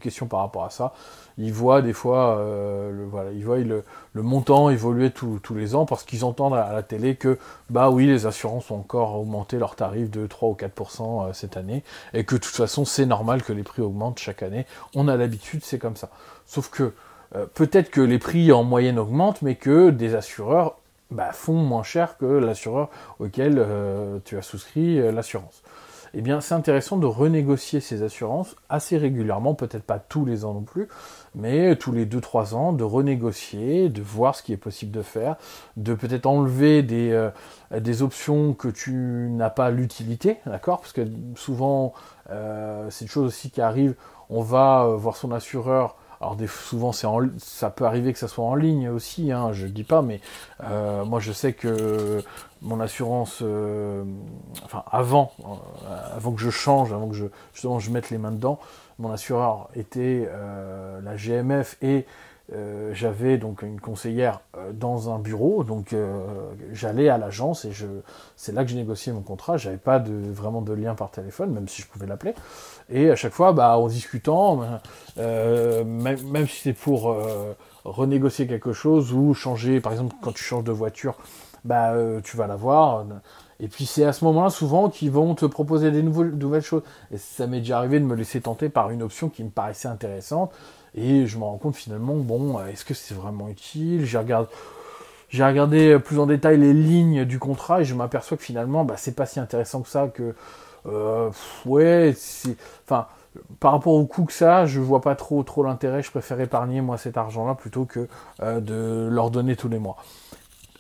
questions 0.00 0.26
par 0.26 0.40
rapport 0.40 0.64
à 0.64 0.71
ça. 0.71 0.95
Ils 1.37 1.52
voient 1.52 1.83
des 1.83 1.92
fois, 1.92 2.38
le, 2.40 3.04
voilà, 3.04 3.30
ils 3.33 3.45
voient 3.45 3.59
le, 3.59 3.85
montant 4.14 4.71
évoluer 4.71 5.11
tous 5.11 5.54
les 5.54 5.75
ans 5.75 5.85
parce 5.85 6.02
qu'ils 6.02 6.25
entendent 6.25 6.54
à 6.54 6.73
la 6.73 6.83
télé 6.83 7.14
que, 7.14 7.38
bah 7.68 7.90
oui, 7.90 8.06
les 8.06 8.25
assurances 8.25 8.71
ont 8.71 8.78
encore 8.78 9.21
augmenté 9.21 9.59
leurs 9.59 9.76
tarifs 9.76 10.11
de 10.11 10.26
3 10.26 10.49
ou 10.49 10.54
4% 10.54 11.35
cette 11.35 11.59
année 11.59 11.85
et 12.14 12.25
que 12.25 12.37
de 12.37 12.40
toute 12.40 12.54
façon, 12.54 12.87
c'est 12.87 13.04
normal 13.04 13.42
que 13.42 13.52
les 13.52 13.64
prix 13.64 13.83
augmentent 13.83 14.18
chaque 14.18 14.42
année. 14.42 14.64
On 14.95 15.09
a 15.09 15.16
l'habitude, 15.16 15.61
c'est 15.62 15.78
comme 15.78 15.97
ça. 15.97 16.09
Sauf 16.47 16.71
que 16.71 16.95
peut-être 17.52 17.90
que 17.90 18.00
les 18.00 18.18
prix 18.18 18.50
en 18.50 18.64
moyenne 18.64 18.99
augmentent, 18.99 19.42
mais 19.42 19.56
que 19.56 19.90
des 19.90 20.14
assureurs 20.14 20.78
bah, 21.10 21.32
font 21.32 21.54
moins 21.54 21.82
cher 21.82 22.16
que 22.16 22.26
l'assureur 22.26 22.90
auquel 23.18 23.56
euh, 23.58 24.18
tu 24.25 24.36
as 24.36 24.42
souscrit 24.42 24.98
euh, 25.00 25.12
l'assurance. 25.12 25.62
Eh 26.14 26.22
bien, 26.22 26.40
c'est 26.40 26.54
intéressant 26.54 26.96
de 26.96 27.06
renégocier 27.06 27.80
ces 27.80 28.02
assurances 28.02 28.56
assez 28.70 28.96
régulièrement, 28.96 29.54
peut-être 29.54 29.82
pas 29.82 29.98
tous 29.98 30.25
les 30.25 30.44
ans 30.44 30.54
non 30.54 30.62
plus, 30.62 30.88
mais 31.34 31.76
tous 31.76 31.92
les 31.92 32.06
2-3 32.06 32.54
ans, 32.54 32.72
de 32.72 32.84
renégocier, 32.84 33.90
de 33.90 34.00
voir 34.00 34.34
ce 34.34 34.42
qui 34.42 34.52
est 34.52 34.56
possible 34.56 34.92
de 34.92 35.02
faire, 35.02 35.36
de 35.76 35.94
peut-être 35.94 36.25
enlever 36.25 36.82
des, 36.82 37.10
euh, 37.10 37.30
des 37.78 38.02
options 38.02 38.54
que 38.54 38.68
tu 38.68 38.92
n'as 39.30 39.50
pas 39.50 39.70
l'utilité, 39.70 40.38
d'accord? 40.46 40.80
Parce 40.80 40.92
que 40.92 41.06
souvent, 41.34 41.92
c'est 42.28 43.04
une 43.04 43.10
chose 43.10 43.26
aussi 43.26 43.50
qui 43.50 43.60
arrive, 43.60 43.94
on 44.30 44.40
va 44.40 44.86
voir 44.96 45.16
son 45.16 45.32
assureur 45.32 45.96
alors 46.20 46.37
souvent 46.49 46.92
c'est 46.92 47.06
ça 47.38 47.70
peut 47.70 47.85
arriver 47.85 48.12
que 48.12 48.18
ça 48.18 48.28
soit 48.28 48.44
en 48.44 48.54
ligne 48.54 48.88
aussi, 48.88 49.32
hein, 49.32 49.52
je 49.52 49.66
ne 49.66 49.70
dis 49.70 49.85
pas, 49.85 50.02
mais 50.02 50.20
euh, 50.64 51.04
moi 51.04 51.20
je 51.20 51.32
sais 51.32 51.52
que 51.52 52.23
mon 52.62 52.80
assurance, 52.80 53.40
euh, 53.42 54.04
enfin 54.64 54.82
avant, 54.90 55.32
euh, 55.40 56.16
avant 56.16 56.32
que 56.32 56.40
je 56.40 56.50
change, 56.50 56.92
avant 56.92 57.08
que 57.08 57.14
je 57.14 57.26
justement 57.52 57.78
je 57.78 57.90
mette 57.90 58.11
les 58.11 58.18
mains 58.18 58.32
dedans, 58.32 58.58
mon 58.99 59.12
assureur 59.12 59.68
était 59.75 60.26
la 61.02 61.16
GMF 61.16 61.76
et 61.82 62.06
j'avais 62.92 63.38
donc 63.38 63.62
une 63.62 63.80
conseillère 63.80 64.40
dans 64.72 65.12
un 65.12 65.18
bureau, 65.18 65.64
donc 65.64 65.94
j'allais 66.72 67.08
à 67.08 67.18
l'agence 67.18 67.64
et 67.64 67.72
c'est 68.36 68.52
là 68.52 68.64
que 68.64 68.70
j'ai 68.70 68.76
négocié 68.76 69.12
mon 69.12 69.22
contrat. 69.22 69.56
J'avais 69.56 69.76
pas 69.76 69.98
vraiment 69.98 70.62
de 70.62 70.72
lien 70.72 70.94
par 70.94 71.10
téléphone, 71.10 71.50
même 71.52 71.68
si 71.68 71.82
je 71.82 71.86
pouvais 71.88 72.06
l'appeler. 72.06 72.34
Et 72.88 73.10
à 73.10 73.16
chaque 73.16 73.32
fois, 73.32 73.52
bah, 73.52 73.76
en 73.78 73.88
discutant, 73.88 74.60
euh, 75.18 75.84
même, 75.84 76.46
si 76.46 76.62
c'est 76.62 76.72
pour 76.72 77.10
euh, 77.10 77.54
renégocier 77.84 78.46
quelque 78.46 78.72
chose 78.72 79.12
ou 79.12 79.34
changer, 79.34 79.80
par 79.80 79.92
exemple, 79.92 80.14
quand 80.22 80.32
tu 80.32 80.44
changes 80.44 80.64
de 80.64 80.72
voiture, 80.72 81.16
bah, 81.64 81.92
euh, 81.92 82.20
tu 82.22 82.36
vas 82.36 82.46
la 82.46 82.56
voir. 82.56 83.04
Et 83.58 83.68
puis 83.68 83.86
c'est 83.86 84.04
à 84.04 84.12
ce 84.12 84.24
moment-là 84.26 84.50
souvent 84.50 84.88
qu'ils 84.90 85.10
vont 85.10 85.34
te 85.34 85.46
proposer 85.46 85.90
des 85.90 86.02
nouvelles, 86.02 86.30
nouvelles 86.30 86.62
choses. 86.62 86.82
Et 87.10 87.18
ça 87.18 87.46
m'est 87.46 87.60
déjà 87.60 87.78
arrivé 87.78 87.98
de 87.98 88.04
me 88.04 88.14
laisser 88.14 88.40
tenter 88.40 88.68
par 88.68 88.90
une 88.90 89.02
option 89.02 89.28
qui 89.30 89.42
me 89.42 89.50
paraissait 89.50 89.88
intéressante. 89.88 90.52
Et 90.96 91.26
je 91.26 91.38
me 91.38 91.44
rends 91.44 91.58
compte 91.58 91.76
finalement, 91.76 92.14
bon, 92.14 92.58
est-ce 92.66 92.84
que 92.84 92.94
c'est 92.94 93.14
vraiment 93.14 93.48
utile? 93.48 94.04
J'ai 94.06 94.18
regardé, 94.18 94.48
j'ai 95.28 95.44
regardé 95.44 95.98
plus 95.98 96.18
en 96.18 96.26
détail 96.26 96.59
les 96.59 96.72
lignes 96.72 97.24
du 97.24 97.38
contrat 97.38 97.82
et 97.82 97.85
je 97.85 97.94
m'aperçois 97.94 98.37
que 98.37 98.42
finalement, 98.42 98.85
bah, 98.85 98.94
c'est 98.96 99.14
pas 99.14 99.26
si 99.26 99.38
intéressant 99.38 99.82
que 99.82 99.88
ça 99.88 100.09
que 100.09 100.35
euh, 100.87 101.30
ouais, 101.64 102.14
enfin, 102.85 103.06
par 103.61 103.72
rapport 103.72 103.94
au 103.94 104.06
coût 104.06 104.24
que 104.24 104.32
ça, 104.32 104.66
je 104.66 104.80
vois 104.80 105.00
pas 105.00 105.14
trop, 105.14 105.42
trop 105.42 105.62
l'intérêt. 105.62 106.02
Je 106.02 106.11
préfère 106.11 106.40
épargner 106.40 106.80
moi 106.80 106.96
cet 106.96 107.16
argent-là 107.16 107.54
plutôt 107.54 107.85
que 107.85 108.09
euh, 108.42 108.61
de 108.61 109.09
leur 109.11 109.30
donner 109.30 109.56
tous 109.56 109.68
les 109.68 109.78
mois. 109.78 109.96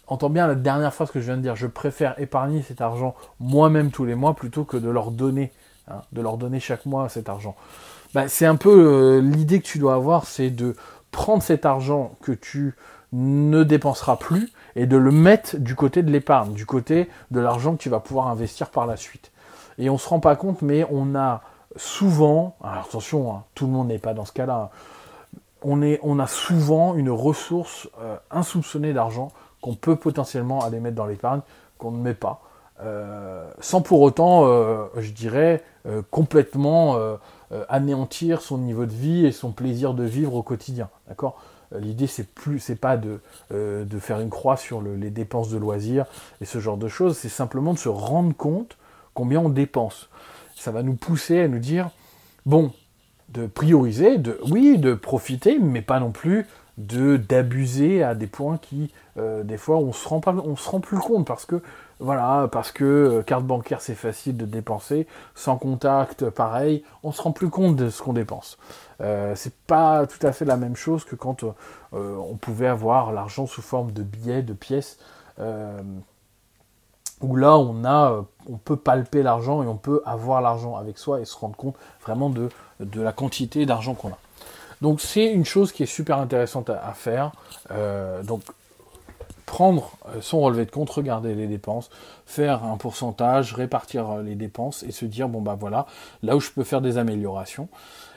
Entends 0.08 0.30
bien 0.30 0.46
la 0.46 0.54
dernière 0.54 0.94
phrase 0.94 1.10
que 1.10 1.20
je 1.20 1.26
viens 1.26 1.36
de 1.36 1.42
dire. 1.42 1.56
Je 1.56 1.66
préfère 1.66 2.18
épargner 2.20 2.62
cet 2.62 2.80
argent 2.80 3.14
moi-même 3.40 3.90
tous 3.90 4.04
les 4.04 4.14
mois 4.14 4.34
plutôt 4.34 4.64
que 4.64 4.76
de 4.76 4.88
leur 4.88 5.10
donner, 5.10 5.52
hein, 5.88 6.02
de 6.12 6.20
leur 6.20 6.36
donner 6.36 6.60
chaque 6.60 6.86
mois 6.86 7.08
cet 7.08 7.28
argent. 7.28 7.54
Bah, 8.14 8.28
c'est 8.28 8.46
un 8.46 8.56
peu 8.56 8.70
euh, 8.70 9.20
l'idée 9.20 9.60
que 9.60 9.66
tu 9.66 9.78
dois 9.78 9.94
avoir, 9.94 10.26
c'est 10.26 10.50
de 10.50 10.76
prendre 11.10 11.42
cet 11.42 11.66
argent 11.66 12.12
que 12.22 12.32
tu 12.32 12.74
ne 13.12 13.62
dépenseras 13.62 14.16
plus 14.16 14.52
et 14.74 14.86
de 14.86 14.96
le 14.96 15.10
mettre 15.10 15.56
du 15.56 15.74
côté 15.74 16.02
de 16.02 16.10
l'épargne, 16.10 16.52
du 16.52 16.66
côté 16.66 17.08
de 17.30 17.40
l'argent 17.40 17.76
que 17.76 17.82
tu 17.82 17.88
vas 17.88 18.00
pouvoir 18.00 18.28
investir 18.28 18.70
par 18.70 18.86
la 18.86 18.96
suite. 18.96 19.32
Et 19.78 19.90
on 19.90 19.98
se 19.98 20.08
rend 20.08 20.20
pas 20.20 20.36
compte, 20.36 20.62
mais 20.62 20.86
on 20.90 21.14
a 21.14 21.42
souvent, 21.76 22.56
attention, 22.62 23.34
hein, 23.34 23.44
tout 23.54 23.66
le 23.66 23.72
monde 23.72 23.88
n'est 23.88 23.98
pas 23.98 24.14
dans 24.14 24.24
ce 24.24 24.32
cas-là, 24.32 24.70
on 25.62 26.18
a 26.18 26.26
souvent 26.26 26.94
une 26.94 27.10
ressource 27.10 27.88
euh, 28.00 28.16
insoupçonnée 28.30 28.92
d'argent 28.92 29.32
qu'on 29.60 29.74
peut 29.74 29.96
potentiellement 29.96 30.64
aller 30.64 30.78
mettre 30.78 30.96
dans 30.96 31.06
l'épargne, 31.06 31.40
qu'on 31.78 31.90
ne 31.90 31.98
met 32.00 32.14
pas, 32.14 32.42
euh, 32.80 33.48
sans 33.60 33.80
pour 33.80 34.00
autant, 34.02 34.46
euh, 34.46 34.86
je 34.96 35.12
dirais, 35.12 35.62
complètement 36.10 36.98
anéantir 37.68 38.40
son 38.42 38.58
niveau 38.58 38.86
de 38.86 38.92
vie 38.92 39.24
et 39.24 39.30
son 39.30 39.52
plaisir 39.52 39.94
de 39.94 40.02
vivre 40.02 40.34
au 40.34 40.42
quotidien. 40.42 40.88
D'accord? 41.06 41.40
L'idée, 41.78 42.08
c'est 42.08 42.28
plus, 42.28 42.58
c'est 42.58 42.74
pas 42.74 42.96
de, 42.96 43.20
de 43.52 43.98
faire 44.00 44.18
une 44.18 44.30
croix 44.30 44.56
sur 44.56 44.82
les 44.82 45.10
dépenses 45.10 45.48
de 45.48 45.56
loisirs 45.56 46.06
et 46.40 46.44
ce 46.44 46.58
genre 46.58 46.76
de 46.76 46.88
choses, 46.88 47.16
c'est 47.16 47.28
simplement 47.28 47.72
de 47.72 47.78
se 47.78 47.88
rendre 47.88 48.34
compte 48.34 48.76
combien 49.14 49.38
on 49.38 49.48
dépense. 49.48 50.08
Ça 50.56 50.72
va 50.72 50.82
nous 50.82 50.94
pousser 50.94 51.42
à 51.42 51.46
nous 51.46 51.60
dire, 51.60 51.90
bon, 52.46 52.72
de 53.28 53.46
prioriser, 53.46 54.18
de 54.18 54.40
oui, 54.50 54.78
de 54.78 54.94
profiter, 54.94 55.60
mais 55.60 55.82
pas 55.82 56.00
non 56.00 56.10
plus 56.10 56.46
de 56.78 57.16
d'abuser 57.16 58.02
à 58.02 58.14
des 58.14 58.26
points 58.26 58.58
qui 58.58 58.92
euh, 59.16 59.42
des 59.42 59.56
fois 59.56 59.78
on 59.78 59.92
se 59.92 60.06
on 60.10 60.56
se 60.56 60.68
rend 60.68 60.80
plus 60.80 60.98
compte 60.98 61.26
parce 61.26 61.46
que 61.46 61.62
voilà 61.98 62.48
parce 62.52 62.72
que 62.72 62.84
euh, 62.84 63.22
carte 63.22 63.44
bancaire 63.44 63.80
c'est 63.80 63.94
facile 63.94 64.36
de 64.36 64.44
dépenser 64.44 65.06
sans 65.34 65.56
contact 65.56 66.28
pareil 66.30 66.84
on 67.02 67.12
se 67.12 67.22
rend 67.22 67.32
plus 67.32 67.48
compte 67.48 67.76
de 67.76 67.88
ce 67.90 68.02
qu'on 68.02 68.12
dépense 68.12 68.58
euh, 69.00 69.34
c'est 69.34 69.54
pas 69.66 70.06
tout 70.06 70.24
à 70.26 70.32
fait 70.32 70.44
la 70.44 70.56
même 70.56 70.76
chose 70.76 71.04
que 71.04 71.16
quand 71.16 71.44
on 71.92 72.36
pouvait 72.36 72.66
avoir 72.66 73.12
l'argent 73.12 73.46
sous 73.46 73.62
forme 73.62 73.92
de 73.92 74.02
billets 74.02 74.42
de 74.42 74.52
pièces 74.52 74.98
où 77.20 77.36
là 77.36 77.56
on 77.56 77.84
a, 77.84 78.12
euh, 78.12 78.22
on 78.48 78.56
peut 78.56 78.76
palper 78.76 79.22
l'argent 79.22 79.62
et 79.62 79.66
on 79.66 79.76
peut 79.76 80.02
avoir 80.04 80.40
l'argent 80.40 80.76
avec 80.76 80.98
soi 80.98 81.20
et 81.20 81.24
se 81.24 81.36
rendre 81.36 81.56
compte 81.56 81.76
vraiment 82.02 82.30
de, 82.30 82.50
la 82.80 83.12
quantité 83.12 83.66
d'argent 83.66 83.94
qu'on 83.94 84.10
a. 84.10 84.18
Donc 84.82 85.00
c'est 85.00 85.26
une 85.26 85.44
chose 85.44 85.72
qui 85.72 85.82
est 85.82 85.86
super 85.86 86.18
intéressante 86.18 86.68
à, 86.70 86.92
faire. 86.92 87.32
Euh, 87.70 88.22
donc 88.22 88.42
prendre 89.46 89.92
euh, 90.08 90.20
son 90.20 90.40
relevé 90.40 90.66
de 90.66 90.70
compte, 90.70 90.90
regarder 90.90 91.34
les 91.34 91.46
dépenses, 91.46 91.88
faire 92.26 92.64
un 92.64 92.76
pourcentage, 92.76 93.54
répartir 93.54 94.18
les 94.18 94.34
dépenses 94.34 94.82
et 94.82 94.90
se 94.92 95.06
dire 95.06 95.28
bon 95.28 95.40
bah 95.40 95.56
voilà, 95.58 95.86
là 96.22 96.36
où 96.36 96.40
je 96.40 96.50
peux 96.50 96.64
faire 96.64 96.80
des 96.80 96.98
améliorations. 96.98 97.68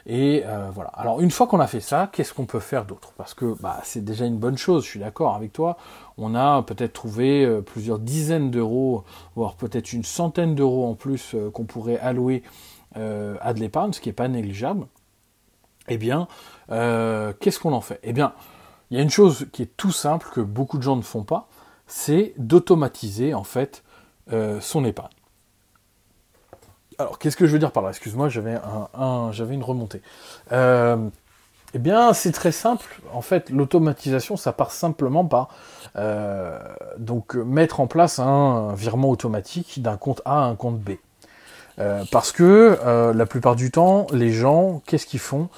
Et 0.05 0.43
euh, 0.45 0.69
voilà. 0.73 0.89
Alors 0.95 1.21
une 1.21 1.29
fois 1.29 1.45
qu'on 1.45 1.59
a 1.59 1.67
fait 1.67 1.81
ça, 1.81 2.09
qu'est-ce 2.11 2.33
qu'on 2.33 2.47
peut 2.47 2.59
faire 2.59 2.85
d'autre? 2.85 3.13
Parce 3.15 3.35
que 3.35 3.55
bah, 3.61 3.79
c'est 3.83 4.03
déjà 4.03 4.25
une 4.25 4.37
bonne 4.37 4.57
chose, 4.57 4.83
je 4.83 4.89
suis 4.89 4.99
d'accord 4.99 5.35
avec 5.35 5.53
toi. 5.53 5.77
On 6.17 6.33
a 6.33 6.63
peut-être 6.63 6.93
trouvé 6.93 7.45
euh, 7.45 7.61
plusieurs 7.61 7.99
dizaines 7.99 8.49
d'euros, 8.49 9.03
voire 9.35 9.55
peut-être 9.55 9.93
une 9.93 10.03
centaine 10.03 10.55
d'euros 10.55 10.87
en 10.87 10.95
plus 10.95 11.35
euh, 11.35 11.51
qu'on 11.51 11.65
pourrait 11.65 11.99
allouer 11.99 12.43
à 12.95 13.53
de 13.53 13.59
l'épargne, 13.59 13.93
ce 13.93 14.01
qui 14.01 14.09
n'est 14.09 14.13
pas 14.13 14.27
négligeable. 14.27 14.87
Eh 15.89 15.99
bien, 15.99 16.27
qu'est-ce 16.69 17.59
qu'on 17.59 17.71
en 17.71 17.81
fait? 17.81 17.99
Eh 18.01 18.13
bien, 18.13 18.33
il 18.91 18.97
y 18.97 18.99
a 18.99 19.03
une 19.03 19.09
chose 19.09 19.47
qui 19.51 19.63
est 19.63 19.77
tout 19.77 19.91
simple 19.91 20.27
que 20.33 20.41
beaucoup 20.41 20.77
de 20.77 20.83
gens 20.83 20.95
ne 20.95 21.01
font 21.01 21.23
pas, 21.23 21.47
c'est 21.87 22.33
d'automatiser 22.37 23.33
en 23.33 23.43
fait 23.43 23.83
son 24.61 24.85
épargne 24.85 25.09
alors, 26.99 27.17
qu'est-ce 27.17 27.37
que 27.37 27.47
je 27.47 27.53
veux 27.53 27.59
dire 27.59 27.71
par 27.71 27.81
là? 27.81 27.89
Excuse-moi, 27.91 28.27
j'avais 28.27 28.57
un, 28.93 29.31
j'avais 29.31 29.53
une 29.55 29.63
remontée. 29.63 30.01
Euh, 30.51 30.97
Eh 31.73 31.79
bien, 31.79 32.13
c'est 32.13 32.33
très 32.33 32.51
simple. 32.51 33.01
En 33.13 33.21
fait, 33.21 33.49
l'automatisation, 33.51 34.35
ça 34.37 34.51
part 34.51 34.71
simplement 34.71 35.23
par 35.25 35.49
donc 36.97 37.35
mettre 37.35 37.79
en 37.79 37.87
place 37.87 38.19
un 38.19 38.73
virement 38.75 39.09
automatique 39.09 39.81
d'un 39.81 39.97
compte 39.97 40.21
A 40.25 40.43
à 40.43 40.47
un 40.47 40.55
compte 40.55 40.79
B. 40.79 40.91
parce 42.11 42.31
que 42.31 42.77
la 43.15 43.25
plupart 43.25 43.55
du 43.55 43.71
temps, 43.71 44.07
les 44.11 44.31
gens, 44.31 44.81
qu'est-ce 44.85 45.05
qu'ils 45.05 45.19
font? 45.19 45.49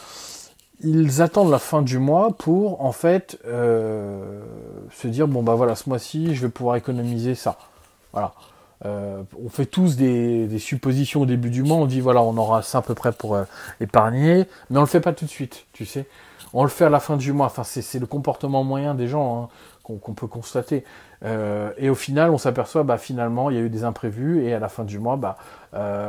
Ils 0.83 1.21
attendent 1.21 1.51
la 1.51 1.59
fin 1.59 1.81
du 1.81 1.99
mois 1.99 2.31
pour 2.37 2.83
en 2.83 2.91
fait 2.91 3.37
euh, 3.45 4.41
se 4.91 5.07
dire 5.07 5.27
bon 5.27 5.43
bah 5.43 5.55
voilà 5.55 5.75
ce 5.75 5.87
mois-ci 5.89 6.35
je 6.35 6.41
vais 6.41 6.51
pouvoir 6.51 6.75
économiser 6.75 7.35
ça. 7.35 7.57
Voilà. 8.13 8.33
Euh, 8.83 9.21
on 9.43 9.49
fait 9.49 9.67
tous 9.67 9.95
des, 9.95 10.57
suppositions 10.57 11.21
au 11.21 11.25
début 11.27 11.51
du 11.51 11.61
mois, 11.61 11.77
on 11.77 11.85
dit 11.85 12.01
voilà 12.01 12.23
on 12.23 12.35
aura 12.37 12.63
ça 12.63 12.79
à 12.79 12.81
peu 12.81 12.95
près 12.95 13.11
pour 13.11 13.35
euh, 13.35 13.43
épargner, 13.79 14.47
mais 14.69 14.77
on 14.77 14.81
le 14.81 14.87
fait 14.87 15.01
pas 15.01 15.13
tout 15.13 15.25
de 15.25 15.29
suite, 15.29 15.65
tu 15.73 15.85
sais. 15.85 16.07
On 16.53 16.63
le 16.63 16.69
fait 16.69 16.85
à 16.85 16.89
la 16.89 16.99
fin 16.99 17.15
du 17.15 17.31
mois. 17.31 17.45
Enfin 17.45 17.63
c'est 17.63 17.99
le 17.99 18.07
comportement 18.07 18.63
moyen 18.63 18.95
des 18.95 19.07
gens 19.07 19.43
hein, 19.43 19.49
qu'on 19.83 20.13
peut 20.13 20.27
constater. 20.27 20.83
et 21.23 21.89
au 21.89 21.95
final 21.95 22.31
on 22.31 22.37
s'aperçoit 22.37 22.83
bah 22.83 22.97
finalement 22.97 23.49
il 23.49 23.55
y 23.57 23.59
a 23.59 23.61
eu 23.61 23.69
des 23.69 23.83
imprévus 23.83 24.43
et 24.43 24.53
à 24.53 24.59
la 24.59 24.69
fin 24.69 24.83
du 24.83 24.99
mois 24.99 25.15
bah 25.15 25.37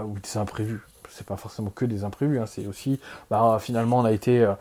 ou 0.04 0.18
des 0.18 0.38
imprévus 0.38 0.80
c'est 1.12 1.26
pas 1.26 1.36
forcément 1.36 1.70
que 1.70 1.84
des 1.84 2.04
imprévus, 2.04 2.38
hein, 2.38 2.46
c'est 2.46 2.66
aussi, 2.66 2.98
bah, 3.30 3.58
finalement, 3.60 3.98
on 3.98 4.04
a 4.04 4.12
été 4.12 4.42
euh, 4.42 4.52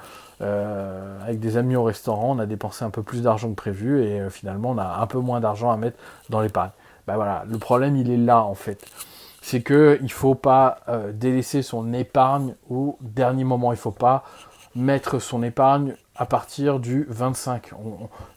euh, 0.41 1.21
avec 1.23 1.39
des 1.39 1.57
amis 1.57 1.75
au 1.75 1.83
restaurant, 1.83 2.35
on 2.35 2.39
a 2.39 2.45
dépensé 2.45 2.83
un 2.83 2.89
peu 2.89 3.03
plus 3.03 3.23
d'argent 3.23 3.49
que 3.49 3.55
prévu 3.55 4.03
et 4.03 4.19
euh, 4.19 4.29
finalement, 4.29 4.71
on 4.71 4.77
a 4.77 4.99
un 5.01 5.07
peu 5.07 5.19
moins 5.19 5.39
d'argent 5.39 5.71
à 5.71 5.77
mettre 5.77 5.97
dans 6.29 6.41
l'épargne. 6.41 6.71
Bah 7.07 7.15
voilà, 7.15 7.43
le 7.49 7.57
problème, 7.57 7.95
il 7.95 8.11
est 8.11 8.17
là 8.17 8.43
en 8.43 8.53
fait. 8.53 8.85
C'est 9.41 9.61
que 9.61 9.97
il 10.03 10.11
faut 10.11 10.35
pas 10.35 10.77
délaisser 11.13 11.63
son 11.63 11.93
épargne 11.93 12.53
au 12.69 12.99
dernier 13.01 13.43
moment. 13.43 13.73
Il 13.73 13.77
faut 13.77 13.89
pas 13.89 14.23
mettre 14.75 15.17
son 15.17 15.41
épargne 15.41 15.95
à 16.15 16.27
partir 16.27 16.79
du 16.79 17.07
25. 17.09 17.71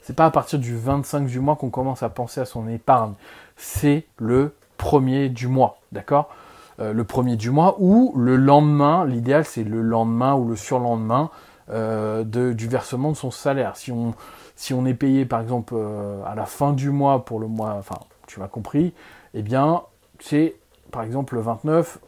C'est 0.01 0.17
pas 0.17 0.25
à 0.25 0.31
partir 0.31 0.59
du 0.59 0.75
25 0.75 1.27
du 1.27 1.41
mois 1.41 1.57
qu'on 1.57 1.69
commence 1.69 2.03
à 2.03 2.09
penser 2.09 2.41
à 2.41 2.47
son 2.47 2.67
épargne. 2.69 3.13
C'est 3.59 4.07
le 4.17 4.55
premier 4.79 5.29
du 5.29 5.47
mois, 5.47 5.79
d'accord? 5.93 6.31
Le 6.79 7.05
premier 7.05 7.37
du 7.37 7.51
mois, 7.51 7.77
ou 7.79 8.13
le 8.17 8.37
lendemain, 8.37 9.05
l'idéal 9.05 9.45
c'est 9.45 9.65
le 9.65 9.81
lendemain 9.81 10.35
ou 10.35 10.49
le 10.49 10.57
surlendemain 10.57 11.31
euh, 11.71 12.25
du 12.25 12.69
versement 12.69 13.11
de 13.11 13.17
son 13.17 13.31
salaire. 13.31 13.77
Si 13.77 13.91
on, 13.91 14.15
si 14.55 14.75
on 14.75 14.85
est 14.85 14.93
payé 14.93 15.25
par 15.25 15.41
exemple 15.41 15.73
euh, 15.75 16.23
à 16.27 16.35
la 16.35 16.45
fin 16.45 16.75
du 16.75 16.91
mois 16.91 17.25
pour 17.25 17.41
le 17.41 17.47
mois, 17.47 17.77
enfin 17.79 17.95
tu 18.27 18.39
m'as 18.39 18.49
compris, 18.49 18.93
eh 19.33 19.41
bien 19.41 19.81
c'est 20.21 20.57
par 20.91 21.03
exemple 21.03 21.37
le 21.37 21.41
29, 21.41 22.01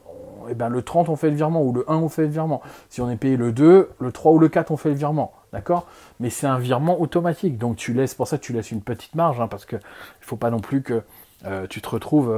eh 0.50 0.55
bien, 0.55 0.68
le 0.68 0.83
30 0.83 1.09
on 1.09 1.16
fait 1.16 1.31
le 1.31 1.37
virement, 1.37 1.62
ou 1.62 1.72
le 1.72 1.90
1 1.90 1.96
on 1.96 2.11
fait 2.11 2.22
le 2.22 2.29
virement. 2.29 2.61
Si 2.90 3.00
on 3.00 3.09
est 3.09 3.16
payé 3.16 3.38
le 3.38 3.50
2, 3.50 3.92
le 3.98 4.12
3 4.12 4.33
ou 4.33 4.38
le 4.38 4.48
4 4.48 4.70
on 4.72 4.76
fait 4.76 4.90
le 4.90 4.94
virement. 4.94 5.33
D'accord? 5.55 5.87
Mais 6.20 6.29
c'est 6.29 6.46
un 6.46 6.59
virement 6.59 7.00
automatique. 7.00 7.57
Donc 7.57 7.76
tu 7.76 7.94
laisses, 7.94 8.14
pour 8.14 8.29
ça 8.29 8.37
tu 8.37 8.52
laisses 8.52 8.72
une 8.72 8.83
petite 8.83 9.14
marge, 9.14 9.40
hein, 9.40 9.48
parce 9.48 9.64
qu'il 9.64 9.79
ne 9.79 10.26
faut 10.26 10.37
pas 10.37 10.50
non 10.50 10.61
plus 10.61 10.83
que 10.83 11.02
tu 11.70 11.81
te 11.81 11.88
retrouves 11.88 12.31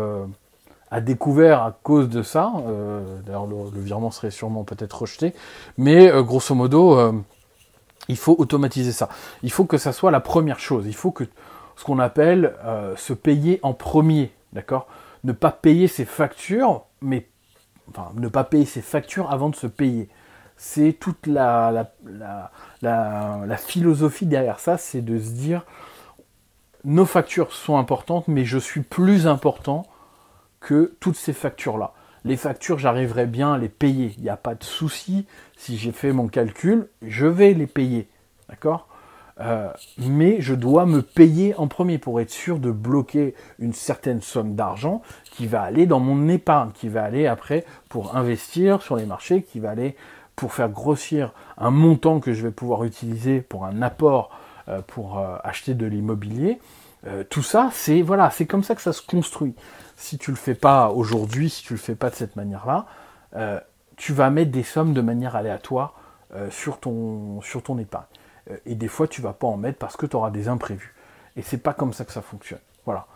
à 0.90 1.00
découvert 1.00 1.62
à 1.62 1.76
cause 1.82 2.08
de 2.08 2.22
ça. 2.22 2.52
Euh, 2.66 3.20
d'ailleurs, 3.24 3.46
le, 3.46 3.80
virement 3.80 4.10
serait 4.10 4.30
sûrement 4.30 4.64
peut-être 4.64 5.02
rejeté. 5.02 5.34
Mais 5.76 6.10
euh, 6.10 6.22
grosso 6.22 6.54
modo, 6.54 6.98
euh, 6.98 7.12
il 8.08 8.16
faut 8.16 8.34
automatiser 8.38 8.92
ça. 8.92 9.08
Il 9.42 9.52
faut 9.52 9.64
que 9.64 9.78
ça 9.78 9.92
soit 9.92 10.10
la 10.10 10.20
première 10.20 10.58
chose. 10.58 10.86
Il 10.86 10.94
faut 10.94 11.10
que 11.10 11.24
ce 11.76 11.84
qu'on 11.84 11.98
appelle 11.98 12.54
se 12.96 13.12
payer 13.12 13.60
en 13.62 13.72
premier. 13.72 14.32
D'accord? 14.52 14.88
Ne 15.22 15.32
pas 15.32 15.52
payer 15.52 15.86
ses 15.86 16.04
factures, 16.04 16.82
mais 17.00 17.28
enfin, 17.90 18.10
ne 18.14 18.26
pas 18.26 18.42
payer 18.42 18.64
ses 18.64 18.80
factures 18.80 19.30
avant 19.30 19.48
de 19.48 19.54
se 19.54 19.68
payer. 19.68 20.08
C'est 20.56 20.92
toute 20.92 21.28
la, 21.28 21.92
la, 22.04 22.50
la 22.82 23.56
philosophie 23.56 24.26
derrière 24.26 24.58
ça, 24.58 24.76
c'est 24.76 25.02
de 25.02 25.20
se 25.20 25.30
dire 25.30 25.64
nos 26.84 27.04
factures 27.04 27.52
sont 27.52 27.76
importantes, 27.76 28.28
mais 28.28 28.44
je 28.44 28.58
suis 28.58 28.80
plus 28.80 29.26
important 29.26 29.84
que 30.60 30.94
toutes 31.00 31.16
ces 31.16 31.32
factures-là. 31.32 31.92
Les 32.24 32.36
factures, 32.36 32.78
j'arriverai 32.78 33.26
bien 33.26 33.54
à 33.54 33.58
les 33.58 33.68
payer. 33.68 34.12
Il 34.18 34.22
n'y 34.22 34.28
a 34.28 34.36
pas 34.36 34.54
de 34.54 34.64
souci. 34.64 35.26
Si 35.56 35.78
j'ai 35.78 35.92
fait 35.92 36.12
mon 36.12 36.28
calcul, 36.28 36.88
je 37.02 37.26
vais 37.26 37.54
les 37.54 37.66
payer. 37.66 38.08
Euh, 39.40 39.70
mais 39.98 40.40
je 40.40 40.54
dois 40.54 40.84
me 40.84 41.00
payer 41.00 41.54
en 41.56 41.68
premier 41.68 41.98
pour 41.98 42.20
être 42.20 42.30
sûr 42.30 42.58
de 42.58 42.72
bloquer 42.72 43.34
une 43.60 43.72
certaine 43.72 44.20
somme 44.20 44.56
d'argent 44.56 45.00
qui 45.30 45.46
va 45.46 45.62
aller 45.62 45.86
dans 45.86 46.00
mon 46.00 46.28
épargne, 46.28 46.70
qui 46.72 46.88
va 46.88 47.04
aller 47.04 47.26
après 47.26 47.64
pour 47.88 48.16
investir 48.16 48.82
sur 48.82 48.96
les 48.96 49.06
marchés, 49.06 49.42
qui 49.42 49.60
va 49.60 49.70
aller 49.70 49.96
pour 50.34 50.52
faire 50.52 50.68
grossir 50.68 51.32
un 51.56 51.70
montant 51.70 52.20
que 52.20 52.32
je 52.32 52.42
vais 52.42 52.50
pouvoir 52.50 52.84
utiliser 52.84 53.40
pour 53.40 53.64
un 53.64 53.80
apport 53.80 54.30
euh, 54.68 54.82
pour 54.86 55.18
euh, 55.18 55.36
acheter 55.44 55.74
de 55.74 55.86
l'immobilier. 55.86 56.58
tout 57.30 57.44
ça, 57.44 57.70
c'est 57.72 58.02
voilà, 58.02 58.28
c'est 58.30 58.44
comme 58.44 58.64
ça 58.64 58.74
que 58.74 58.82
ça 58.82 58.92
se 58.92 59.02
construit 59.02 59.54
si 59.98 60.16
tu 60.16 60.30
le 60.30 60.36
fais 60.36 60.54
pas 60.54 60.90
aujourd'hui, 60.90 61.50
si 61.50 61.64
tu 61.64 61.72
le 61.72 61.78
fais 61.78 61.96
pas 61.96 62.08
de 62.08 62.14
cette 62.14 62.36
manière-là, 62.36 62.86
euh, 63.34 63.58
tu 63.96 64.12
vas 64.12 64.30
mettre 64.30 64.52
des 64.52 64.62
sommes 64.62 64.94
de 64.94 65.00
manière 65.00 65.34
aléatoire 65.34 65.94
euh, 66.34 66.48
sur, 66.50 66.78
ton, 66.78 67.40
sur 67.42 67.62
épargne. 67.80 68.04
Euh, 68.48 68.56
et 68.64 68.76
des 68.76 68.86
fois, 68.86 69.08
tu 69.08 69.20
vas 69.20 69.32
pas 69.32 69.48
en 69.48 69.56
mettre 69.56 69.76
parce 69.76 69.96
que 69.96 70.06
tu 70.06 70.14
auras 70.14 70.30
des 70.30 70.46
imprévus. 70.46 70.94
Et 71.36 71.42
c'est 71.42 71.58
pas 71.58 71.74
comme 71.74 71.92
ça 71.92 72.04
que 72.04 72.12
ça 72.12 72.22
fonctionne. 72.22 72.60
Voilà. 72.86 73.06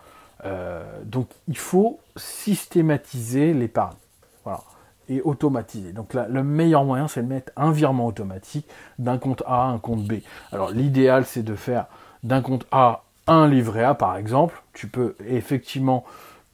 donc, 1.05 1.29
il 1.47 1.57
faut 1.57 1.99
systématiser 2.17 3.53
l'épargne. 3.53 3.95
Voilà. 4.43 4.59
Et 5.07 5.21
automatiser. 5.21 5.93
Donc, 5.93 6.13
le 6.13 6.43
meilleur 6.43 6.83
moyen, 6.83 7.07
c'est 7.07 7.23
de 7.23 7.27
mettre 7.27 7.51
un 7.55 7.71
virement 7.71 8.05
automatique 8.05 8.67
d'un 8.99 9.17
compte 9.17 9.41
A 9.47 9.63
à 9.63 9.65
un 9.67 9.79
compte 9.79 10.03
B. 10.03 10.15
Alors, 10.51 10.71
l'idéal, 10.71 11.25
c'est 11.25 11.43
de 11.43 11.55
faire 11.55 11.85
d'un 12.23 12.41
compte 12.41 12.67
A 12.71 13.03
un 13.25 13.47
livret 13.47 13.83
A, 13.83 13.95
par 13.95 14.17
exemple. 14.17 14.61
Tu 14.73 14.87
peux 14.87 15.15
effectivement 15.25 16.03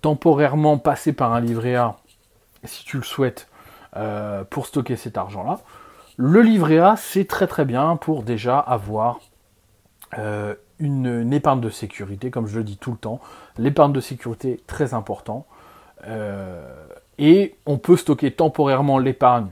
temporairement 0.01 0.77
passer 0.77 1.13
par 1.13 1.33
un 1.33 1.41
livret 1.41 1.75
A, 1.75 1.97
si 2.63 2.83
tu 2.83 2.97
le 2.97 3.03
souhaites, 3.03 3.47
euh, 3.97 4.43
pour 4.43 4.65
stocker 4.65 4.95
cet 4.95 5.17
argent-là. 5.17 5.59
Le 6.17 6.41
livret 6.41 6.79
A, 6.79 6.95
c'est 6.97 7.25
très 7.25 7.47
très 7.47 7.65
bien 7.65 7.95
pour 7.95 8.23
déjà 8.23 8.59
avoir 8.59 9.19
euh, 10.17 10.55
une, 10.79 11.33
épargne 11.33 11.61
de 11.61 11.69
sécurité, 11.69 12.31
comme 12.31 12.47
je 12.47 12.57
le 12.57 12.63
dis 12.63 12.77
tout 12.77 12.91
le 12.91 12.97
temps. 12.97 13.19
L'épargne 13.57 13.93
de 13.93 14.01
sécurité, 14.01 14.61
très 14.67 14.93
important. 14.93 15.45
Euh, 16.07 16.63
et 17.17 17.55
on 17.65 17.77
peut 17.77 17.97
stocker 17.97 18.31
temporairement 18.31 18.97
l'épargne, 18.97 19.47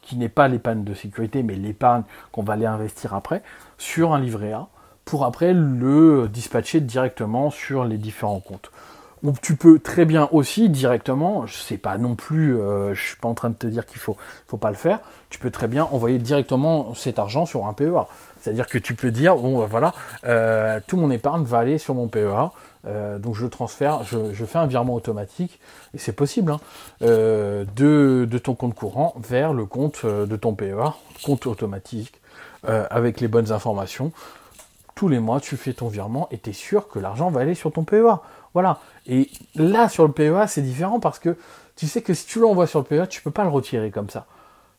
qui 0.00 0.16
n'est 0.16 0.30
pas 0.30 0.48
l'épargne 0.48 0.84
de 0.84 0.94
sécurité, 0.94 1.42
mais 1.42 1.54
l'épargne 1.54 2.02
qu'on 2.32 2.42
va 2.42 2.54
aller 2.54 2.66
investir 2.66 3.14
après, 3.14 3.42
sur 3.76 4.14
un 4.14 4.20
livret 4.20 4.52
A, 4.52 4.68
pour 5.04 5.24
après 5.24 5.52
le 5.52 6.28
dispatcher 6.28 6.80
directement 6.80 7.50
sur 7.50 7.84
les 7.84 7.98
différents 7.98 8.40
comptes 8.40 8.70
tu 9.40 9.56
peux 9.56 9.78
très 9.78 10.04
bien 10.04 10.28
aussi 10.32 10.68
directement, 10.68 11.46
je 11.46 11.54
sais 11.54 11.76
pas 11.76 11.96
non 11.96 12.16
plus, 12.16 12.56
euh, 12.56 12.94
je 12.94 13.00
suis 13.00 13.16
pas 13.16 13.28
en 13.28 13.34
train 13.34 13.50
de 13.50 13.54
te 13.54 13.66
dire 13.66 13.86
qu'il 13.86 14.00
faut, 14.00 14.16
faut 14.48 14.56
pas 14.56 14.70
le 14.70 14.76
faire. 14.76 15.00
Tu 15.30 15.38
peux 15.38 15.50
très 15.50 15.68
bien 15.68 15.84
envoyer 15.84 16.18
directement 16.18 16.94
cet 16.94 17.18
argent 17.18 17.46
sur 17.46 17.66
un 17.66 17.72
PEA. 17.72 18.06
C'est-à-dire 18.40 18.66
que 18.66 18.78
tu 18.78 18.94
peux 18.94 19.12
dire 19.12 19.36
bon 19.36 19.60
bah, 19.60 19.66
voilà, 19.70 19.94
euh, 20.24 20.80
tout 20.86 20.96
mon 20.96 21.10
épargne 21.10 21.44
va 21.44 21.58
aller 21.58 21.78
sur 21.78 21.94
mon 21.94 22.08
PEA, 22.08 22.50
euh, 22.84 23.18
donc 23.20 23.36
je 23.36 23.46
transfère, 23.46 24.02
je, 24.02 24.44
fais 24.44 24.58
un 24.58 24.66
virement 24.66 24.94
automatique 24.94 25.60
et 25.94 25.98
c'est 25.98 26.12
possible 26.12 26.50
hein, 26.50 26.60
de, 27.00 27.64
de, 28.28 28.38
ton 28.38 28.56
compte 28.56 28.74
courant 28.74 29.14
vers 29.16 29.52
le 29.52 29.66
compte 29.66 30.04
de 30.04 30.36
ton 30.36 30.54
PEA, 30.54 30.94
compte 31.24 31.46
automatique 31.46 32.20
avec 32.64 33.20
les 33.20 33.28
bonnes 33.28 33.52
informations. 33.52 34.10
Tous 34.94 35.08
les 35.08 35.20
mois, 35.20 35.40
tu 35.40 35.56
fais 35.56 35.72
ton 35.72 35.88
virement 35.88 36.28
et 36.30 36.38
tu 36.38 36.50
es 36.50 36.52
sûr 36.52 36.88
que 36.88 36.98
l'argent 36.98 37.30
va 37.30 37.40
aller 37.40 37.54
sur 37.54 37.72
ton 37.72 37.84
PEA. 37.84 38.20
Voilà. 38.54 38.78
Et 39.06 39.30
là, 39.54 39.88
sur 39.88 40.06
le 40.06 40.12
PEA, 40.12 40.46
c'est 40.46 40.62
différent 40.62 41.00
parce 41.00 41.18
que 41.18 41.36
tu 41.76 41.86
sais 41.86 42.02
que 42.02 42.14
si 42.14 42.26
tu 42.26 42.38
l'envoies 42.40 42.66
sur 42.66 42.80
le 42.80 42.84
PEA, 42.84 43.06
tu 43.08 43.22
peux 43.22 43.30
pas 43.30 43.44
le 43.44 43.50
retirer 43.50 43.90
comme 43.90 44.10
ça. 44.10 44.26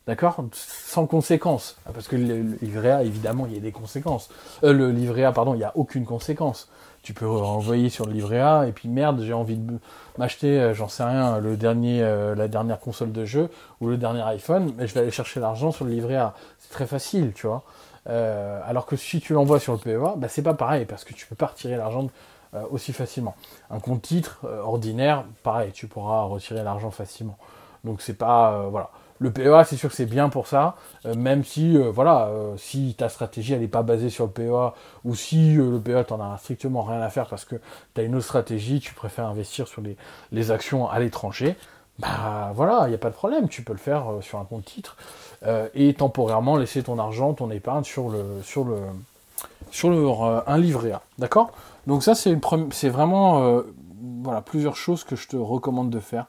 D'accord? 0.05 0.43
Sans 0.51 1.05
conséquence. 1.05 1.77
Parce 1.93 2.07
que 2.07 2.17
le 2.17 2.57
livret 2.61 2.91
A, 2.91 3.03
évidemment, 3.03 3.45
il 3.45 3.53
y 3.53 3.57
a 3.57 3.61
des 3.61 3.71
conséquences. 3.71 4.29
Euh, 4.63 4.73
le 4.73 4.91
livret 4.91 5.23
A, 5.23 5.31
pardon, 5.31 5.53
il 5.53 5.57
n'y 5.57 5.63
a 5.63 5.71
aucune 5.75 6.05
conséquence. 6.05 6.69
Tu 7.03 7.13
peux 7.13 7.27
envoyer 7.27 7.89
sur 7.89 8.05
le 8.05 8.13
livret 8.13 8.39
A 8.39 8.65
et 8.65 8.71
puis 8.73 8.89
merde, 8.89 9.21
j'ai 9.21 9.33
envie 9.33 9.57
de 9.57 9.77
m'acheter, 10.17 10.59
euh, 10.59 10.73
j'en 10.73 10.89
sais 10.89 11.03
rien, 11.03 11.39
le 11.39 11.55
dernier, 11.55 12.01
euh, 12.01 12.35
la 12.35 12.47
dernière 12.47 12.79
console 12.79 13.11
de 13.11 13.25
jeu 13.25 13.49
ou 13.81 13.87
le 13.87 13.97
dernier 13.97 14.21
iPhone, 14.21 14.73
mais 14.77 14.87
je 14.87 14.93
vais 14.93 15.01
aller 15.01 15.11
chercher 15.11 15.39
l'argent 15.39 15.71
sur 15.71 15.85
le 15.85 15.91
livret 15.91 16.15
A. 16.15 16.33
C'est 16.59 16.71
très 16.71 16.85
facile, 16.85 17.31
tu 17.33 17.47
vois. 17.47 17.63
alors 18.05 18.85
que 18.85 18.97
si 18.97 19.21
tu 19.21 19.33
l'envoies 19.33 19.59
sur 19.59 19.73
le 19.73 19.79
PEA, 19.79 20.17
bah, 20.17 20.27
c'est 20.27 20.41
pas 20.41 20.53
pareil 20.53 20.85
parce 20.85 21.05
que 21.05 21.13
tu 21.13 21.25
peux 21.27 21.35
pas 21.35 21.47
retirer 21.47 21.77
l'argent 21.77 22.07
aussi 22.71 22.93
facilement. 22.93 23.35
Un 23.69 23.79
compte 23.79 24.01
titre 24.01 24.39
euh, 24.45 24.61
ordinaire, 24.61 25.25
pareil, 25.43 25.71
tu 25.71 25.87
pourras 25.87 26.23
retirer 26.23 26.63
l'argent 26.63 26.91
facilement. 26.91 27.37
Donc 27.83 28.01
c'est 28.01 28.17
pas 28.17 28.53
euh, 28.53 28.67
voilà. 28.69 28.89
Le 29.19 29.31
PEA, 29.31 29.63
c'est 29.65 29.77
sûr 29.77 29.89
que 29.89 29.95
c'est 29.95 30.07
bien 30.07 30.27
pour 30.27 30.47
ça, 30.47 30.75
même 31.15 31.45
si 31.45 31.77
voilà, 31.77 32.29
si 32.57 32.93
ta 32.97 33.07
stratégie 33.07 33.53
elle 33.53 33.61
n'est 33.61 33.69
pas 33.69 33.83
basée 33.83 34.09
sur 34.09 34.25
le 34.25 34.31
PEA 34.31 34.73
ou 35.05 35.15
si 35.15 35.53
le 35.53 35.79
PEA 35.79 36.03
t'en 36.03 36.19
as 36.19 36.37
strictement 36.39 36.81
rien 36.81 36.99
à 36.99 37.09
faire 37.09 37.27
parce 37.29 37.45
que 37.45 37.55
tu 37.93 38.01
as 38.01 38.03
une 38.03 38.15
autre 38.15 38.25
stratégie, 38.25 38.81
tu 38.81 38.93
préfères 38.93 39.27
investir 39.27 39.67
sur 39.67 39.81
les, 40.31 40.51
actions 40.51 40.89
à 40.89 40.99
l'étranger, 40.99 41.55
bah 41.99 42.51
voilà, 42.53 42.81
il 42.87 42.89
n'y 42.89 42.95
a 42.95 42.97
pas 42.97 43.11
de 43.11 43.15
problème, 43.15 43.47
tu 43.47 43.61
peux 43.61 43.71
le 43.71 43.79
faire 43.79 44.05
sur 44.19 44.39
un 44.39 44.45
compte 44.45 44.65
titre. 44.65 44.97
et 45.73 45.93
temporairement 45.93 46.57
laisser 46.57 46.83
ton 46.83 46.99
argent, 46.99 47.33
ton 47.33 47.49
épargne 47.49 47.85
sur 47.85 48.09
le 48.09 48.41
sur 48.43 48.65
le 48.65 48.77
sur 49.71 49.89
un 50.47 50.57
livret 50.57 50.91
A. 50.91 51.01
D'accord? 51.17 51.51
Donc 51.87 52.03
ça 52.03 52.15
c'est 52.15 52.35
vraiment 52.89 53.61
voilà 54.23 54.41
plusieurs 54.41 54.75
choses 54.75 55.03
que 55.03 55.15
je 55.15 55.27
te 55.27 55.35
recommande 55.35 55.89
de 55.89 55.99
faire. 55.99 56.27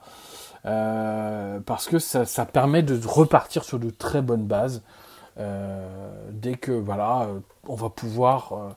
parce 0.62 1.86
que 1.86 1.98
ça, 1.98 2.46
permet 2.46 2.82
de 2.82 3.00
repartir 3.06 3.64
sur 3.64 3.78
de 3.78 3.90
très 3.90 4.22
bonnes 4.22 4.46
bases 4.46 4.82
dès 6.30 6.54
que 6.54 6.72
voilà 6.72 7.28
on 7.68 7.74
va 7.74 7.88
pouvoir 7.88 8.74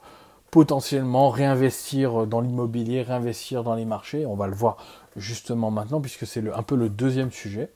potentiellement 0.52 1.30
réinvestir 1.30 2.28
dans 2.28 2.42
l'immobilier, 2.42 3.02
réinvestir 3.02 3.64
dans 3.64 3.76
les 3.76 3.86
marchés. 3.86 4.26
On 4.26 4.36
va 4.36 4.48
le 4.48 4.56
voir 4.56 4.78
justement 5.16 5.72
maintenant 5.72 6.00
puisque 6.00 6.26
c'est 6.28 6.44
un 6.54 6.64
peu 6.64 6.76
le 6.76 6.90
deuxième 6.90 7.32
sujet. 7.32 7.72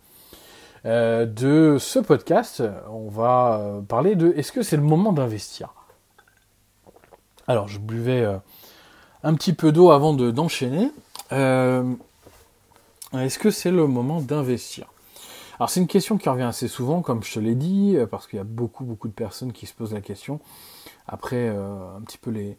Euh, 0.85 1.25
de 1.25 1.77
ce 1.79 1.99
podcast, 1.99 2.63
on 2.89 3.07
va 3.07 3.59
euh, 3.59 3.81
parler 3.81 4.15
de 4.15 4.33
est-ce 4.35 4.51
que 4.51 4.63
c'est 4.63 4.77
le 4.77 4.81
moment 4.81 5.11
d'investir? 5.13 5.73
Alors, 7.47 7.67
je 7.67 7.77
buvais 7.77 8.21
euh, 8.21 8.37
un 9.23 9.33
petit 9.33 9.53
peu 9.53 9.71
d'eau 9.71 9.91
avant 9.91 10.13
d'enchaîner. 10.13 10.91
est-ce 11.31 11.97
que 13.39 13.51
c'est 13.51 13.71
le 13.71 13.87
moment 13.87 14.21
d'investir? 14.21 14.87
Alors, 15.59 15.69
c'est 15.69 15.79
une 15.79 15.87
question 15.87 16.17
qui 16.17 16.27
revient 16.27 16.43
assez 16.43 16.67
souvent, 16.67 17.01
comme 17.01 17.23
je 17.23 17.33
te 17.33 17.39
l'ai 17.39 17.53
dit, 17.53 17.95
parce 18.09 18.25
qu'il 18.25 18.37
y 18.37 18.39
a 18.39 18.45
beaucoup, 18.45 18.83
beaucoup 18.83 19.07
de 19.07 19.13
personnes 19.13 19.53
qui 19.53 19.67
se 19.67 19.73
posent 19.73 19.93
la 19.93 20.01
question. 20.01 20.39
Après, 21.07 21.49
euh, 21.49 21.97
un 21.97 22.01
petit 22.01 22.17
peu 22.17 22.31
les, 22.31 22.57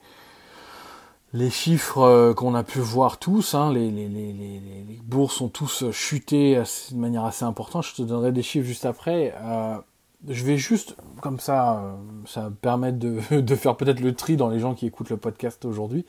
les 1.32 1.50
chiffres 1.50 2.02
euh, 2.02 2.34
qu'on 2.34 2.54
a 2.54 2.62
pu 2.62 2.80
voir 2.80 3.18
tous, 3.18 3.54
hein, 3.54 3.72
les, 3.72 3.90
les, 3.90 4.08
les, 4.08 4.32
les, 4.32 5.00
bourses 5.04 5.40
ont 5.40 5.48
tous 5.48 5.90
chuté 5.90 6.56
de 6.90 6.96
manière 6.96 7.24
assez 7.24 7.44
importante. 7.44 7.84
Je 7.84 7.94
te 7.94 8.02
donnerai 8.02 8.30
des 8.30 8.42
chiffres 8.42 8.66
juste 8.66 8.84
après. 8.84 9.34
Euh, 9.42 9.78
je 10.28 10.44
vais 10.44 10.56
juste, 10.56 10.96
comme 11.20 11.40
ça, 11.40 11.96
ça 12.26 12.42
va 12.42 12.50
permettre 12.50 12.98
de, 12.98 13.54
faire 13.54 13.76
peut-être 13.76 14.00
le 14.00 14.14
tri 14.14 14.36
dans 14.36 14.48
les 14.48 14.60
gens 14.60 14.74
qui 14.74 14.86
écoutent 14.86 15.10
le 15.10 15.16
podcast 15.16 15.64
aujourd'hui. 15.64 16.04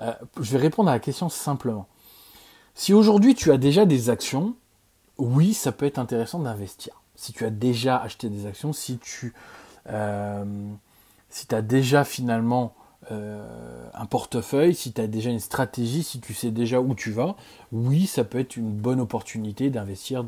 je 0.00 0.50
vais 0.50 0.58
répondre 0.58 0.90
à 0.90 0.92
la 0.92 1.00
question 1.00 1.28
simplement. 1.28 1.86
Si 2.74 2.92
aujourd'hui 2.92 3.34
tu 3.34 3.52
as 3.52 3.56
déjà 3.56 3.86
des 3.86 4.10
actions, 4.10 4.54
oui, 5.18 5.54
ça 5.54 5.70
peut 5.70 5.86
être 5.86 5.98
intéressant 5.98 6.40
d'investir. 6.40 7.00
Si 7.14 7.32
tu 7.32 7.44
as 7.44 7.50
déjà 7.50 7.96
acheté 7.98 8.28
des 8.28 8.46
actions, 8.46 8.72
si 8.72 8.98
tu 8.98 9.32
tu 11.48 11.54
as 11.54 11.62
déjà 11.62 12.04
finalement 12.04 12.74
euh, 13.12 13.86
un 13.92 14.06
portefeuille, 14.06 14.74
si 14.74 14.92
tu 14.92 15.00
as 15.00 15.06
déjà 15.06 15.28
une 15.28 15.40
stratégie, 15.40 16.02
si 16.02 16.20
tu 16.20 16.32
sais 16.32 16.50
déjà 16.50 16.80
où 16.80 16.94
tu 16.94 17.10
vas, 17.10 17.36
oui, 17.70 18.06
ça 18.06 18.24
peut 18.24 18.38
être 18.38 18.56
une 18.56 18.72
bonne 18.72 19.00
opportunité 19.00 19.68
d'investir 19.68 20.24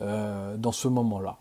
euh, 0.00 0.56
dans 0.56 0.72
ce 0.72 0.88
moment-là. 0.88 1.36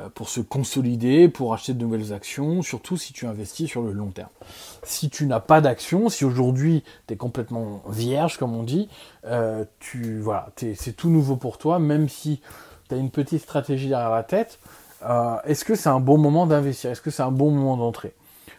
Euh, 0.00 0.08
pour 0.08 0.30
se 0.30 0.40
consolider, 0.40 1.28
pour 1.28 1.52
acheter 1.52 1.74
de 1.74 1.78
nouvelles 1.78 2.14
actions, 2.14 2.62
surtout 2.62 2.96
si 2.96 3.12
tu 3.12 3.26
investis 3.26 3.68
sur 3.68 3.82
le 3.82 3.92
long 3.92 4.10
terme. 4.10 4.30
Si 4.82 5.10
tu 5.10 5.26
n'as 5.26 5.40
pas 5.40 5.60
d'action, 5.60 6.08
si 6.08 6.24
aujourd'hui 6.24 6.82
tu 7.06 7.12
es 7.12 7.16
complètement 7.18 7.82
vierge, 7.90 8.38
comme 8.38 8.54
on 8.54 8.62
dit, 8.62 8.88
tu 9.80 10.18
voilà, 10.18 10.48
c'est 10.56 10.96
tout 10.96 11.10
nouveau 11.10 11.36
pour 11.36 11.58
toi, 11.58 11.78
même 11.78 12.08
si 12.08 12.40
tu 12.88 12.94
as 12.94 12.98
une 12.98 13.10
petite 13.10 13.42
stratégie 13.42 13.88
derrière 13.88 14.10
la 14.10 14.22
tête, 14.22 14.60
est-ce 15.44 15.66
que 15.66 15.74
c'est 15.74 15.90
un 15.90 16.00
bon 16.00 16.16
moment 16.16 16.46
d'investir? 16.46 16.90
Est-ce 16.90 17.02
que 17.02 17.10
c'est 17.10 17.22
un 17.22 17.30
bon 17.30 17.50
moment 17.50 17.76
d'entrer? 17.76 18.14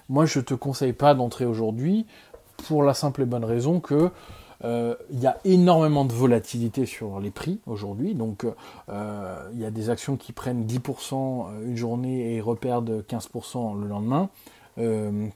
Moi, 0.10 0.28
je 0.28 0.38
ne 0.38 0.44
te 0.44 0.54
conseille 0.54 0.94
pas 0.94 1.16
d'entrer 1.16 1.46
aujourd'hui 1.46 2.06
pour 2.68 2.84
la 2.84 2.94
simple 2.94 3.24
et 3.24 3.26
bonne 3.26 3.46
raison 3.46 3.80
que 3.80 4.12
euh, 4.64 4.96
il 5.12 5.20
y 5.20 5.28
a 5.28 5.38
énormément 5.44 6.06
de 6.06 6.14
volatilité 6.14 6.86
sur 6.86 7.20
les 7.20 7.32
prix 7.32 7.60
aujourd'hui. 7.66 8.16
Donc, 8.16 8.46
euh, 8.90 9.50
il 9.54 9.60
y 9.60 9.66
a 9.66 9.72
des 9.72 9.90
actions 9.90 10.16
qui 10.16 10.32
prennent 10.32 10.66
10% 10.66 11.64
une 11.66 11.76
journée 11.76 12.36
et 12.36 12.42
reperdent 12.42 13.04
15% 13.08 13.80
le 13.80 13.88
lendemain. 13.88 14.30
Euh, 14.78 15.28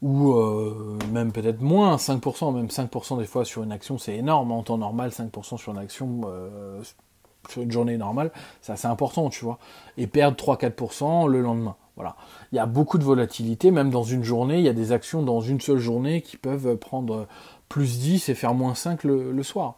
ou 0.00 0.32
même 1.12 1.32
peut-être 1.32 1.60
moins, 1.60 1.96
5%, 1.96 2.54
même 2.54 2.68
5% 2.68 3.18
des 3.18 3.26
fois 3.26 3.44
sur 3.44 3.64
une 3.64 3.72
action, 3.72 3.98
c'est 3.98 4.14
énorme. 4.14 4.52
En 4.52 4.62
temps 4.62 4.78
normal, 4.78 5.10
5% 5.10 5.56
sur 5.56 5.72
une 5.72 5.78
action 5.78 6.20
sur 7.48 7.62
une 7.62 7.72
journée 7.72 7.96
normale, 7.96 8.30
c'est 8.60 8.72
assez 8.72 8.86
important, 8.86 9.30
tu 9.30 9.44
vois. 9.44 9.58
Et 9.96 10.06
perdre 10.06 10.36
3-4% 10.36 11.28
le 11.28 11.40
lendemain. 11.40 11.76
Voilà. 11.96 12.14
Il 12.52 12.56
y 12.56 12.60
a 12.60 12.66
beaucoup 12.66 12.96
de 12.98 13.02
volatilité, 13.02 13.72
même 13.72 13.90
dans 13.90 14.04
une 14.04 14.22
journée, 14.22 14.58
il 14.58 14.64
y 14.64 14.68
a 14.68 14.72
des 14.72 14.92
actions 14.92 15.22
dans 15.22 15.40
une 15.40 15.60
seule 15.60 15.78
journée 15.78 16.22
qui 16.22 16.36
peuvent 16.36 16.76
prendre 16.76 17.26
plus 17.68 17.98
10 17.98 18.28
et 18.28 18.34
faire 18.34 18.54
moins 18.54 18.74
5 18.74 19.04
le, 19.04 19.42
soir. 19.42 19.74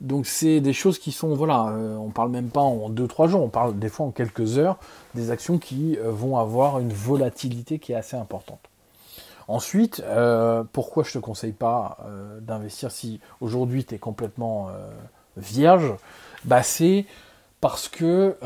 Donc 0.00 0.26
c'est 0.26 0.60
des 0.60 0.72
choses 0.72 0.98
qui 0.98 1.12
sont, 1.12 1.34
voilà, 1.34 1.68
euh, 1.68 1.96
on 1.96 2.10
parle 2.10 2.30
même 2.30 2.48
pas 2.48 2.60
en 2.60 2.90
2-3 2.90 3.28
jours, 3.28 3.42
on 3.42 3.48
parle 3.48 3.78
des 3.78 3.88
fois 3.88 4.06
en 4.06 4.10
quelques 4.10 4.58
heures, 4.58 4.78
des 5.14 5.30
actions 5.30 5.58
qui 5.58 5.96
euh, 5.98 6.10
vont 6.10 6.36
avoir 6.36 6.78
une 6.80 6.92
volatilité 6.92 7.78
qui 7.78 7.92
est 7.92 7.96
assez 7.96 8.16
importante. 8.16 8.60
Ensuite, 9.48 10.02
euh, 10.04 10.64
pourquoi 10.72 11.04
je 11.04 11.12
te 11.12 11.18
conseille 11.18 11.52
pas 11.52 11.98
d'investir 12.40 12.90
si 12.90 13.20
aujourd'hui 13.40 13.84
tu 13.84 13.94
es 13.94 13.98
complètement 13.98 14.70
vierge? 15.36 15.94
Bah, 16.44 16.64
C'est 16.64 17.06
parce 17.60 17.88
que 17.88 18.36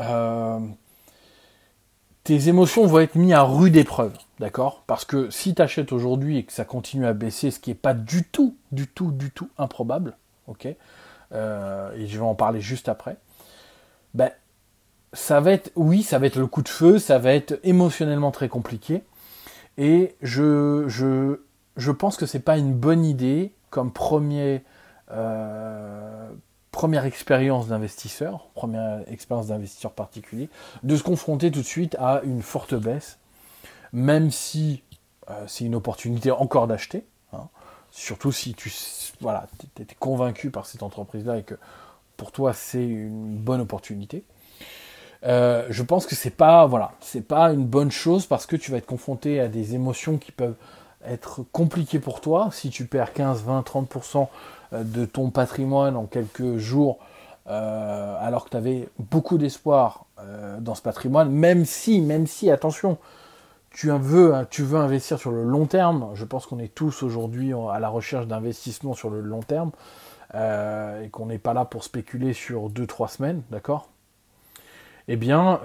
tes 2.23 2.49
émotions 2.49 2.85
vont 2.85 2.99
être 2.99 3.15
mises 3.15 3.33
à 3.33 3.43
rude 3.43 3.75
épreuve, 3.75 4.13
d'accord? 4.39 4.83
Parce 4.85 5.05
que 5.05 5.29
si 5.29 5.55
tu 5.55 5.61
achètes 5.61 5.91
aujourd'hui 5.91 6.37
et 6.37 6.43
que 6.43 6.53
ça 6.53 6.65
continue 6.65 7.05
à 7.05 7.13
baisser, 7.13 7.51
ce 7.51 7.59
qui 7.59 7.71
n'est 7.71 7.75
pas 7.75 7.93
du 7.93 8.23
tout, 8.23 8.55
du 8.71 8.87
tout, 8.87 9.11
du 9.11 9.31
tout 9.31 9.49
improbable, 9.57 10.17
ok? 10.47 10.67
Euh, 11.33 11.91
Et 11.95 12.07
je 12.07 12.17
vais 12.17 12.25
en 12.25 12.35
parler 12.35 12.61
juste 12.61 12.89
après. 12.89 13.17
Ben, 14.13 14.31
ça 15.13 15.39
va 15.39 15.51
être, 15.51 15.71
oui, 15.75 16.03
ça 16.03 16.19
va 16.19 16.27
être 16.27 16.37
le 16.37 16.47
coup 16.47 16.61
de 16.61 16.69
feu, 16.69 16.99
ça 16.99 17.17
va 17.17 17.33
être 17.33 17.59
émotionnellement 17.63 18.31
très 18.31 18.49
compliqué. 18.49 19.03
Et 19.77 20.15
je, 20.21 21.37
pense 21.97 22.17
que 22.17 22.25
c'est 22.25 22.39
pas 22.39 22.57
une 22.57 22.73
bonne 22.73 23.05
idée 23.05 23.53
comme 23.69 23.91
premier, 23.91 24.63
euh, 25.11 26.29
première 26.71 27.05
expérience 27.05 27.67
d'investisseur, 27.67 28.47
première 28.53 29.01
expérience 29.11 29.47
d'investisseur 29.47 29.91
particulier, 29.91 30.49
de 30.83 30.95
se 30.95 31.03
confronter 31.03 31.51
tout 31.51 31.61
de 31.61 31.65
suite 31.65 31.95
à 31.99 32.21
une 32.23 32.41
forte 32.41 32.73
baisse, 32.73 33.19
même 33.93 34.31
si 34.31 34.81
euh, 35.29 35.43
c'est 35.47 35.65
une 35.65 35.75
opportunité 35.75 36.31
encore 36.31 36.67
d'acheter, 36.67 37.05
hein. 37.33 37.47
surtout 37.91 38.31
si 38.31 38.53
tu 38.53 38.73
voilà, 39.19 39.47
es, 39.79 39.85
convaincu 39.99 40.49
par 40.49 40.65
cette 40.65 40.81
entreprise-là 40.81 41.37
et 41.37 41.43
que 41.43 41.55
pour 42.15 42.31
toi 42.31 42.53
c'est 42.53 42.85
une 42.85 43.37
bonne 43.37 43.61
opportunité. 43.61 44.23
Euh, 45.23 45.67
je 45.69 45.83
pense 45.83 46.07
que 46.07 46.15
c'est 46.15 46.31
pas 46.35 46.65
voilà, 46.65 46.93
c'est 46.99 47.27
pas 47.27 47.51
une 47.51 47.65
bonne 47.65 47.91
chose 47.91 48.25
parce 48.25 48.45
que 48.45 48.55
tu 48.55 48.71
vas 48.71 48.77
être 48.77 48.87
confronté 48.87 49.39
à 49.39 49.49
des 49.49 49.75
émotions 49.75 50.17
qui 50.17 50.31
peuvent 50.31 50.55
être 51.05 51.43
compliquées 51.51 51.99
pour 51.99 52.21
toi 52.21 52.49
si 52.51 52.69
tu 52.69 52.85
perds 52.85 53.13
15, 53.13 53.43
20, 53.43 53.61
30% 53.61 54.21
euh, 54.21 54.25
de 54.71 55.05
ton 55.05 55.29
patrimoine 55.29 55.95
en 55.95 56.05
quelques 56.05 56.57
jours, 56.57 56.99
euh, 57.47 58.15
alors 58.19 58.45
que 58.45 58.51
tu 58.51 58.57
avais 58.57 58.87
beaucoup 58.99 59.37
d'espoir 59.37 60.05
euh, 60.19 60.59
dans 60.59 60.75
ce 60.75 60.81
patrimoine, 60.81 61.31
même 61.31 61.65
si, 61.65 61.99
même 61.99 62.27
si, 62.27 62.51
attention, 62.51 62.97
tu 63.71 63.89
veux, 63.89 64.33
tu 64.49 64.63
veux 64.63 64.79
investir 64.79 65.17
sur 65.17 65.31
le 65.31 65.43
long 65.43 65.65
terme, 65.65 66.11
je 66.13 66.23
pense 66.23 66.45
qu'on 66.45 66.59
est 66.59 66.73
tous 66.73 67.03
aujourd'hui 67.03 67.53
à 67.53 67.79
la 67.79 67.89
recherche 67.89 68.27
d'investissement 68.27 68.93
sur 68.93 69.09
le 69.09 69.21
long 69.21 69.41
terme, 69.41 69.71
et 70.33 71.09
qu'on 71.09 71.25
n'est 71.25 71.37
pas 71.37 71.53
là 71.53 71.65
pour 71.65 71.83
spéculer 71.83 72.31
sur 72.31 72.69
2-3 72.69 73.09
semaines, 73.09 73.41
d'accord? 73.49 73.89
Eh 75.07 75.17
bien, 75.17 75.59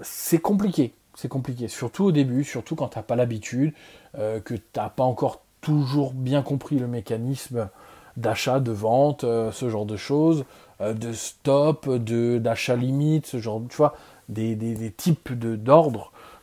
c'est 0.00 0.38
compliqué, 0.38 0.94
c'est 1.14 1.28
compliqué, 1.28 1.68
surtout 1.68 2.04
au 2.04 2.12
début, 2.12 2.44
surtout 2.44 2.76
quand 2.76 2.88
tu 2.88 2.98
n'as 2.98 3.02
pas 3.02 3.16
l'habitude, 3.16 3.72
que 4.14 4.54
tu 4.54 4.62
n'as 4.76 4.88
pas 4.88 5.04
encore 5.04 5.42
toujours 5.60 6.12
bien 6.12 6.42
compris 6.42 6.78
le 6.78 6.86
mécanisme 6.86 7.68
d'achat, 8.16 8.60
de 8.60 8.72
vente, 8.72 9.24
euh, 9.24 9.52
ce 9.52 9.68
genre 9.68 9.86
de 9.86 9.96
choses, 9.96 10.44
euh, 10.80 10.94
de 10.94 11.12
stop, 11.12 11.88
de 11.88 12.38
d'achat 12.38 12.76
limite, 12.76 13.26
ce 13.26 13.38
genre, 13.38 13.60
tu 13.68 13.76
vois, 13.76 13.94
des, 14.28 14.56
types 14.96 15.38
de 15.38 15.58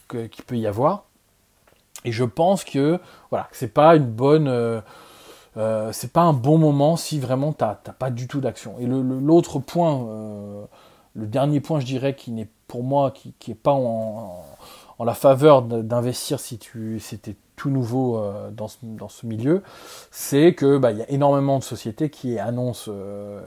qu'il 0.08 0.44
peut 0.46 0.58
y 0.58 0.68
avoir. 0.68 1.06
Et 2.06 2.12
je 2.12 2.24
pense 2.24 2.64
que 2.64 3.00
voilà, 3.30 3.48
c'est 3.52 3.74
pas 3.74 3.96
une 3.96 4.06
bonne, 4.10 4.48
euh, 4.48 5.92
c'est 5.92 6.14
pas 6.14 6.22
un 6.22 6.34
bon 6.34 6.58
moment 6.58 6.96
si 6.96 7.20
vraiment 7.20 7.54
t'as 7.54 7.76
pas 7.76 8.10
du 8.10 8.28
tout 8.28 8.40
d'action. 8.40 8.76
Et 8.80 8.86
l'autre 8.86 9.60
point, 9.60 10.08
le 11.14 11.28
dernier 11.28 11.60
point, 11.60 11.80
je 11.80 11.86
dirais, 11.86 12.16
qui 12.16 12.32
n'est 12.32 12.48
pour 12.68 12.84
moi, 12.84 13.12
qui, 13.12 13.34
qui 13.40 13.56
pas 13.56 13.74
en, 13.74 14.46
en 15.00 15.04
la 15.04 15.14
faveur 15.14 15.64
d'investir 15.64 16.40
si 16.40 16.60
tu 16.60 17.00
c'était 17.00 17.36
tout 17.60 17.70
nouveau 17.70 18.18
euh, 18.18 18.50
dans, 18.52 18.70
ce, 18.70 18.78
dans, 18.82 19.10
ce, 19.10 19.26
milieu, 19.26 19.62
c'est 20.12 20.56
que 20.56 20.78
bah, 20.78 20.92
il 20.92 20.98
y 20.98 21.02
a 21.02 21.10
énormément 21.12 21.60
de 21.60 21.64
sociétés 21.64 22.10
qui 22.10 22.40
annoncent, 22.40 22.90
euh, 22.90 23.42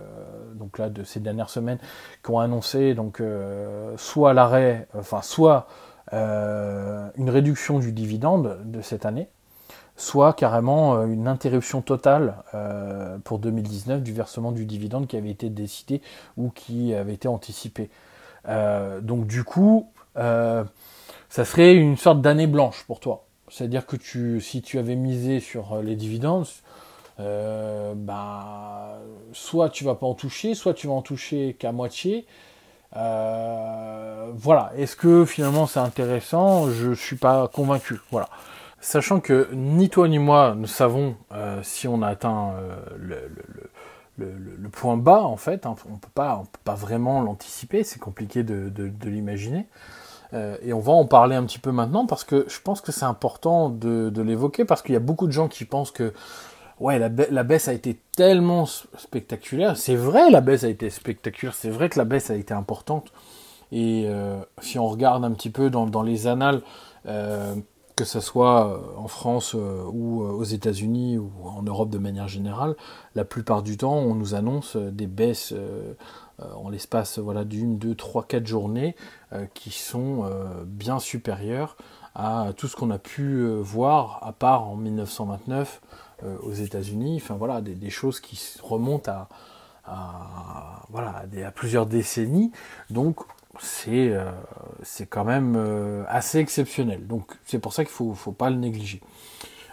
donc 0.54 0.78
là 0.78 0.90
de 0.90 1.02
ces 1.02 1.18
dernières 1.18 1.48
semaines, 1.48 1.78
qui 2.22 2.30
ont 2.30 2.38
annoncé 2.38 2.94
donc 2.94 3.20
euh, 3.20 3.94
soit 3.96 4.34
l'arrêt, 4.34 4.86
enfin 4.96 5.22
soit 5.22 5.66
une 6.12 7.30
réduction 7.30 7.78
du 7.78 7.90
dividende 7.90 8.58
de 8.66 8.82
cette 8.82 9.06
année, 9.06 9.28
soit 9.96 10.34
carrément 10.34 11.06
une 11.06 11.26
interruption 11.26 11.80
totale 11.80 12.34
pour 13.24 13.38
2019 13.38 14.02
du 14.02 14.12
versement 14.12 14.52
du 14.52 14.66
dividende 14.66 15.06
qui 15.06 15.16
avait 15.16 15.30
été 15.30 15.48
décidé 15.48 16.02
ou 16.36 16.50
qui 16.50 16.92
avait 16.92 17.14
été 17.14 17.28
anticipé. 17.28 17.88
donc 19.00 19.26
du 19.26 19.42
coup, 19.42 19.90
ça 20.14 20.66
serait 21.30 21.72
une 21.72 21.96
sorte 21.96 22.20
d'année 22.20 22.46
blanche 22.46 22.84
pour 22.86 23.00
toi. 23.00 23.24
C'est-à-dire 23.52 23.84
que 23.84 23.96
tu, 23.96 24.40
si 24.40 24.62
tu 24.62 24.78
avais 24.78 24.94
misé 24.94 25.40
sur 25.40 25.82
les 25.82 25.94
dividendes, 25.94 26.46
bah, 27.18 28.98
soit 29.32 29.68
tu 29.68 29.84
vas 29.84 29.94
pas 29.94 30.06
en 30.06 30.14
toucher, 30.14 30.54
soit 30.54 30.72
tu 30.74 30.86
vas 30.86 30.94
en 30.94 31.02
toucher 31.02 31.54
qu'à 31.58 31.70
moitié. 31.70 32.26
voilà. 32.94 34.72
Est-ce 34.76 34.96
que 34.96 35.26
finalement 35.26 35.66
c'est 35.66 35.80
intéressant? 35.80 36.70
Je 36.70 36.94
suis 36.94 37.16
pas 37.16 37.46
convaincu. 37.48 38.00
Voilà. 38.10 38.28
Sachant 38.82 39.20
que 39.20 39.48
ni 39.52 39.88
toi 39.88 40.08
ni 40.08 40.18
moi 40.18 40.56
ne 40.56 40.66
savons 40.66 41.14
euh, 41.30 41.62
si 41.62 41.86
on 41.86 42.02
a 42.02 42.08
atteint 42.08 42.54
euh, 42.56 43.28
le, 44.18 44.68
point 44.70 44.96
bas, 44.96 45.22
en 45.22 45.36
fait, 45.36 45.66
hein. 45.66 45.76
on 45.88 45.92
ne 45.92 45.98
peut 45.98 46.08
pas 46.12 46.74
vraiment 46.74 47.20
l'anticiper, 47.20 47.84
c'est 47.84 48.00
compliqué 48.00 48.42
de, 48.42 48.90
l'imaginer. 49.04 49.66
Euh, 50.34 50.56
et 50.62 50.72
on 50.72 50.80
va 50.80 50.92
en 50.92 51.04
parler 51.04 51.36
un 51.36 51.44
petit 51.44 51.58
peu 51.58 51.72
maintenant 51.72 52.06
parce 52.06 52.24
que 52.24 52.46
je 52.48 52.60
pense 52.60 52.80
que 52.80 52.92
c'est 52.92 53.04
important 53.04 53.68
de, 53.68 54.22
l'évoquer 54.22 54.64
parce 54.64 54.82
qu'il 54.82 54.94
y 54.94 54.96
a 54.96 55.00
beaucoup 55.00 55.26
de 55.26 55.32
gens 55.32 55.48
qui 55.48 55.64
pensent 55.64 55.90
que 55.90 56.12
ouais, 56.80 56.98
la, 56.98 57.08
baisse 57.08 57.68
a 57.68 57.72
été 57.72 57.98
tellement 58.16 58.66
spectaculaire. 58.66 59.76
C'est 59.76 59.96
vrai, 59.96 60.30
la 60.30 60.40
baisse 60.40 60.64
a 60.64 60.68
été 60.68 60.90
spectaculaire, 60.90 61.54
c'est 61.54 61.70
vrai 61.70 61.88
que 61.88 61.98
la 61.98 62.04
baisse 62.04 62.30
a 62.30 62.36
été 62.36 62.54
importante. 62.54 63.12
Et 63.74 64.06
si 64.60 64.78
on 64.78 64.86
regarde 64.86 65.24
un 65.24 65.30
petit 65.30 65.48
peu 65.48 65.70
dans, 65.70 66.02
les 66.02 66.26
annales, 66.26 66.60
que 67.96 68.04
ce 68.04 68.20
soit 68.20 68.66
euh, 68.66 68.78
en 68.96 69.08
France 69.08 69.54
euh, 69.54 69.84
ou 69.92 70.22
euh, 70.22 70.30
aux 70.30 70.44
États-Unis 70.44 71.18
ou 71.18 71.30
en 71.44 71.62
Europe 71.62 71.90
de 71.90 71.98
manière 71.98 72.28
générale, 72.28 72.74
la 73.14 73.24
plupart 73.24 73.62
du 73.62 73.76
temps, 73.76 73.96
on 73.96 74.14
nous 74.14 74.34
annonce 74.34 74.76
des 74.76 75.06
baisses 75.06 75.54
en 76.56 76.68
l'espace 76.68 77.18
voilà, 77.18 77.44
d'une, 77.44 77.78
deux, 77.78 77.94
trois, 77.94 78.24
quatre 78.24 78.46
journées 78.46 78.96
qui 79.54 79.70
sont 79.70 80.30
bien 80.66 80.98
supérieures 80.98 81.76
à 82.14 82.48
tout 82.56 82.68
ce 82.68 82.76
qu'on 82.76 82.90
a 82.90 82.98
pu 82.98 83.46
voir, 83.60 84.20
à 84.22 84.32
part 84.32 84.68
en 84.68 84.76
1929 84.76 85.80
aux 86.42 86.52
États-Unis. 86.52 87.20
Enfin 87.22 87.34
voilà, 87.34 87.60
des, 87.60 87.90
choses 87.90 88.20
qui 88.20 88.38
remontent 88.62 89.10
à, 89.84 90.82
voilà, 90.90 91.24
à 91.46 91.50
plusieurs 91.50 91.86
décennies. 91.86 92.52
Donc 92.90 93.18
euh, 93.88 94.32
c'est 94.82 95.06
quand 95.06 95.24
même 95.24 95.54
euh, 95.56 96.04
assez 96.08 96.38
exceptionnel. 96.38 97.06
Donc 97.06 97.32
c'est 97.44 97.58
pour 97.58 97.72
ça 97.72 97.84
qu'il 97.84 97.92
faut, 97.92 98.14
faut 98.14 98.32
pas 98.32 98.50
le 98.50 98.56
négliger. 98.56 99.00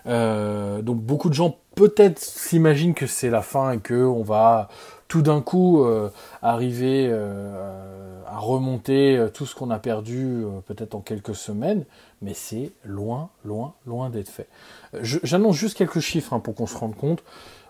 Euh, 0.10 0.82
donc 0.82 0.98
beaucoup 0.98 1.30
de 1.30 1.34
gens 1.34 1.58
peut-être 1.76 2.20
s'imaginent 2.20 2.94
que 2.94 3.08
c'est 3.08 3.30
la 3.30 3.42
fin 3.42 3.72
et 3.72 3.80
que 3.80 3.94
on 3.94 4.24
va 4.24 4.68
tout 5.08 5.22
d'un 5.22 5.42
coup 5.42 5.84
arriver 6.44 7.12
à 8.28 8.38
remonter 8.38 9.28
tout 9.34 9.48
ce 9.48 9.56
qu'on 9.56 9.72
a 9.72 9.80
perdu 9.80 10.44
peut-être 10.68 10.94
en 10.94 11.00
quelques 11.00 11.34
semaines, 11.34 11.84
mais 12.22 12.36
c'est 12.36 12.74
loin, 12.84 13.30
loin, 13.44 13.74
loin 13.88 14.12
d'être 14.12 14.30
fait. 14.30 14.48
J'annonce 15.02 15.56
juste 15.56 15.78
quelques 15.78 16.00
chiffres 16.00 16.34
hein, 16.34 16.40
pour 16.40 16.54
qu'on 16.54 16.68
se 16.68 16.78
rende 16.78 16.96
compte. 16.96 17.24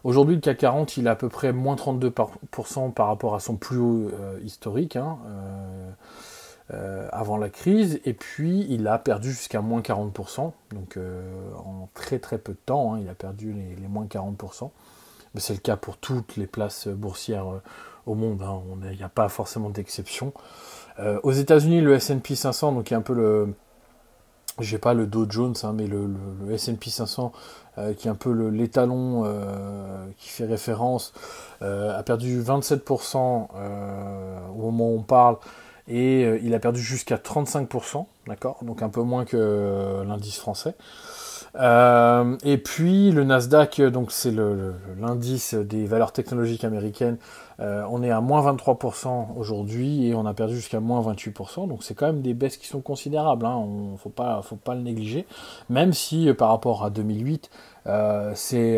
Aujourd'hui, 0.03 0.35
le 0.35 0.41
CAC 0.41 0.59
40, 0.59 0.97
il 0.97 1.07
est 1.07 1.09
à 1.09 1.15
peu 1.15 1.29
près 1.29 1.51
moins 1.51 1.75
32% 1.75 2.93
par 2.93 3.07
rapport 3.07 3.35
à 3.35 3.39
son 3.39 3.57
plus 3.57 3.77
haut 3.77 4.09
euh, 4.13 4.39
historique 4.45 4.95
hein, 4.95 5.17
euh, 6.71 6.73
euh, 6.73 7.07
avant 7.11 7.37
la 7.37 7.49
crise, 7.49 7.99
et 8.05 8.13
puis 8.13 8.65
il 8.69 8.87
a 8.87 8.97
perdu 8.99 9.31
jusqu'à 9.31 9.61
moins 9.61 9.81
40%, 9.81 10.51
donc 10.71 10.97
en 11.57 11.89
très 11.93 12.19
très 12.19 12.37
peu 12.37 12.53
de 12.53 12.59
temps, 12.65 12.93
hein, 12.93 12.99
il 13.01 13.09
a 13.09 13.15
perdu 13.15 13.53
les, 13.53 13.87
moins 13.87 14.05
40%. 14.05 14.69
Mais 15.33 15.41
c'est 15.41 15.53
le 15.53 15.59
cas 15.59 15.75
pour 15.75 15.97
toutes 15.97 16.37
les 16.37 16.47
places 16.47 16.87
boursières 16.87 17.61
au 18.05 18.15
monde, 18.15 18.41
hein, 18.41 18.61
il 18.91 18.97
n'y 18.97 19.03
a 19.03 19.09
pas 19.09 19.29
forcément 19.29 19.69
d'exception. 19.69 20.33
aux 21.23 21.31
États-Unis, 21.31 21.81
le 21.81 21.97
SP 21.97 22.33
500, 22.33 22.73
donc 22.73 22.85
qui 22.85 22.93
est 22.93 22.97
un 22.97 23.01
peu 23.01 23.13
le, 23.13 23.53
j'ai 24.59 24.77
pas 24.77 24.93
le 24.93 25.07
Dow 25.07 25.25
Jones, 25.29 25.55
hein, 25.63 25.73
mais 25.73 25.87
le, 25.87 26.09
S&P 26.51 26.89
500, 26.89 27.31
euh, 27.77 27.93
qui 27.93 28.07
est 28.07 28.11
un 28.11 28.15
peu 28.15 28.31
l'étalon 28.49 29.23
euh, 29.25 30.05
qui 30.17 30.29
fait 30.29 30.45
référence, 30.45 31.13
euh, 31.61 31.97
a 31.97 32.03
perdu 32.03 32.41
27% 32.41 33.47
au 34.53 34.61
moment 34.61 34.89
où 34.89 34.97
on 34.97 35.03
parle, 35.03 35.37
et 35.89 36.39
il 36.43 36.53
a 36.53 36.59
perdu 36.59 36.81
jusqu'à 36.81 37.17
35%, 37.17 38.05
d'accord? 38.27 38.59
Donc 38.63 38.81
un 38.81 38.89
peu 38.89 39.01
moins 39.01 39.25
que 39.25 40.03
l'indice 40.07 40.37
français. 40.37 40.75
et 41.55 42.57
puis 42.57 43.11
le 43.11 43.23
Nasdaq, 43.23 43.81
donc 43.81 44.11
c'est 44.11 44.33
l'indice 44.99 45.55
des 45.55 45.85
valeurs 45.85 46.13
technologiques 46.13 46.63
américaines, 46.63 47.17
euh, 47.59 47.83
on 47.89 48.01
est 48.03 48.11
à 48.11 48.21
moins 48.21 48.53
23% 48.53 49.35
aujourd'hui 49.37 50.07
et 50.07 50.15
on 50.15 50.25
a 50.25 50.33
perdu 50.33 50.55
jusqu'à 50.55 50.79
moins 50.79 51.01
28%. 51.01 51.67
Donc 51.67 51.83
c'est 51.83 51.93
quand 51.93 52.05
même 52.05 52.21
des 52.21 52.33
baisses 52.33 52.57
qui 52.57 52.67
sont 52.67 52.81
considérables. 52.81 53.45
Hein. 53.45 53.55
On 53.55 53.97
faut 53.97 54.09
pas, 54.09 54.41
faut 54.41 54.55
pas 54.55 54.75
le 54.75 54.81
négliger. 54.81 55.25
Même 55.69 55.91
si 55.91 56.29
euh, 56.29 56.33
par 56.33 56.49
rapport 56.49 56.85
à 56.85 56.89
2008, 56.89 57.49
euh, 57.87 58.31
c'est 58.35 58.77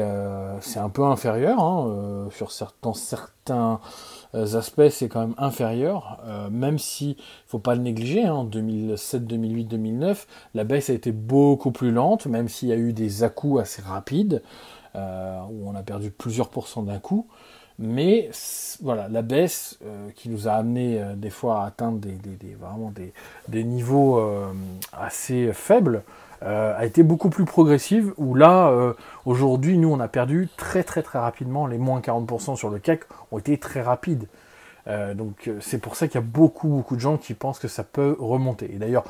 un 0.80 0.90
peu 0.90 1.04
inférieur. 1.04 1.60
Hein. 1.60 2.30
sur 2.32 2.52
certains, 2.52 3.80
aspects, 4.34 4.90
c'est 4.90 5.10
quand 5.10 5.20
même 5.20 5.36
inférieur. 5.38 6.20
même 6.50 6.80
si 6.80 7.18
faut 7.46 7.60
pas 7.60 7.76
le 7.76 7.82
négliger. 7.82 8.28
En 8.30 8.46
2007, 8.46 9.28
2008, 9.28 9.66
2009, 9.66 10.28
la 10.56 10.64
baisse 10.64 10.90
a 10.90 10.94
été 10.94 11.12
beaucoup 11.12 11.72
plus 11.72 11.92
lente. 11.92 12.26
Même 12.26 12.48
s'il 12.48 12.70
y 12.70 12.72
a 12.72 12.78
eu 12.78 12.94
des 12.94 13.24
à-coups 13.24 13.62
assez 13.62 13.82
rapides 13.82 14.42
où 14.96 15.70
on 15.70 15.76
a 15.76 15.84
perdu 15.84 16.12
plusieurs 16.12 16.50
pourcents 16.50 16.84
d'un 16.84 17.00
coup. 17.00 17.28
Mais 17.82 18.30
voilà, 18.84 19.08
la 19.10 19.24
baisse 19.24 19.80
euh, 19.84 20.10
qui 20.16 20.30
nous 20.30 20.48
a 20.48 20.52
amené 20.52 21.02
euh, 21.02 21.16
des 21.16 21.32
fois 21.32 21.64
à 21.64 21.66
atteindre 21.66 21.98
des, 21.98 22.16
vraiment 22.60 22.94
des, 23.48 23.64
niveaux 23.64 24.20
euh, 24.20 24.52
assez 24.94 25.52
faibles 25.52 26.04
a 26.44 26.86
été 26.86 27.04
beaucoup 27.04 27.30
plus 27.30 27.46
progressive. 27.46 28.14
Où 28.18 28.34
là, 28.34 28.74
aujourd'hui, 29.28 29.78
nous, 29.78 29.94
on 29.94 30.00
a 30.00 30.08
perdu 30.08 30.50
très 30.58 30.84
très 30.84 31.04
très 31.04 31.20
rapidement. 31.20 31.68
Les 31.68 31.78
moins 31.78 32.00
40% 32.00 32.56
sur 32.56 32.72
le 32.72 32.80
CAC 32.80 33.02
ont 33.32 33.38
été 33.38 33.60
très 33.60 33.84
rapides. 33.84 34.26
donc 35.14 35.52
c'est 35.60 35.78
pour 35.78 35.96
ça 35.96 36.08
qu'il 36.08 36.16
y 36.16 36.24
a 36.24 36.26
beaucoup 36.26 36.68
beaucoup 36.68 36.96
de 36.96 37.00
gens 37.00 37.18
qui 37.18 37.36
pensent 37.36 37.60
que 37.60 37.68
ça 37.68 37.84
peut 37.84 38.16
remonter. 38.18 38.74
Et 38.74 38.80
d'ailleurs, 38.80 39.04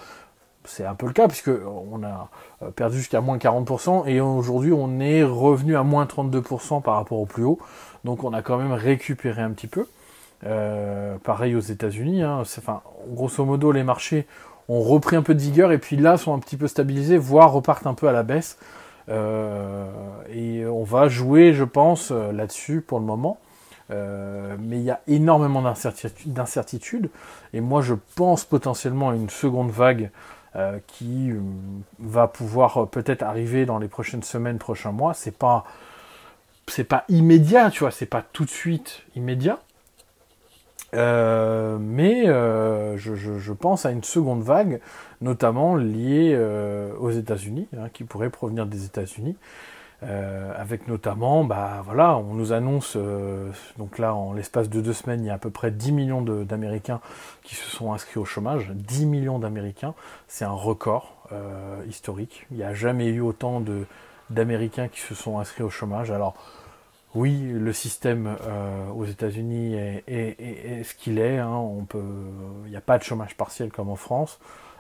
c'est 0.66 0.86
un 0.86 0.94
peu 0.94 1.08
le 1.08 1.14
cas 1.14 1.30
puisque 1.30 1.50
on 1.50 2.04
a 2.04 2.30
perdu 2.76 2.98
jusqu'à 2.98 3.22
moins 3.22 3.38
40% 3.38 4.08
et 4.08 4.20
aujourd'hui 4.20 4.74
on 4.74 5.00
est 5.00 5.24
revenu 5.24 5.78
à 5.78 5.84
moins 5.84 6.04
32% 6.04 6.82
par 6.82 6.96
rapport 6.96 7.20
au 7.20 7.26
plus 7.26 7.46
haut. 7.46 7.60
Donc 8.04 8.24
on 8.24 8.34
a 8.34 8.42
quand 8.42 8.58
même 8.58 8.74
récupéré 8.74 9.42
un 9.42 9.52
petit 9.52 9.68
peu. 9.68 9.88
Euh, 10.46 11.18
pareil 11.24 11.56
aux 11.56 11.60
États-Unis. 11.60 12.24
Hein. 12.24 12.44
Grosso 13.10 13.46
modo, 13.46 13.72
les 13.72 13.84
marchés 13.84 14.28
ont 14.70 14.82
repris 14.82 15.16
un 15.16 15.22
peu 15.22 15.36
de 15.36 15.42
vigueur 15.42 15.72
et 15.72 15.78
puis 15.78 15.98
là 15.98 16.18
sont 16.18 16.34
un 16.34 16.40
petit 16.40 16.58
peu 16.58 16.68
stabilisés, 16.68 17.18
voire 17.18 17.52
repartent 17.52 17.88
un 17.88 17.94
peu 17.94 18.08
à 18.08 18.12
la 18.12 18.24
baisse. 18.24 18.58
Euh, 19.10 19.86
et 20.34 20.66
on 20.66 20.84
va 20.84 21.10
jouer, 21.10 21.54
je 21.54 21.64
pense, 21.64 22.12
euh, 22.12 22.32
là-dessus 22.32 22.82
pour 22.82 23.00
le 23.00 23.06
moment. 23.06 23.38
mais 23.90 24.78
il 24.78 24.84
y 24.84 24.92
a 24.92 25.02
énormément 25.08 25.62
d'incertitudes. 25.62 27.10
Et 27.54 27.60
moi, 27.60 27.82
je 27.82 27.94
pense 28.16 28.46
potentiellement 28.46 29.10
à 29.10 29.16
une 29.16 29.30
seconde 29.30 29.70
vague 29.70 30.12
qui 30.88 31.34
va 32.00 32.28
pouvoir 32.28 32.88
peut-être 32.88 33.22
arriver 33.22 33.66
dans 33.66 33.80
les 33.80 33.90
prochaines 33.90 34.24
semaines, 34.24 34.60
prochains 34.60 34.94
mois. 34.94 35.14
C'est 35.14 35.38
pas 35.38 35.66
c'est 36.72 36.84
pas 36.84 37.06
immédiat, 37.10 37.70
tu 37.70 37.80
vois, 37.80 37.92
c'est 37.92 38.06
pas 38.06 38.24
tout 38.34 38.46
de 38.46 38.50
suite 38.50 39.04
immédiat. 39.16 39.60
Euh, 40.94 41.78
mais 41.80 42.28
euh, 42.28 42.98
je, 42.98 43.54
pense 43.54 43.86
à 43.86 43.92
une 43.92 44.04
seconde 44.04 44.44
vague, 44.44 44.82
notamment 45.22 45.76
liée 45.76 46.34
euh, 46.36 46.94
aux 47.00 47.12
États-Unis, 47.12 47.68
hein, 47.78 47.88
qui 47.94 48.04
pourrait 48.04 48.30
provenir 48.30 48.66
des 48.66 48.86
États-Unis, 48.86 49.36
avec 50.58 50.88
notamment, 50.88 51.44
bah 51.44 51.84
voilà, 51.86 52.18
on 52.18 52.34
nous 52.34 52.54
annonce, 52.54 52.98
donc 53.78 54.00
là 54.00 54.16
en 54.16 54.34
l'espace 54.34 54.68
de 54.68 54.82
deux 54.82 54.94
semaines, 54.94 55.24
il 55.24 55.28
y 55.28 55.30
a 55.30 55.36
à 55.36 55.38
peu 55.38 55.52
près 55.52 55.70
10 55.70 55.92
millions 55.92 56.22
d'Américains 56.24 57.02
qui 57.44 57.54
se 57.54 57.70
sont 57.70 57.94
inscrits 57.94 58.20
au 58.20 58.26
chômage. 58.26 58.72
10 58.74 59.06
millions 59.06 59.38
d'Américains, 59.38 59.94
c'est 60.28 60.44
un 60.44 60.54
record 60.54 61.14
historique. 61.88 62.48
Il 62.50 62.58
n'y 62.58 62.64
a 62.64 62.74
jamais 62.74 63.10
eu 63.10 63.22
autant 63.22 63.62
d'Américains 64.32 64.88
qui 64.88 65.02
se 65.02 65.14
sont 65.14 65.38
inscrits 65.38 65.62
au 65.62 65.70
chômage. 65.70 66.10
Alors 66.10 66.34
oui, 67.14 67.42
le 67.42 67.74
système 67.74 68.38
euh, 68.48 68.90
aux 68.92 69.06
États-Unis 69.06 69.76
est, 69.76 70.84
ce 70.84 70.94
qu'il 70.96 71.20
est. 71.20 71.40
Hein. 71.40 71.62
Il 72.66 72.70
n'y 72.70 72.78
a 72.78 72.82
pas 72.82 72.98
de 72.98 73.04
chômage 73.04 73.36
partiel 73.36 73.70
comme 73.72 73.90
en 73.90 73.98
France. 73.98 74.40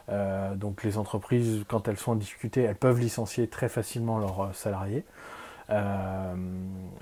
Euh, 0.09 0.55
donc 0.55 0.83
les 0.83 0.97
entreprises, 0.97 1.63
quand 1.67 1.87
elles 1.87 1.97
sont 1.97 2.13
en 2.13 2.15
difficulté, 2.15 2.61
elles 2.61 2.75
peuvent 2.75 2.99
licencier 2.99 3.47
très 3.47 3.69
facilement 3.69 4.17
leurs 4.17 4.41
euh, 4.41 4.53
salariés. 4.53 5.03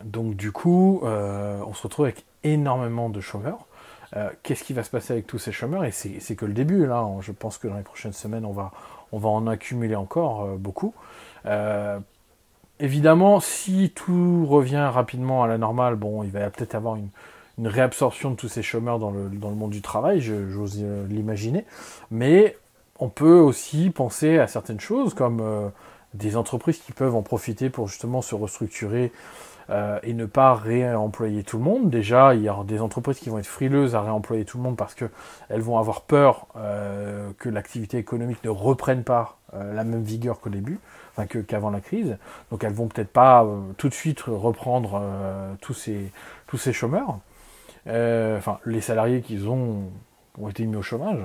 donc 0.04 0.36
du 0.36 0.52
coup, 0.52 1.02
on 1.04 1.74
se 1.74 1.84
retrouve 1.84 2.06
avec 2.06 2.26
énormément 2.44 3.10
de 3.10 3.20
chômeurs. 3.22 3.66
Qu'est-ce 4.44 4.64
qui 4.64 4.74
va 4.74 4.84
se 4.84 4.92
passer 4.92 5.14
avec 5.14 5.28
tous 5.28 5.40
ces 5.40 5.52
chômeurs? 5.52 5.86
Et 5.86 5.92
c'est 5.92 6.36
que 6.36 6.46
le 6.46 6.54
début. 6.54 6.86
Là, 6.86 7.08
je 7.22 7.32
pense 7.32 7.58
que 7.58 7.68
dans 7.68 7.78
les 7.78 7.84
prochaines 7.84 8.14
semaines, 8.14 8.46
on 8.46 8.54
va 8.54 8.72
en 9.12 9.48
accumuler 9.48 9.96
encore 9.96 10.58
beaucoup. 10.58 10.94
Évidemment, 12.80 13.40
si 13.40 13.92
tout 13.94 14.46
revient 14.46 14.90
rapidement 14.92 15.44
à 15.44 15.48
la 15.48 15.58
normale, 15.58 15.96
bon, 15.96 16.24
il 16.24 16.32
va 16.32 16.50
peut-être 16.50 16.76
avoir 16.76 16.96
une, 16.96 17.10
réabsorption 17.62 18.32
de 18.32 18.36
tous 18.38 18.48
ces 18.48 18.64
chômeurs 18.64 19.00
dans 19.00 19.12
le, 19.12 19.30
monde 19.30 19.72
du 19.72 19.82
travail, 19.82 20.22
j'ose 20.22 20.82
l'imaginer. 21.10 21.66
Mais 22.10 22.56
on 23.00 23.10
peut 23.10 23.38
aussi 23.38 23.90
penser 23.90 24.40
à 24.40 24.48
certaines 24.48 24.80
choses 24.80 25.14
comme 25.14 25.72
des 26.14 26.38
entreprises 26.38 26.80
qui 26.80 26.92
peuvent 26.92 27.16
en 27.16 27.22
profiter 27.22 27.70
pour 27.70 27.88
justement 27.88 28.22
se 28.22 28.36
restructurer 28.36 29.12
euh, 29.70 30.00
et 30.02 30.14
ne 30.14 30.26
pas 30.26 30.56
réemployer 30.56 31.44
tout 31.44 31.58
le 31.58 31.64
monde. 31.64 31.92
Déjà, 31.92 32.34
il 32.34 32.42
y 32.42 32.50
aura 32.50 32.64
des 32.64 32.82
entreprises 32.82 33.20
qui 33.20 33.30
vont 33.30 33.38
être 33.38 33.46
frileuses 33.46 33.94
à 33.94 34.02
réemployer 34.02 34.44
tout 34.44 34.58
le 34.58 34.64
monde 34.64 34.76
parce 34.76 34.96
qu'elles 34.96 35.62
vont 35.62 35.78
avoir 35.78 36.02
peur 36.02 36.48
euh, 36.56 37.30
que 37.38 37.50
l'activité 37.50 37.98
économique 37.98 38.44
ne 38.44 38.50
reprenne 38.50 39.04
pas 39.04 39.38
euh, 39.54 39.74
la 39.76 39.84
même 39.84 40.02
vigueur 40.02 40.40
qu'au 40.40 40.50
début, 40.50 40.80
qu'avant 41.26 41.70
la 41.70 41.82
crise. 41.82 42.18
Donc 42.52 42.64
elles 42.64 42.74
vont 42.74 42.88
peut-être 42.88 43.12
pas 43.12 43.46
tout 43.78 43.90
de 43.90 43.94
suite 43.94 44.22
reprendre 44.22 45.02
tous, 45.62 45.74
ces, 45.74 46.12
tous 46.48 46.58
ces 46.58 46.74
chômeurs, 46.74 47.20
enfin 47.88 48.60
les 48.66 48.82
salariés 48.82 49.22
qui 49.22 49.40
ont, 49.48 49.90
ont 50.40 50.50
été 50.50 50.66
mis 50.66 50.76
au 50.76 50.82
chômage 50.82 51.20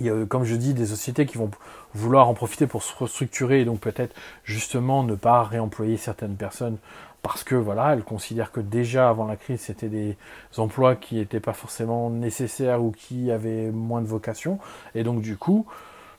il 0.00 0.06
y 0.06 0.10
a, 0.10 0.26
comme 0.26 0.44
je 0.44 0.54
dis, 0.54 0.74
des 0.74 0.86
sociétés 0.86 1.26
qui 1.26 1.38
vont 1.38 1.50
vouloir 1.94 2.28
en 2.28 2.34
profiter 2.34 2.66
pour 2.66 2.82
se 2.82 2.96
restructurer 2.96 3.60
et 3.60 3.64
donc 3.64 3.80
peut-être 3.80 4.14
justement 4.44 5.02
ne 5.02 5.14
pas 5.14 5.42
réemployer 5.42 5.96
certaines 5.96 6.36
personnes 6.36 6.78
parce 7.22 7.44
que 7.44 7.54
voilà, 7.54 7.92
elles 7.92 8.02
considèrent 8.02 8.50
que 8.50 8.60
déjà 8.60 9.10
avant 9.10 9.26
la 9.26 9.36
crise, 9.36 9.60
c'était 9.60 9.88
des 9.88 10.16
emplois 10.56 10.96
qui 10.96 11.16
n'étaient 11.16 11.40
pas 11.40 11.52
forcément 11.52 12.08
nécessaires 12.08 12.82
ou 12.82 12.92
qui 12.92 13.30
avaient 13.30 13.70
moins 13.70 14.00
de 14.00 14.06
vocation. 14.06 14.58
Et 14.94 15.04
donc 15.04 15.20
du 15.20 15.36
coup, 15.36 15.66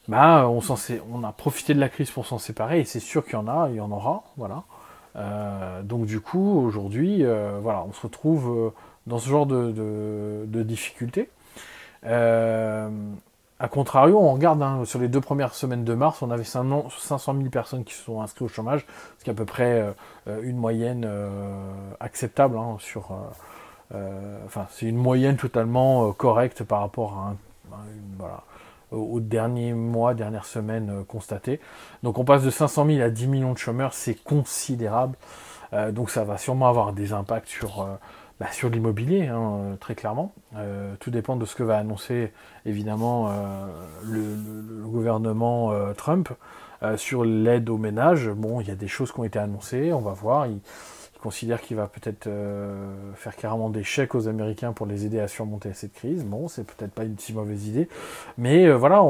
bah, 0.08 0.50
on, 0.50 1.24
a 1.24 1.32
profité 1.32 1.74
de 1.74 1.80
la 1.80 1.90
crise 1.90 2.10
pour 2.12 2.26
s'en 2.26 2.40
séparer 2.40 2.80
et 2.80 2.86
c'est 2.86 3.00
sûr 3.00 3.24
qu'il 3.24 3.34
y 3.34 3.38
en 3.38 3.48
a, 3.48 3.70
il 3.70 3.76
y 3.76 3.82
en 3.82 3.92
aura, 3.92 4.24
voilà. 4.38 4.64
Euh, 5.16 5.84
donc 5.84 6.06
du 6.06 6.22
coup, 6.22 6.60
aujourd'hui, 6.66 7.24
euh, 7.24 7.60
voilà, 7.62 7.84
on 7.88 7.94
se 7.94 8.02
retrouve 8.02 8.50
euh, 8.50 8.70
dans 9.08 9.20
ce 9.20 9.30
genre 9.30 9.46
de, 9.46 10.46
difficultés. 10.64 11.30
A 12.04 13.68
contrario, 13.68 14.18
on 14.18 14.34
regarde 14.34 14.64
hein, 14.64 14.86
sur 14.86 14.98
les 14.98 15.08
deux 15.08 15.22
premières 15.22 15.54
semaines 15.54 15.84
de 15.84 15.94
mars, 15.94 16.24
on 16.24 16.32
avait 16.32 16.44
500 16.44 16.90
000 17.20 17.50
personnes 17.52 17.84
qui 17.84 17.94
se 17.94 18.04
sont 18.04 18.20
inscrites 18.20 18.42
au 18.42 18.48
chômage, 18.48 18.88
ce 19.20 19.24
qui 19.24 19.30
est 19.30 19.34
à 19.34 19.36
peu 19.36 19.46
près 19.46 19.94
une 20.42 20.58
moyenne 20.58 21.08
acceptable 22.00 22.58
hein, 22.58 22.78
enfin, 24.46 24.66
c'est 24.72 24.88
une 24.88 24.98
moyenne 24.98 25.38
totalement 25.38 26.12
correcte 26.12 26.64
par 26.64 26.80
rapport 26.80 27.14
à, 27.14 27.36
voilà, 28.18 28.42
aux 28.92 29.20
derniers 29.20 29.74
mois, 29.74 30.14
dernières 30.14 30.46
semaines 30.46 31.04
constatées. 31.08 31.60
Donc 32.04 32.18
on 32.18 32.26
passe 32.26 32.44
de 32.44 32.50
500 32.50 32.86
000 32.86 33.02
à 33.02 33.10
10 33.10 33.28
millions 33.28 33.54
de 33.54 33.58
chômeurs, 33.58 33.94
c'est 33.94 34.16
considérable. 34.16 35.18
donc 35.92 36.10
ça 36.10 36.24
va 36.24 36.38
sûrement 36.38 36.68
avoir 36.68 36.94
des 36.94 37.14
impacts 37.14 37.48
sur 37.48 37.88
bah, 38.42 38.48
sur 38.52 38.72
l'immobilier, 38.72 39.28
hein, 39.28 39.60
euh, 39.60 39.76
très 39.76 39.94
clairement. 39.94 40.34
Euh, 40.56 40.96
tout 41.00 41.12
dépend 41.12 41.36
de 41.36 41.46
ce 41.46 41.54
que 41.54 41.62
va 41.62 41.78
annoncer 41.78 42.34
évidemment 42.66 43.30
euh, 43.30 43.68
le, 44.04 44.84
gouvernement 44.88 45.72
Trump 45.96 46.30
sur 46.98 47.24
l'aide 47.24 47.70
aux 47.70 47.78
ménages. 47.78 48.30
Bon, 48.30 48.60
il 48.60 48.68
y 48.68 48.72
a 48.72 48.76
des 48.76 48.88
choses 48.88 49.12
qui 49.12 49.20
ont 49.20 49.24
été 49.24 49.38
annoncées, 49.38 49.94
on 49.94 50.02
va 50.02 50.14
voir. 50.14 50.48
Considère 51.22 51.62
qu'il 51.62 51.78
va 51.78 51.88
peut-être 51.88 52.30
faire 53.16 53.36
carrément 53.36 53.70
des 53.70 53.84
chèques 53.84 54.16
aux 54.16 54.28
Américains 54.28 54.74
pour 54.74 54.86
les 54.86 55.06
aider 55.06 55.20
à 55.20 55.28
surmonter 55.28 55.74
cette 55.74 55.94
crise. 55.94 56.26
Bon, 56.26 56.48
c'est 56.48 56.66
peut-être 56.66 56.92
pas 56.92 57.04
une 57.04 57.18
si 57.18 57.34
mauvaise 57.34 57.68
idée, 57.68 57.88
mais 58.38 58.72
voilà, 58.72 59.04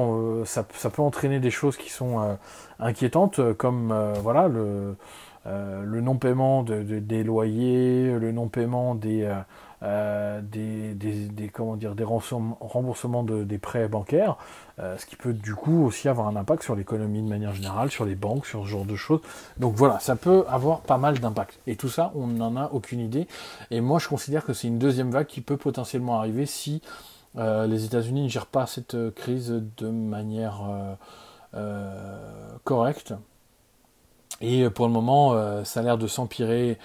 ça, 0.45 0.63
peut 0.63 1.01
entraîner 1.01 1.39
des 1.39 1.51
choses 1.51 1.77
qui 1.77 1.89
sont 1.89 2.37
inquiétantes, 2.79 3.53
comme 3.57 3.93
voilà 4.21 4.47
le 4.47 4.95
euh, 5.47 5.81
le 5.83 6.01
non-paiement 6.01 6.63
des 6.63 7.23
loyers, 7.23 8.13
le 8.19 8.31
non-paiement 8.31 8.93
des, 8.93 9.27
euh, 9.83 10.41
euh, 10.55 10.93
des, 10.93 11.49
comment 11.49 11.75
dire, 11.75 11.95
des 11.95 12.03
remboursements 12.03 13.23
des 13.23 13.57
prêts 13.57 13.87
bancaires, 13.87 14.37
ce 14.77 15.05
qui 15.05 15.15
peut 15.15 15.33
du 15.33 15.53
coup 15.53 15.85
aussi 15.85 16.07
avoir 16.09 16.27
un 16.27 16.35
impact 16.35 16.63
sur 16.63 16.75
l'économie 16.75 17.21
de 17.21 17.27
manière 17.27 17.53
générale, 17.53 17.91
sur 17.91 18.05
les 18.05 18.15
banques, 18.15 18.45
sur 18.45 18.63
ce 18.63 18.67
genre 18.67 18.85
de 18.85 18.95
choses. 18.95 19.21
Donc 19.57 19.75
voilà, 19.75 19.99
ça 19.99 20.15
peut 20.15 20.43
avoir 20.49 20.81
pas 20.81 20.97
mal 20.97 21.19
d'impact. 21.19 21.59
Et 21.67 21.75
tout 21.75 21.89
ça, 21.89 22.11
on 22.15 22.27
n'en 22.27 22.55
a 22.55 22.69
aucune 22.71 22.99
idée. 22.99 23.27
Et 23.69 23.81
moi, 23.81 23.99
je 23.99 24.07
considère 24.07 24.43
que 24.43 24.53
c'est 24.53 24.67
une 24.67 24.79
deuxième 24.79 25.11
vague 25.11 25.27
qui 25.27 25.41
peut 25.41 25.57
potentiellement 25.57 26.17
arriver 26.17 26.45
si 26.45 26.81
les 27.35 27.85
États-Unis 27.85 28.23
ne 28.23 28.29
gèrent 28.29 28.45
pas 28.47 28.65
cette 28.65 28.97
crise 29.15 29.61
de 29.77 29.89
manière 29.89 30.61
correcte. 32.63 33.13
Et 34.41 34.63
euh, 34.63 34.69
pour 34.69 34.87
le 34.87 34.91
moment, 34.91 35.33
euh, 35.33 35.63
ça 35.63 35.79
a 35.79 35.83
l'air 35.83 35.97
de 35.97 36.07
s'empirer 36.07 36.77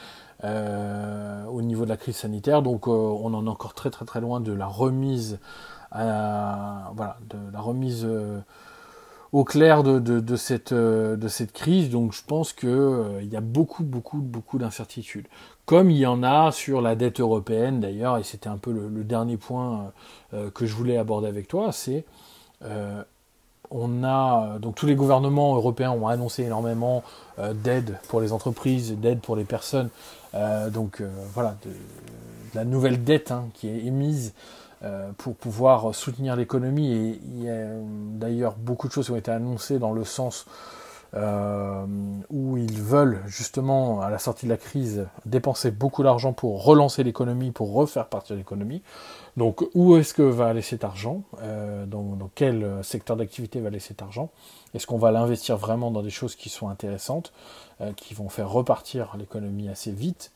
euh, 0.44 1.44
au 1.46 1.62
niveau 1.62 1.84
de 1.84 1.88
la 1.88 1.96
crise 1.96 2.16
sanitaire. 2.16 2.62
Donc 2.62 2.88
on 2.88 3.32
en 3.34 3.46
est 3.46 3.50
encore 3.50 3.74
très 3.74 3.90
très 3.90 4.04
très 4.04 4.20
loin 4.20 4.40
de 4.40 4.52
la 4.52 4.66
remise, 4.66 5.38
voilà, 5.92 7.16
de 7.28 7.38
la 7.52 7.60
remise 7.60 8.06
au 9.32 9.44
clair 9.44 9.82
de, 9.82 10.36
cette, 10.36 10.72
de 10.72 11.28
cette 11.28 11.52
crise. 11.52 11.90
Donc 11.90 12.12
je 12.12 12.22
pense 12.26 12.52
qu'il 12.52 13.28
y 13.30 13.36
a 13.36 13.40
beaucoup 13.40 13.84
beaucoup 13.84 14.18
beaucoup 14.18 14.58
d'incertitudes. 14.58 15.26
Comme 15.64 15.90
il 15.90 15.98
y 15.98 16.06
en 16.06 16.22
a 16.22 16.52
sur 16.52 16.80
la 16.80 16.94
dette 16.94 17.20
européenne 17.20 17.80
d'ailleurs, 17.80 18.18
et 18.18 18.22
c'était 18.22 18.48
un 18.48 18.58
peu 18.58 18.72
le, 18.72 19.04
dernier 19.04 19.36
point 19.36 19.92
que 20.54 20.66
je 20.66 20.74
voulais 20.74 20.98
aborder 20.98 21.28
avec 21.28 21.48
toi, 21.48 21.72
c'est 21.72 22.04
on 23.70 24.04
a 24.04 24.58
donc 24.58 24.74
tous 24.74 24.86
les 24.86 24.94
gouvernements 24.94 25.54
européens 25.54 25.90
ont 25.90 26.06
annoncé 26.06 26.44
énormément 26.44 27.02
euh, 27.38 27.52
d'aide 27.52 27.98
pour 28.08 28.20
les 28.20 28.32
entreprises, 28.32 28.92
d'aide 28.98 29.20
pour 29.20 29.36
les 29.36 29.44
personnes. 29.44 29.90
Euh, 30.34 30.70
donc 30.70 31.00
euh, 31.00 31.08
voilà, 31.34 31.56
de, 31.64 31.70
la 32.54 32.64
nouvelle 32.64 33.04
dette 33.04 33.30
hein, 33.30 33.48
qui 33.54 33.68
est 33.68 33.84
émise 33.84 34.34
pour 35.18 35.34
pouvoir 35.34 35.96
soutenir 35.96 36.36
l'économie. 36.36 36.92
Et 36.92 37.20
il 37.24 37.42
y 37.42 37.50
a 37.50 37.64
d'ailleurs 38.12 38.54
beaucoup 38.56 38.86
de 38.86 38.92
choses 38.92 39.06
qui 39.06 39.12
ont 39.12 39.16
été 39.16 39.32
annoncées 39.32 39.80
dans 39.80 39.92
le 39.92 40.04
sens 40.04 40.46
où 41.12 42.56
ils 42.56 42.80
veulent 42.82 43.20
justement, 43.26 44.00
à 44.00 44.10
la 44.10 44.18
sortie 44.18 44.46
de 44.46 44.50
la 44.50 44.58
crise, 44.58 45.06
dépenser 45.24 45.72
beaucoup 45.72 46.04
d'argent 46.04 46.32
pour 46.32 46.62
relancer 46.62 47.02
l'économie, 47.02 47.50
pour 47.50 47.72
refaire 47.72 48.06
partir 48.06 48.36
l'économie. 48.36 48.82
Donc 49.36 49.66
où 49.74 49.96
est-ce 49.96 50.14
que 50.14 50.22
va 50.22 50.46
aller 50.46 50.62
cet 50.62 50.84
argent? 50.84 51.22
Dans, 51.86 52.30
quel 52.36 52.78
secteur 52.82 53.16
d'activité 53.16 53.60
va 53.60 53.68
aller 53.68 53.80
cet 53.80 54.02
argent? 54.02 54.30
Est-ce 54.74 54.86
qu'on 54.86 54.98
va 54.98 55.10
l'investir 55.10 55.56
vraiment 55.56 55.90
dans 55.90 56.02
des 56.02 56.10
choses 56.10 56.36
qui 56.36 56.48
sont 56.48 56.68
intéressantes, 56.68 57.32
euh, 57.32 57.65
qui 57.96 58.14
vont 58.14 58.28
faire 58.28 58.50
repartir 58.50 59.16
l'économie 59.18 59.68
assez 59.68 59.90
vite 59.90 60.32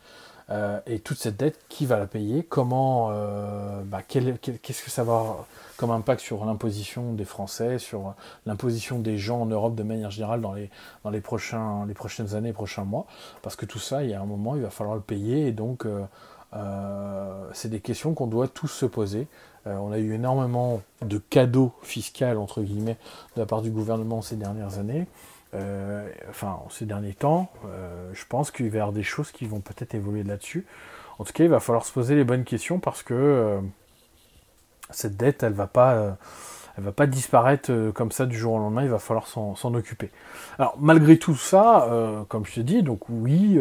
euh, 0.51 0.81
Et 0.87 0.99
toute 0.99 1.19
cette 1.19 1.37
dette, 1.37 1.59
qui 1.69 1.87
va 1.87 1.99
la 1.99 2.07
payer? 2.07 2.43
Comment 2.43 3.09
euh, 3.11 3.83
bah, 3.85 4.03
Qu'est-ce 4.03 4.83
que 4.83 4.91
ça 4.91 5.05
va 5.05 5.13
avoir 5.15 5.47
comme 5.77 5.91
impact 5.91 6.21
sur 6.21 6.45
l'imposition 6.45 7.15
des 7.15 7.25
Français, 7.25 7.79
sur 7.79 8.15
l'imposition 8.45 8.99
des 8.99 9.17
gens 9.17 9.41
en 9.41 9.47
Europe 9.47 9.75
de 9.75 9.83
manière 9.83 10.11
générale 10.11 10.43
dans 10.43 10.53
les, 10.53 10.71
dans 11.05 11.11
les, 11.11 11.23
prochains, 11.23 11.87
les 11.87 11.95
prochaines 11.95 12.35
années, 12.35 12.53
prochains 12.53 12.85
mois? 12.85 13.07
Parce 13.43 13.57
que 13.57 13.65
tout 13.65 13.79
ça, 13.79 14.05
il 14.05 14.11
y 14.11 14.15
a 14.15 14.21
un 14.21 14.27
moment, 14.27 14.57
il 14.57 14.63
va 14.63 14.71
falloir 14.71 14.97
le 14.97 15.03
payer 15.03 15.47
et 15.47 15.53
donc 15.53 15.87
euh, 16.55 17.49
c'est 17.53 17.69
des 17.69 17.81
questions 17.81 18.15
qu'on 18.15 18.27
doit 18.27 18.49
tous 18.49 18.69
se 18.69 18.87
poser. 18.87 19.29
Euh, 19.67 19.77
on 19.77 19.93
a 19.93 19.99
eu 19.99 20.15
énormément 20.15 20.83
de 21.03 21.19
cadeaux 21.19 21.73
fiscaux, 21.83 22.25
entre 22.25 22.63
guillemets, 22.63 22.97
de 23.37 23.41
la 23.41 23.47
part 23.47 23.63
du 23.63 23.71
gouvernement 23.71 24.23
ces 24.23 24.37
dernières 24.37 24.79
années. 24.79 25.07
Euh, 25.55 26.09
enfin, 26.29 26.61
ces 26.71 26.87
derniers 26.87 27.15
temps, 27.15 27.51
je 28.13 28.25
pense 28.29 28.51
qu'il 28.51 28.71
va 28.71 28.77
y 28.77 28.81
avoir 28.81 28.93
des 28.93 29.03
choses 29.03 29.33
qui 29.33 29.47
vont 29.47 29.61
peut-être 29.61 29.95
évoluer 29.95 30.23
là-dessus. 30.23 30.67
En 31.19 31.25
tout 31.25 31.33
cas, 31.33 31.45
il 31.45 31.51
va 31.51 31.61
falloir 31.61 31.85
se 31.85 31.93
poser 31.93 32.15
les 32.15 32.25
bonnes 32.25 32.45
questions 32.45 32.79
parce 32.79 33.03
que 33.03 33.59
cette 34.91 35.17
dette, 35.17 35.43
elle 35.43 35.53
va 35.53 35.69
va 36.79 36.93
pas 36.93 37.07
disparaître 37.07 37.91
comme 37.91 38.11
ça 38.11 38.25
du 38.25 38.39
jour 38.39 38.55
au 38.55 38.59
lendemain, 38.59 38.85
il 38.85 38.89
va 38.89 38.99
falloir 38.99 39.27
s'en 39.27 39.75
occuper. 39.75 40.11
Alors 40.59 40.77
malgré 40.79 41.19
tout 41.19 41.37
ça, 41.37 41.87
comme 42.29 42.47
je 42.47 42.55
te 42.55 42.61
dis, 42.61 42.83
donc 42.83 43.09
oui, 43.11 43.61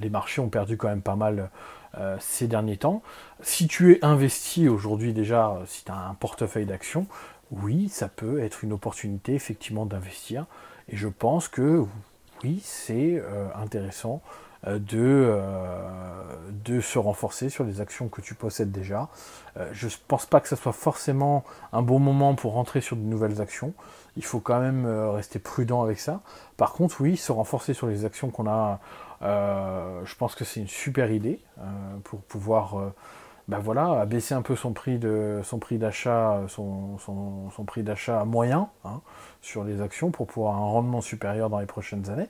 les 0.00 0.10
marchés 0.10 0.40
ont 0.40 0.48
perdu 0.48 0.76
quand 0.76 0.88
même 0.88 1.02
pas 1.02 1.16
mal 1.16 1.50
euh, 1.98 2.16
ces 2.20 2.46
derniers 2.46 2.76
temps. 2.76 3.02
Si 3.40 3.68
tu 3.68 3.92
es 3.92 4.04
investi 4.04 4.68
aujourd'hui 4.68 5.14
déjà, 5.14 5.48
euh, 5.48 5.64
si 5.66 5.82
tu 5.82 5.90
as 5.90 5.96
un 5.96 6.12
portefeuille 6.12 6.66
d'actions, 6.66 7.06
oui, 7.50 7.88
ça 7.88 8.08
peut 8.08 8.40
être 8.40 8.64
une 8.64 8.74
opportunité 8.74 9.34
effectivement 9.34 9.86
d'investir. 9.86 10.44
Et 10.88 10.96
je 10.96 11.08
pense 11.08 11.48
que 11.48 11.84
oui, 12.44 12.60
c'est 12.62 13.18
euh, 13.18 13.48
intéressant 13.54 14.22
de, 14.66 15.38
de 16.64 16.80
se 16.80 16.98
renforcer 16.98 17.50
sur 17.50 17.62
les 17.62 17.80
actions 17.80 18.08
que 18.08 18.20
tu 18.20 18.34
possèdes 18.34 18.72
déjà. 18.72 19.08
je 19.70 19.86
ne 19.86 19.92
pense 20.08 20.26
pas 20.26 20.40
que 20.40 20.48
ce 20.48 20.56
soit 20.56 20.72
forcément 20.72 21.44
un 21.72 21.82
bon 21.82 22.00
moment 22.00 22.34
pour 22.34 22.54
rentrer 22.54 22.80
sur 22.80 22.96
de 22.96 23.02
nouvelles 23.02 23.40
actions. 23.40 23.74
Il 24.16 24.24
faut 24.24 24.40
quand 24.40 24.58
même 24.58 24.86
rester 24.86 25.38
prudent 25.38 25.82
avec 25.84 26.00
ça. 26.00 26.20
Par 26.56 26.72
contre, 26.72 27.00
oui, 27.00 27.16
se 27.16 27.30
renforcer 27.30 27.74
sur 27.74 27.86
les 27.86 28.04
actions 28.04 28.30
qu'on 28.30 28.48
a 28.48 28.80
euh, 29.22 30.02
je 30.04 30.14
pense 30.14 30.34
que 30.34 30.44
c'est 30.44 30.60
une 30.60 30.68
super 30.68 31.10
idée 31.10 31.40
euh, 31.58 31.62
pour 32.04 32.20
pouvoir 32.20 32.92
ben 33.48 33.60
voilà, 33.60 34.04
baisser 34.06 34.34
un 34.34 34.42
peu 34.42 34.56
son 34.56 34.72
prix 34.72 34.98
d'achat, 34.98 36.42
son, 36.48 36.96
prix 37.66 37.82
d'achat 37.84 38.24
moyen 38.24 38.68
hein, 38.84 39.00
sur 39.40 39.62
les 39.62 39.80
actions 39.80 40.10
pour 40.10 40.26
pouvoir 40.26 40.56
un 40.56 40.66
rendement 40.66 41.00
supérieur 41.00 41.48
dans 41.48 41.60
les 41.60 41.66
prochaines 41.66 42.10
années. 42.10 42.28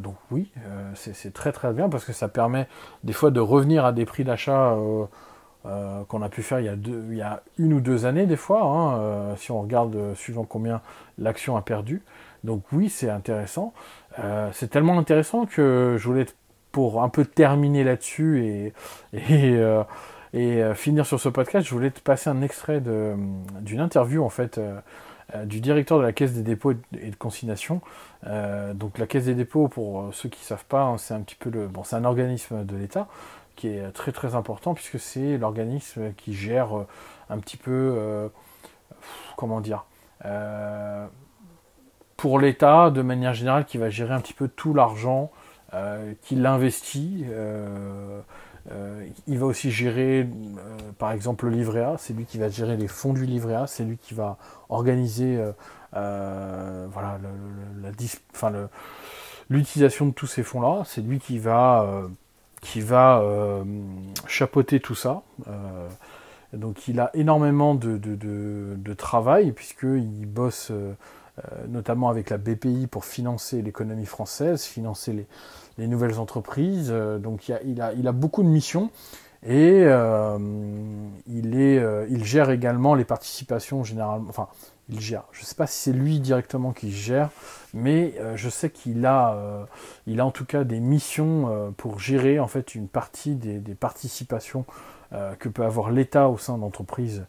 donc 0.00 0.16
oui, 0.32 0.50
c'est 0.94 1.32
très 1.32 1.52
très 1.52 1.72
bien 1.72 1.88
parce 1.88 2.04
que 2.04 2.12
ça 2.12 2.28
permet 2.28 2.66
des 3.04 3.12
fois 3.12 3.30
de 3.30 3.38
revenir 3.38 3.84
à 3.84 3.92
des 3.92 4.04
prix 4.04 4.24
d'achat 4.24 4.76
qu'on 5.62 6.22
a 6.22 6.28
pu 6.28 6.42
faire 6.42 6.58
il 6.58 6.66
y, 6.66 6.68
a 6.68 6.74
il 6.74 7.16
y, 7.16 7.22
a 7.22 7.42
une 7.58 7.72
ou 7.72 7.80
deux 7.80 8.04
années 8.04 8.26
des 8.26 8.36
fois, 8.36 8.62
hein, 8.64 9.36
si 9.36 9.52
on 9.52 9.62
regarde 9.62 10.14
suivant 10.16 10.44
combien 10.44 10.80
l'action 11.18 11.56
a 11.56 11.62
perdu. 11.62 12.02
Donc 12.42 12.64
oui, 12.72 12.88
c'est 12.88 13.10
intéressant. 13.10 13.72
c'est 14.52 14.70
tellement 14.70 14.98
intéressant 14.98 15.46
que 15.46 15.94
je 15.96 16.04
voulais 16.08 16.26
pour 16.74 17.04
un 17.04 17.08
peu 17.08 17.24
terminer 17.24 17.84
là-dessus 17.84 18.44
et, 18.44 18.72
euh, 19.30 19.84
euh, 20.34 20.74
finir 20.74 21.06
sur 21.06 21.20
ce 21.20 21.28
podcast, 21.28 21.68
je 21.68 21.72
voulais 21.72 21.92
te 21.92 22.00
passer 22.00 22.28
un 22.28 22.42
extrait 22.42 22.80
d'une 22.80 23.78
interview 23.80 24.24
en 24.24 24.28
fait 24.28 24.58
euh, 24.58 24.80
du 25.44 25.60
directeur 25.60 25.98
de 25.98 26.02
la 26.02 26.12
Caisse 26.12 26.32
des 26.32 26.42
dépôts 26.42 26.72
et 26.72 27.10
de 27.10 27.16
consignation. 27.16 27.80
donc 28.74 28.98
la 28.98 29.06
Caisse 29.06 29.26
des 29.26 29.36
dépôts, 29.36 29.68
pour 29.68 30.12
ceux 30.12 30.28
qui 30.28 30.40
ne 30.40 30.46
savent 30.46 30.64
pas, 30.64 30.82
hein, 30.82 30.98
c'est 30.98 31.14
un 31.14 31.20
petit 31.20 31.36
peu 31.36 31.48
le, 31.48 31.68
bon, 31.68 31.84
c'est 31.84 31.94
un 31.94 32.04
organisme 32.04 32.64
de 32.64 32.76
l'État 32.76 33.06
qui 33.54 33.68
est 33.68 33.92
très 33.92 34.10
très 34.10 34.34
important 34.34 34.74
puisque 34.74 34.98
c'est 34.98 35.38
l'organisme 35.38 36.12
qui 36.16 36.34
gère 36.34 36.70
un 37.30 37.38
petit 37.38 37.56
peu, 37.56 38.28
comment 39.36 39.60
dire, 39.60 39.84
pour 42.16 42.40
l'État 42.40 42.90
de 42.90 43.02
manière 43.02 43.32
générale, 43.32 43.64
qui 43.64 43.78
va 43.78 43.90
gérer 43.90 44.12
un 44.12 44.20
petit 44.20 44.34
peu 44.34 44.48
tout 44.48 44.74
l'argent 44.74 45.30
qui 46.22 46.36
l'investit. 46.36 47.24
Euh, 47.28 48.20
euh, 48.70 49.06
il 49.26 49.38
va 49.38 49.46
aussi 49.46 49.70
gérer, 49.70 50.26
par 50.98 51.12
exemple, 51.12 51.46
le 51.46 51.52
livret 51.52 51.82
A. 51.82 51.96
C'est 51.98 52.14
lui 52.14 52.24
qui 52.24 52.38
va 52.38 52.48
gérer 52.48 52.76
les 52.76 52.88
fonds 52.88 53.12
du 53.12 53.26
livret 53.26 53.54
A. 53.54 53.66
C'est 53.66 53.84
lui 53.84 53.98
qui 53.98 54.14
va 54.14 54.38
organiser 54.68 55.38
voilà, 55.92 57.18
l'utilisation 59.50 60.06
de 60.06 60.12
tous 60.12 60.26
ces 60.26 60.42
fonds-là. 60.42 60.82
C'est 60.86 61.02
lui 61.02 61.18
qui 61.18 61.38
va, 61.38 62.02
qui 62.60 62.80
va 62.80 63.22
chapeauter 64.26 64.80
tout 64.80 64.94
ça. 64.94 65.22
donc 66.54 66.88
il 66.88 67.00
a 67.00 67.10
énormément 67.14 67.74
de, 67.74 67.98
de, 67.98 68.16
de 68.76 68.94
travail 68.94 69.52
puisqu'il 69.52 70.26
bosse 70.26 70.72
notamment 71.68 72.08
avec 72.08 72.30
la 72.30 72.38
BPI 72.38 72.86
pour 72.86 73.04
financer 73.04 73.60
l'économie 73.60 74.06
française, 74.06 74.62
financer 74.62 75.12
les, 75.12 75.26
les 75.78 75.86
nouvelles 75.86 76.18
entreprises. 76.18 76.90
Euh, 76.90 77.18
donc 77.18 77.48
il, 77.48 77.80
a, 77.80 78.12
beaucoup 78.12 78.42
de 78.42 78.48
missions 78.48 78.90
et 79.46 79.82
euh, 79.84 80.38
euh, 80.38 82.06
il 82.10 82.24
gère 82.24 82.50
également 82.50 82.94
les 82.94 83.04
participations 83.04 83.84
généralement. 83.84 84.28
Enfin, 84.28 84.48
il 84.88 85.00
gère. 85.00 85.24
Je 85.32 85.40
ne 85.40 85.46
sais 85.46 85.54
pas 85.54 85.66
si 85.66 85.82
c'est 85.82 85.92
lui 85.92 86.20
directement 86.20 86.72
qui 86.72 86.92
gère, 86.92 87.30
mais 87.72 88.14
je 88.34 88.50
sais 88.50 88.68
qu'il 88.68 89.06
a, 89.06 89.66
il 90.06 90.20
a 90.20 90.26
en 90.26 90.30
tout 90.30 90.44
cas 90.44 90.62
des 90.62 90.78
missions 90.78 91.72
pour 91.78 91.98
gérer 91.98 92.38
en 92.38 92.48
fait 92.48 92.74
une 92.74 92.88
partie 92.88 93.34
des 93.34 93.74
participations 93.74 94.66
que 95.38 95.48
peut 95.48 95.64
avoir 95.64 95.90
l'État 95.90 96.28
au 96.28 96.36
sein 96.36 96.58
d'entreprises 96.58 97.24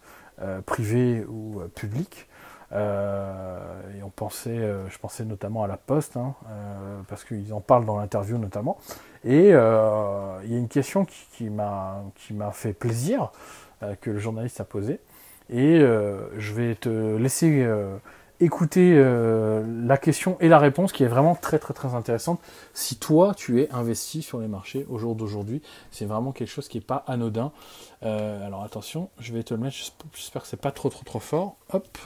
privées 0.65 1.23
ou 1.29 1.61
publiques. 1.75 2.27
Euh, 2.71 3.97
et 3.97 4.03
on 4.03 4.09
pensait, 4.09 4.57
euh, 4.57 4.89
je 4.89 4.97
pensais 4.97 5.23
notamment 5.23 5.63
à 5.63 5.67
la 5.67 5.77
Poste, 5.77 6.17
hein, 6.17 6.33
euh, 6.49 6.99
parce 7.07 7.23
qu'ils 7.23 7.53
en 7.53 7.61
parlent 7.61 7.85
dans 7.85 7.97
l'interview 7.97 8.37
notamment. 8.37 8.77
Et 9.23 9.49
il 9.49 9.51
y 9.51 9.53
a 9.53 10.57
une 10.57 10.67
question 10.67 11.05
qui, 11.05 11.49
m'a 11.49 12.03
fait 12.51 12.73
plaisir, 12.73 13.31
que 14.01 14.11
le 14.11 14.19
journaliste 14.19 14.59
a 14.61 14.65
posée. 14.65 14.99
Et 15.49 15.79
je 15.79 16.53
vais 16.53 16.75
te 16.75 17.15
laisser 17.17 17.67
écouter 18.39 19.03
la 19.03 19.97
question 19.97 20.37
et 20.41 20.47
la 20.47 20.59
réponse 20.59 20.91
qui 20.91 21.03
est 21.03 21.07
vraiment 21.07 21.33
très 21.33 21.57
très 21.57 21.73
très 21.73 21.95
intéressante. 21.95 22.39
Si 22.75 22.97
toi 22.97 23.33
tu 23.35 23.63
es 23.63 23.69
investi 23.71 24.21
sur 24.21 24.39
les 24.39 24.47
marchés 24.47 24.85
au 24.91 24.99
jour 24.99 25.15
d'aujourd'hui, 25.15 25.63
c'est 25.89 26.05
vraiment 26.05 26.31
quelque 26.31 26.51
chose 26.51 26.67
qui 26.67 26.77
n'est 26.77 26.83
pas 26.83 27.03
anodin. 27.07 27.51
alors 28.03 28.61
attention, 28.63 29.09
je 29.17 29.33
vais 29.33 29.41
te 29.41 29.55
le 29.55 29.59
mettre, 29.59 29.75
j'espère 30.13 30.43
que 30.43 30.47
c'est 30.47 30.61
pas 30.61 30.71
trop 30.71 30.89
trop 30.89 31.03
trop 31.03 31.19
fort. 31.19 31.55
Hop. 31.73 31.97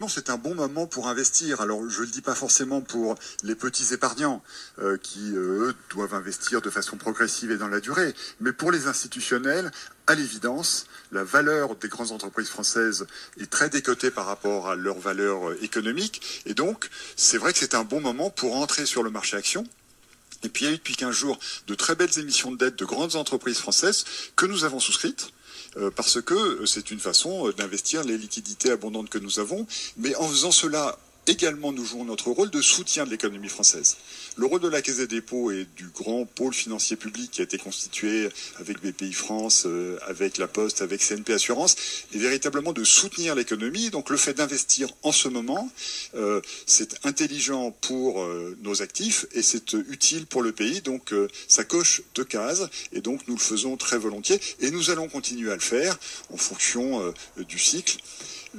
Non, 0.00 0.08
c'est 0.08 0.30
un 0.30 0.38
bon 0.38 0.54
moment 0.54 0.86
pour 0.86 1.08
investir. 1.08 1.60
Alors, 1.60 1.86
je 1.90 2.00
ne 2.00 2.06
le 2.06 2.10
dis 2.10 2.22
pas 2.22 2.34
forcément 2.34 2.80
pour 2.80 3.16
les 3.42 3.54
petits 3.54 3.92
épargnants 3.92 4.42
euh, 4.78 4.96
qui, 4.96 5.32
euh, 5.34 5.68
eux, 5.68 5.74
doivent 5.90 6.14
investir 6.14 6.62
de 6.62 6.70
façon 6.70 6.96
progressive 6.96 7.50
et 7.50 7.58
dans 7.58 7.68
la 7.68 7.80
durée, 7.80 8.14
mais 8.40 8.54
pour 8.54 8.72
les 8.72 8.86
institutionnels, 8.86 9.70
à 10.06 10.14
l'évidence, 10.14 10.86
la 11.12 11.22
valeur 11.22 11.76
des 11.76 11.88
grandes 11.88 12.12
entreprises 12.12 12.48
françaises 12.48 13.06
est 13.38 13.50
très 13.50 13.68
décotée 13.68 14.10
par 14.10 14.24
rapport 14.24 14.70
à 14.70 14.74
leur 14.74 14.98
valeur 14.98 15.50
euh, 15.50 15.58
économique, 15.62 16.42
et 16.46 16.54
donc, 16.54 16.88
c'est 17.14 17.36
vrai 17.36 17.52
que 17.52 17.58
c'est 17.58 17.74
un 17.74 17.84
bon 17.84 18.00
moment 18.00 18.30
pour 18.30 18.56
entrer 18.56 18.86
sur 18.86 19.02
le 19.02 19.10
marché 19.10 19.36
action. 19.36 19.66
Et 20.42 20.48
puis, 20.48 20.64
il 20.64 20.68
y 20.68 20.70
a 20.70 20.74
eu 20.74 20.78
depuis 20.78 20.96
15 20.96 21.14
jours 21.14 21.38
de 21.66 21.74
très 21.74 21.94
belles 21.94 22.18
émissions 22.18 22.50
de 22.50 22.56
dette 22.56 22.78
de 22.78 22.86
grandes 22.86 23.16
entreprises 23.16 23.58
françaises 23.58 24.06
que 24.34 24.46
nous 24.46 24.64
avons 24.64 24.80
souscrites 24.80 25.30
parce 25.94 26.20
que 26.20 26.64
c'est 26.66 26.90
une 26.90 27.00
façon 27.00 27.48
euh, 27.48 27.52
d'investir 27.52 28.02
les 28.04 28.18
liquidités 28.18 28.70
abondantes 28.70 29.08
que 29.08 29.18
nous 29.18 29.38
avons, 29.38 29.66
mais 29.96 30.14
en 30.16 30.28
faisant 30.28 30.50
cela 30.50 30.98
également 31.30 31.72
nous 31.72 31.84
jouons 31.84 32.04
notre 32.04 32.30
rôle 32.30 32.50
de 32.50 32.60
soutien 32.60 33.04
de 33.04 33.10
l'économie 33.10 33.48
française. 33.48 33.96
Le 34.36 34.46
rôle 34.46 34.60
de 34.60 34.68
la 34.68 34.82
Caisse 34.82 34.98
des 34.98 35.06
dépôts 35.06 35.50
et 35.50 35.66
du 35.76 35.88
grand 35.88 36.26
pôle 36.26 36.52
financier 36.52 36.96
public 36.96 37.30
qui 37.30 37.40
a 37.40 37.44
été 37.44 37.58
constitué 37.58 38.28
avec 38.58 38.80
BPI 38.80 39.12
France, 39.12 39.64
euh, 39.66 39.98
avec 40.06 40.38
La 40.38 40.48
Poste, 40.48 40.82
avec 40.82 41.00
CNP 41.00 41.32
Assurance, 41.32 41.76
est 42.14 42.18
véritablement 42.18 42.72
de 42.72 42.84
soutenir 42.84 43.34
l'économie. 43.34 43.90
Donc 43.90 44.10
le 44.10 44.16
fait 44.16 44.34
d'investir 44.34 44.88
en 45.02 45.12
ce 45.12 45.28
moment, 45.28 45.70
euh, 46.14 46.40
c'est 46.66 47.04
intelligent 47.04 47.70
pour 47.80 48.22
euh, 48.22 48.56
nos 48.62 48.82
actifs 48.82 49.26
et 49.32 49.42
c'est 49.42 49.72
utile 49.72 50.26
pour 50.26 50.42
le 50.42 50.52
pays. 50.52 50.80
Donc 50.80 51.14
ça 51.48 51.64
coche 51.64 52.02
deux 52.14 52.24
cases 52.24 52.62
et 52.92 53.00
donc 53.00 53.26
nous 53.28 53.34
le 53.34 53.40
faisons 53.40 53.76
très 53.76 53.98
volontiers 53.98 54.40
et 54.60 54.70
nous 54.70 54.90
allons 54.90 55.08
continuer 55.08 55.50
à 55.50 55.54
le 55.54 55.60
faire 55.60 55.98
en 56.32 56.36
fonction 56.36 57.12
du 57.36 57.58
cycle. 57.58 57.98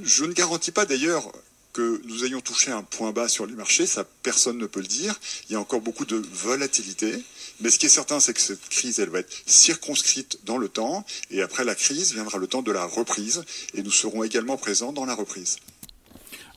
Je 0.01 0.23
ne 0.23 0.33
garantis 0.33 0.71
pas 0.71 0.85
d'ailleurs 0.85 1.31
que 1.73 2.01
nous 2.05 2.25
ayons 2.25 2.41
touché 2.41 2.71
un 2.71 2.83
point 2.83 3.11
bas 3.11 3.27
sur 3.27 3.45
les 3.45 3.53
marchés, 3.53 3.85
ça 3.85 4.03
personne 4.23 4.57
ne 4.57 4.65
peut 4.65 4.81
le 4.81 4.87
dire. 4.87 5.19
Il 5.49 5.53
y 5.53 5.55
a 5.55 5.59
encore 5.59 5.81
beaucoup 5.81 6.05
de 6.05 6.21
volatilité. 6.33 7.23
Mais 7.61 7.69
ce 7.69 7.79
qui 7.79 7.85
est 7.85 7.89
certain, 7.89 8.19
c'est 8.19 8.33
que 8.33 8.41
cette 8.41 8.67
crise, 8.69 8.99
elle 8.99 9.09
va 9.09 9.19
être 9.19 9.31
circonscrite 9.45 10.39
dans 10.45 10.57
le 10.57 10.67
temps. 10.67 11.05
Et 11.29 11.41
après 11.41 11.63
la 11.63 11.75
crise, 11.75 12.13
viendra 12.13 12.37
le 12.37 12.47
temps 12.47 12.61
de 12.61 12.71
la 12.71 12.85
reprise. 12.85 13.43
Et 13.73 13.83
nous 13.83 13.91
serons 13.91 14.23
également 14.23 14.57
présents 14.57 14.91
dans 14.91 15.05
la 15.05 15.15
reprise. 15.15 15.57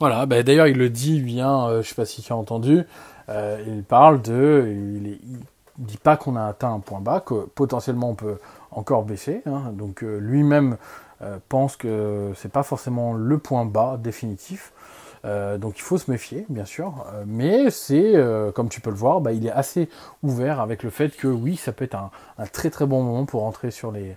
Voilà, 0.00 0.26
bah, 0.26 0.42
d'ailleurs, 0.42 0.66
il 0.66 0.76
le 0.76 0.90
dit 0.90 1.20
bien, 1.20 1.66
euh, 1.66 1.72
je 1.74 1.78
ne 1.78 1.82
sais 1.82 1.94
pas 1.94 2.06
si 2.06 2.22
tu 2.22 2.32
as 2.32 2.36
entendu, 2.36 2.82
euh, 3.28 3.62
il 3.66 3.84
parle 3.84 4.22
de. 4.22 4.64
Il, 4.68 5.18
ne 5.78 5.86
dit 5.86 5.96
pas 5.96 6.16
qu'on 6.16 6.36
a 6.36 6.46
atteint 6.46 6.72
un 6.72 6.80
point 6.80 7.00
bas, 7.00 7.20
que 7.20 7.46
potentiellement 7.46 8.10
on 8.10 8.14
peut 8.14 8.38
encore 8.70 9.04
baisser. 9.04 9.42
Hein. 9.46 9.72
donc 9.72 10.04
euh, 10.04 10.18
lui-même 10.18 10.76
pense 11.48 11.76
que 11.76 12.32
c'est 12.36 12.52
pas 12.52 12.62
forcément 12.62 13.14
le 13.14 13.38
point 13.38 13.64
bas 13.64 13.98
définitif. 14.00 14.72
Euh, 15.24 15.56
donc 15.56 15.78
il 15.78 15.82
faut 15.82 15.98
se 15.98 16.10
méfier, 16.10 16.44
bien 16.48 16.64
sûr. 16.64 17.06
Euh, 17.12 17.24
mais 17.26 17.70
c'est, 17.70 18.14
euh, 18.14 18.52
comme 18.52 18.68
tu 18.68 18.80
peux 18.80 18.90
le 18.90 18.96
voir, 18.96 19.20
bah, 19.20 19.32
il 19.32 19.46
est 19.46 19.52
assez 19.52 19.88
ouvert 20.22 20.60
avec 20.60 20.82
le 20.82 20.90
fait 20.90 21.16
que 21.16 21.28
oui, 21.28 21.56
ça 21.56 21.72
peut 21.72 21.84
être 21.84 21.96
un, 21.96 22.10
très 22.52 22.70
très 22.70 22.86
bon 22.86 23.02
moment 23.02 23.24
pour 23.24 23.42
rentrer 23.42 23.70
sur 23.70 23.90
les, 23.90 24.16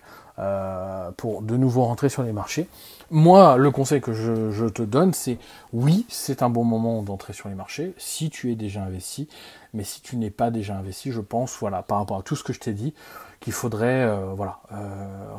pour 1.18 1.42
de 1.42 1.58
nouveau 1.58 1.84
rentrer 1.86 2.10
sur 2.10 2.24
les 2.24 2.34
marchés. 2.34 2.68
Moi, 3.10 3.58
le 3.58 3.72
conseil 3.72 4.02
que 4.02 4.14
je, 4.14 4.68
te 4.68 4.82
donne, 4.82 5.14
c'est 5.14 5.40
oui, 5.72 6.06
c'est 6.10 6.44
un 6.44 6.50
bon 6.50 6.64
moment 6.64 7.02
d'entrer 7.02 7.34
sur 7.34 7.48
les 7.50 7.56
marchés 7.56 7.94
si 7.98 8.30
tu 8.30 8.52
es 8.52 8.56
déjà 8.56 8.84
investi. 8.84 9.30
Mais 9.74 9.84
si 9.84 10.02
tu 10.02 10.18
n'es 10.18 10.30
pas 10.30 10.52
déjà 10.52 10.76
investi, 10.76 11.12
je 11.12 11.22
pense, 11.22 11.58
voilà, 11.60 11.82
par 11.82 12.00
rapport 12.00 12.18
à 12.18 12.22
tout 12.22 12.36
ce 12.36 12.44
que 12.44 12.54
je 12.54 12.60
t'ai 12.60 12.74
dit, 12.74 12.94
qu'il 13.40 13.54
faudrait, 13.54 14.08
voilà, 14.36 14.60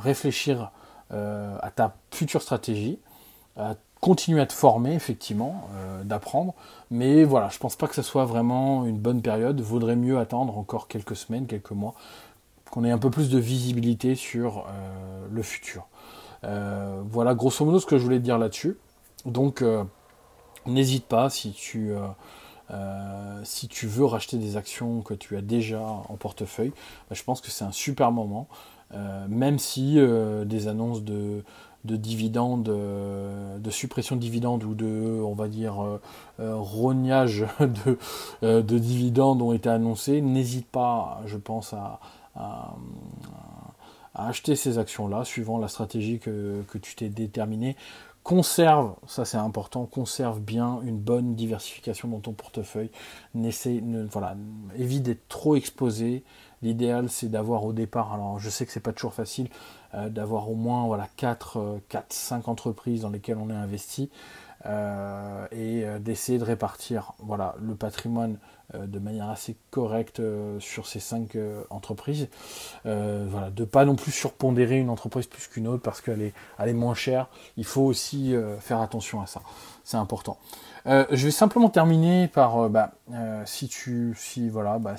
réfléchir 0.01 0.73
à 1.11 1.71
ta 1.75 1.95
future 2.11 2.43
stratégie, 2.43 2.99
continuer 4.01 4.41
à 4.41 4.47
te 4.47 4.53
former, 4.53 4.95
effectivement, 4.95 5.69
euh, 5.75 6.05
d'apprendre. 6.05 6.55
Mais 6.91 7.25
voilà, 7.25 7.49
je 7.49 7.59
pense 7.59 7.77
pas 7.77 7.87
que 7.89 7.95
ce 7.95 8.03
soit 8.03 8.25
vraiment 8.25 8.85
une 8.87 8.99
bonne 8.99 9.23
période. 9.23 9.61
Vaudrait 9.61 9.97
mieux 9.97 10.19
attendre 10.19 10.57
encore 10.59 10.89
quelques 10.89 11.17
semaines, 11.17 11.47
quelques 11.47 11.73
mois, 11.73 11.95
qu'on 12.71 12.85
ait 12.85 12.91
un 12.91 12.99
peu 12.99 13.11
plus 13.11 13.31
de 13.31 13.39
visibilité 13.39 14.15
sur 14.15 14.59
euh, 14.59 15.27
le 15.31 15.43
futur. 15.43 15.87
Euh, 16.45 17.03
voilà, 17.09 17.35
grosso 17.35 17.65
modo, 17.65 17.81
ce 17.81 17.87
que 17.87 17.99
je 17.99 18.05
voulais 18.05 18.19
te 18.19 18.25
dire 18.25 18.39
là-dessus. 18.39 18.77
Donc, 19.25 19.65
n'hésite 20.65 21.07
pas 21.07 21.29
si 21.29 21.51
tu, 21.51 21.91
si 23.43 23.69
tu 23.69 23.87
veux 23.89 24.05
racheter 24.05 24.39
des 24.39 24.57
actions 24.57 25.03
que 25.03 25.13
tu 25.13 25.37
as 25.37 25.43
déjà 25.43 25.83
en 25.83 26.17
portefeuille. 26.17 26.71
Bah, 27.11 27.17
je 27.17 27.25
pense 27.25 27.41
que 27.41 27.51
c'est 27.51 27.65
un 27.65 27.73
super 27.73 28.13
moment. 28.13 28.47
même 29.29 29.59
si 29.59 29.99
des 30.47 30.69
annonces 30.69 31.03
de, 31.03 31.43
de 31.85 31.97
dividendes, 31.97 32.69
euh, 32.69 33.59
de 33.59 33.71
suppression 33.71 34.17
de 34.17 34.21
dividendes 34.21 34.65
ou 34.65 34.75
de, 34.75 35.21
on 35.25 35.35
va 35.35 35.49
dire, 35.49 35.83
euh, 35.83 36.01
euh, 36.41 36.57
rognage 36.57 37.47
de, 37.61 38.61
de, 38.61 38.79
dividendes 38.79 39.43
ont 39.43 39.53
été 39.53 39.69
annoncés, 39.69 40.21
n'hésite 40.21 40.67
pas, 40.67 41.21
je 41.27 41.37
pense, 41.37 41.73
à, 41.73 42.01
acheter 44.15 44.57
ces 44.57 44.79
actions-là, 44.79 45.25
suivant 45.25 45.59
la 45.59 45.69
stratégie 45.69 46.19
que, 46.19 46.63
tu 46.83 46.95
t'es 46.97 47.09
déterminée. 47.09 47.77
Conserve, 48.25 48.95
ça 49.07 49.25
c'est 49.25 49.39
important, 49.39 49.87
conserve 49.87 50.41
bien 50.41 50.81
une 50.83 50.99
bonne 50.99 51.35
diversification 51.35 52.09
dans 52.09 52.19
ton 52.19 52.33
portefeuille. 52.33 52.91
N'essaie, 53.35 53.81
ne, 53.81 54.05
voilà, 54.05 54.37
évite 54.77 55.05
d'être 55.05 55.27
trop 55.29 55.57
exposé. 55.57 56.25
L'idéal 56.63 57.09
c'est 57.09 57.29
d'avoir 57.29 57.65
au 57.65 57.73
départ, 57.73 58.13
alors 58.13 58.39
je 58.39 58.51
sais 58.51 58.67
que 58.67 58.73
c'est 58.73 58.81
pas 58.81 58.93
toujours 58.93 59.15
facile, 59.15 59.49
euh, 59.95 60.09
d'avoir 60.09 60.51
au 60.51 60.55
moins 60.55 60.87
voilà 60.87 61.09
4, 61.17 61.81
4, 61.89 62.13
5 62.13 62.49
entreprises 62.49 63.03
dans 63.03 63.11
lesquelles 63.11 63.39
on 63.39 63.51
est 63.51 63.55
investi. 63.55 64.11
Euh, 64.67 65.47
et 65.53 65.85
euh, 65.85 66.01
d'essayer 66.01 66.37
de 66.39 66.45
répartir 66.45 67.13
voilà, 67.21 67.55
le 67.61 67.77
patrimoine 67.77 68.39
euh, 68.75 68.87
de 68.87 68.99
manière 68.99 69.31
assez 69.31 69.57
correcte 69.71 70.21
sur 70.59 70.87
ces 70.87 70.99
cinq 70.99 71.39
entreprises. 71.71 72.29
voilà, 72.85 73.51
de 73.51 73.65
pas 73.65 73.85
non 73.85 73.95
plus 73.95 74.13
surpondérer 74.13 74.79
une 74.79 74.91
entreprise 74.91 75.27
plus 75.27 75.47
qu'une 75.47 75.69
autre 75.69 75.83
parce 75.83 76.01
qu'elle 76.01 76.23
est, 76.23 76.73
moins 76.73 76.95
chère. 76.95 77.29
Il 77.57 77.65
faut 77.65 77.83
aussi 77.83 78.35
faire 78.61 78.81
attention 78.81 79.21
à 79.21 79.27
ça. 79.27 79.43
C'est 79.85 79.97
important. 79.97 80.39
je 80.87 81.25
vais 81.25 81.31
simplement 81.31 81.71
terminer 81.71 82.29
par 82.29 82.69
bah, 82.69 82.93
si 83.45 83.69
tu 83.69 84.15
si 84.19 84.49
voilà 84.49 84.79
bah, 84.79 84.97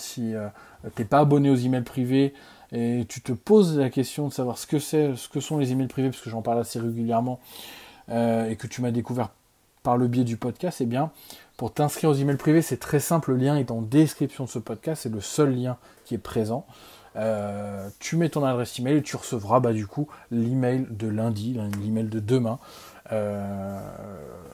pas 1.09 1.19
abonné 1.19 1.49
aux 1.49 1.55
emails 1.55 1.83
privés 1.83 2.33
et 2.71 3.05
tu 3.09 3.21
te 3.21 3.31
poses 3.31 3.77
la 3.77 3.89
question 3.89 4.27
de 4.27 4.33
savoir 4.33 4.57
ce 4.57 4.67
que 4.67 4.79
c'est 4.79 5.15
ce 5.15 5.27
que 5.27 5.39
sont 5.39 5.57
les 5.57 5.71
emails 5.71 5.87
privés 5.87 6.09
parce 6.09 6.21
que 6.21 6.29
j'en 6.29 6.41
parle 6.41 6.59
assez 6.59 6.79
régulièrement 6.79 7.39
et 8.09 8.55
que 8.57 8.65
tu 8.65 8.81
m'as 8.81 8.89
découvert 8.89 9.29
par 9.83 9.97
le 9.97 10.07
biais 10.07 10.23
du 10.23 10.37
podcast, 10.37 10.81
eh 10.81 10.85
bien, 10.85 11.11
pour 11.57 11.73
t'inscrire 11.73 12.09
aux 12.09 12.13
emails 12.13 12.37
privés, 12.37 12.61
c'est 12.61 12.77
très 12.77 12.99
simple, 12.99 13.31
le 13.31 13.37
lien 13.37 13.57
est 13.57 13.71
en 13.71 13.81
description 13.81 14.45
de 14.45 14.49
ce 14.49 14.59
podcast, 14.59 15.03
c'est 15.03 15.13
le 15.13 15.21
seul 15.21 15.55
lien 15.55 15.77
qui 16.05 16.15
est 16.15 16.19
présent. 16.19 16.65
Euh, 17.15 17.89
tu 17.99 18.15
mets 18.15 18.29
ton 18.29 18.45
adresse 18.45 18.77
email 18.79 18.97
et 18.97 19.01
tu 19.01 19.15
recevras 19.15 19.59
bah, 19.59 19.73
du 19.73 19.87
coup 19.87 20.07
l'email 20.31 20.85
de 20.89 21.07
lundi, 21.07 21.59
l'email 21.81 22.05
de 22.05 22.19
demain. 22.19 22.59
Euh, 23.11 23.79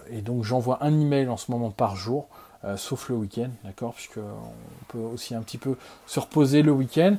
et 0.09 0.21
donc 0.21 0.43
j'envoie 0.43 0.77
un 0.81 0.99
email 0.99 1.27
en 1.27 1.37
ce 1.37 1.51
moment 1.51 1.71
par 1.71 1.95
jour, 1.95 2.27
euh, 2.63 2.77
sauf 2.77 3.09
le 3.09 3.15
week-end, 3.15 3.49
d'accord, 3.63 3.93
puisque 3.93 4.17
on 4.17 4.85
peut 4.87 4.99
aussi 4.99 5.35
un 5.35 5.41
petit 5.41 5.57
peu 5.57 5.75
se 6.05 6.19
reposer 6.19 6.61
le 6.61 6.71
week-end. 6.71 7.17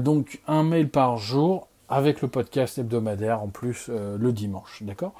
donc 0.00 0.40
un 0.46 0.62
mail 0.62 0.88
par 0.88 1.16
jour 1.16 1.68
avec 1.88 2.22
le 2.22 2.28
podcast 2.28 2.78
hebdomadaire 2.78 3.42
en 3.42 3.48
plus 3.48 3.86
euh, 3.88 4.16
le 4.18 4.32
dimanche, 4.32 4.82
d'accord. 4.82 5.12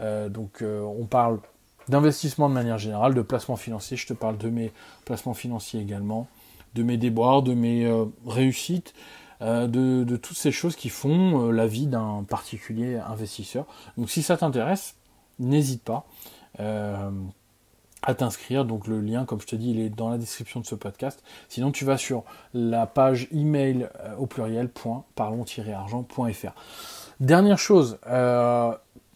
Euh, 0.00 0.28
Donc 0.28 0.62
euh, 0.62 0.80
on 0.82 1.04
parle 1.04 1.40
d'investissement 1.88 2.48
de 2.48 2.54
manière 2.54 2.78
générale, 2.78 3.14
de 3.14 3.22
placement 3.22 3.56
financier, 3.56 3.96
je 3.96 4.06
te 4.06 4.12
parle 4.12 4.38
de 4.38 4.48
mes 4.48 4.72
placements 5.04 5.34
financiers 5.34 5.80
également, 5.80 6.28
de 6.74 6.82
mes 6.84 6.96
déboires, 6.96 7.42
de 7.42 7.54
mes 7.54 7.90
réussites, 8.24 8.94
de, 9.42 10.04
de, 10.04 10.16
toutes 10.16 10.36
ces 10.36 10.52
choses 10.52 10.76
qui 10.76 10.88
font 10.88 11.50
la 11.50 11.66
vie 11.66 11.86
d'un 11.86 12.24
particulier 12.28 12.96
investisseur. 12.96 13.66
Donc 13.98 14.08
si 14.08 14.22
ça 14.22 14.36
t'intéresse, 14.36 14.96
n'hésite 15.38 15.82
pas 15.82 16.06
à 18.02 18.14
t'inscrire. 18.14 18.64
Donc 18.64 18.86
le 18.86 19.00
lien, 19.00 19.24
comme 19.24 19.40
je 19.40 19.46
te 19.46 19.56
dis, 19.56 19.70
il 19.70 19.80
est 19.80 19.88
dans 19.88 20.10
la 20.10 20.18
description 20.18 20.60
de 20.60 20.66
ce 20.66 20.74
podcast. 20.74 21.22
Sinon, 21.48 21.70
tu 21.72 21.84
vas 21.84 21.96
sur 21.96 22.24
la 22.52 22.86
page 22.86 23.28
email 23.32 23.88
euh, 24.00 24.16
au 24.16 24.26
pluriel 24.26 24.68
argentfr 25.16 26.52
Dernière 27.20 27.58
chose, 27.58 27.98
euh, 28.08 28.72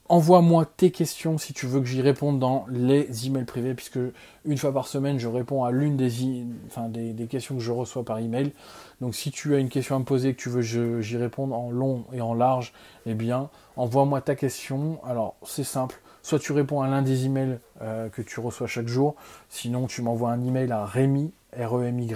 envoie-moi 0.09 0.67
tes 0.77 0.91
questions 0.91 1.39
si 1.39 1.53
tu 1.53 1.67
veux 1.67 1.81
que 1.81 1.87
j'y 1.87 2.03
réponde 2.03 2.39
dans 2.39 2.67
les 2.69 3.27
emails 3.27 3.45
privés, 3.45 3.75
puisque 3.75 3.99
une 4.45 4.59
fois 4.59 4.73
par 4.73 4.87
semaine, 4.87 5.19
je 5.19 5.29
réponds 5.29 5.65
à 5.65 5.71
l'une 5.71 5.97
des, 5.97 7.27
questions 7.29 7.57
que 7.57 7.63
je 7.63 7.73
reçois 7.73 8.05
par 8.05 8.19
email. 8.19 8.53
Donc 9.01 9.15
si 9.15 9.31
tu 9.31 9.55
as 9.55 9.59
une 9.59 9.69
question 9.69 9.97
à 9.97 9.99
me 9.99 10.05
poser, 10.05 10.35
que 10.35 10.41
tu 10.41 10.49
veux 10.49 10.63
que 10.63 11.01
j'y 11.01 11.17
réponde 11.17 11.53
en 11.53 11.71
long 11.71 12.05
et 12.13 12.21
en 12.21 12.35
large, 12.35 12.73
eh 13.07 13.15
bien, 13.15 13.51
envoie-moi 13.77 14.21
ta 14.21 14.35
question. 14.35 14.99
Alors, 15.05 15.37
c'est 15.45 15.65
simple 15.65 16.01
Soit 16.27 16.41
tu 16.41 16.51
réponds 16.51 16.83
à 16.83 16.89
l'un 16.89 17.03
des 17.03 17.27
emails 17.27 17.61
euh, 17.83 18.09
que 18.09 18.21
tu 18.21 18.41
reçois 18.41 18.67
chaque 18.67 18.89
jour, 18.89 19.15
sinon 19.49 19.87
tu 19.87 20.03
m'envoies 20.03 20.33
un 20.33 20.43
email 20.43 20.73
à 20.73 20.85
rémi, 20.85 21.33
r 21.57 21.77
e 21.77 21.85
m 21.85 22.01
y 22.01 22.13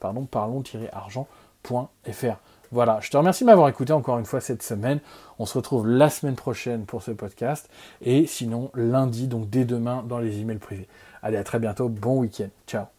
pardon, 0.00 0.26
parlons-argent.fr. 0.26 2.36
Voilà, 2.72 2.98
je 3.00 3.10
te 3.10 3.16
remercie 3.16 3.42
de 3.42 3.46
m'avoir 3.46 3.68
écouté 3.68 3.92
encore 3.92 4.18
une 4.18 4.26
fois 4.26 4.40
cette 4.40 4.62
semaine. 4.62 5.00
On 5.38 5.46
se 5.46 5.58
retrouve 5.58 5.88
la 5.88 6.08
semaine 6.08 6.36
prochaine 6.36 6.84
pour 6.84 7.02
ce 7.02 7.10
podcast 7.10 7.68
et 8.00 8.26
sinon 8.26 8.70
lundi, 8.74 9.26
donc 9.26 9.50
dès 9.50 9.64
demain 9.64 10.04
dans 10.08 10.18
les 10.18 10.38
emails 10.40 10.58
privés. 10.58 10.88
Allez, 11.22 11.36
à 11.36 11.44
très 11.44 11.58
bientôt, 11.58 11.88
bon 11.88 12.20
week-end. 12.20 12.48
Ciao 12.66 12.90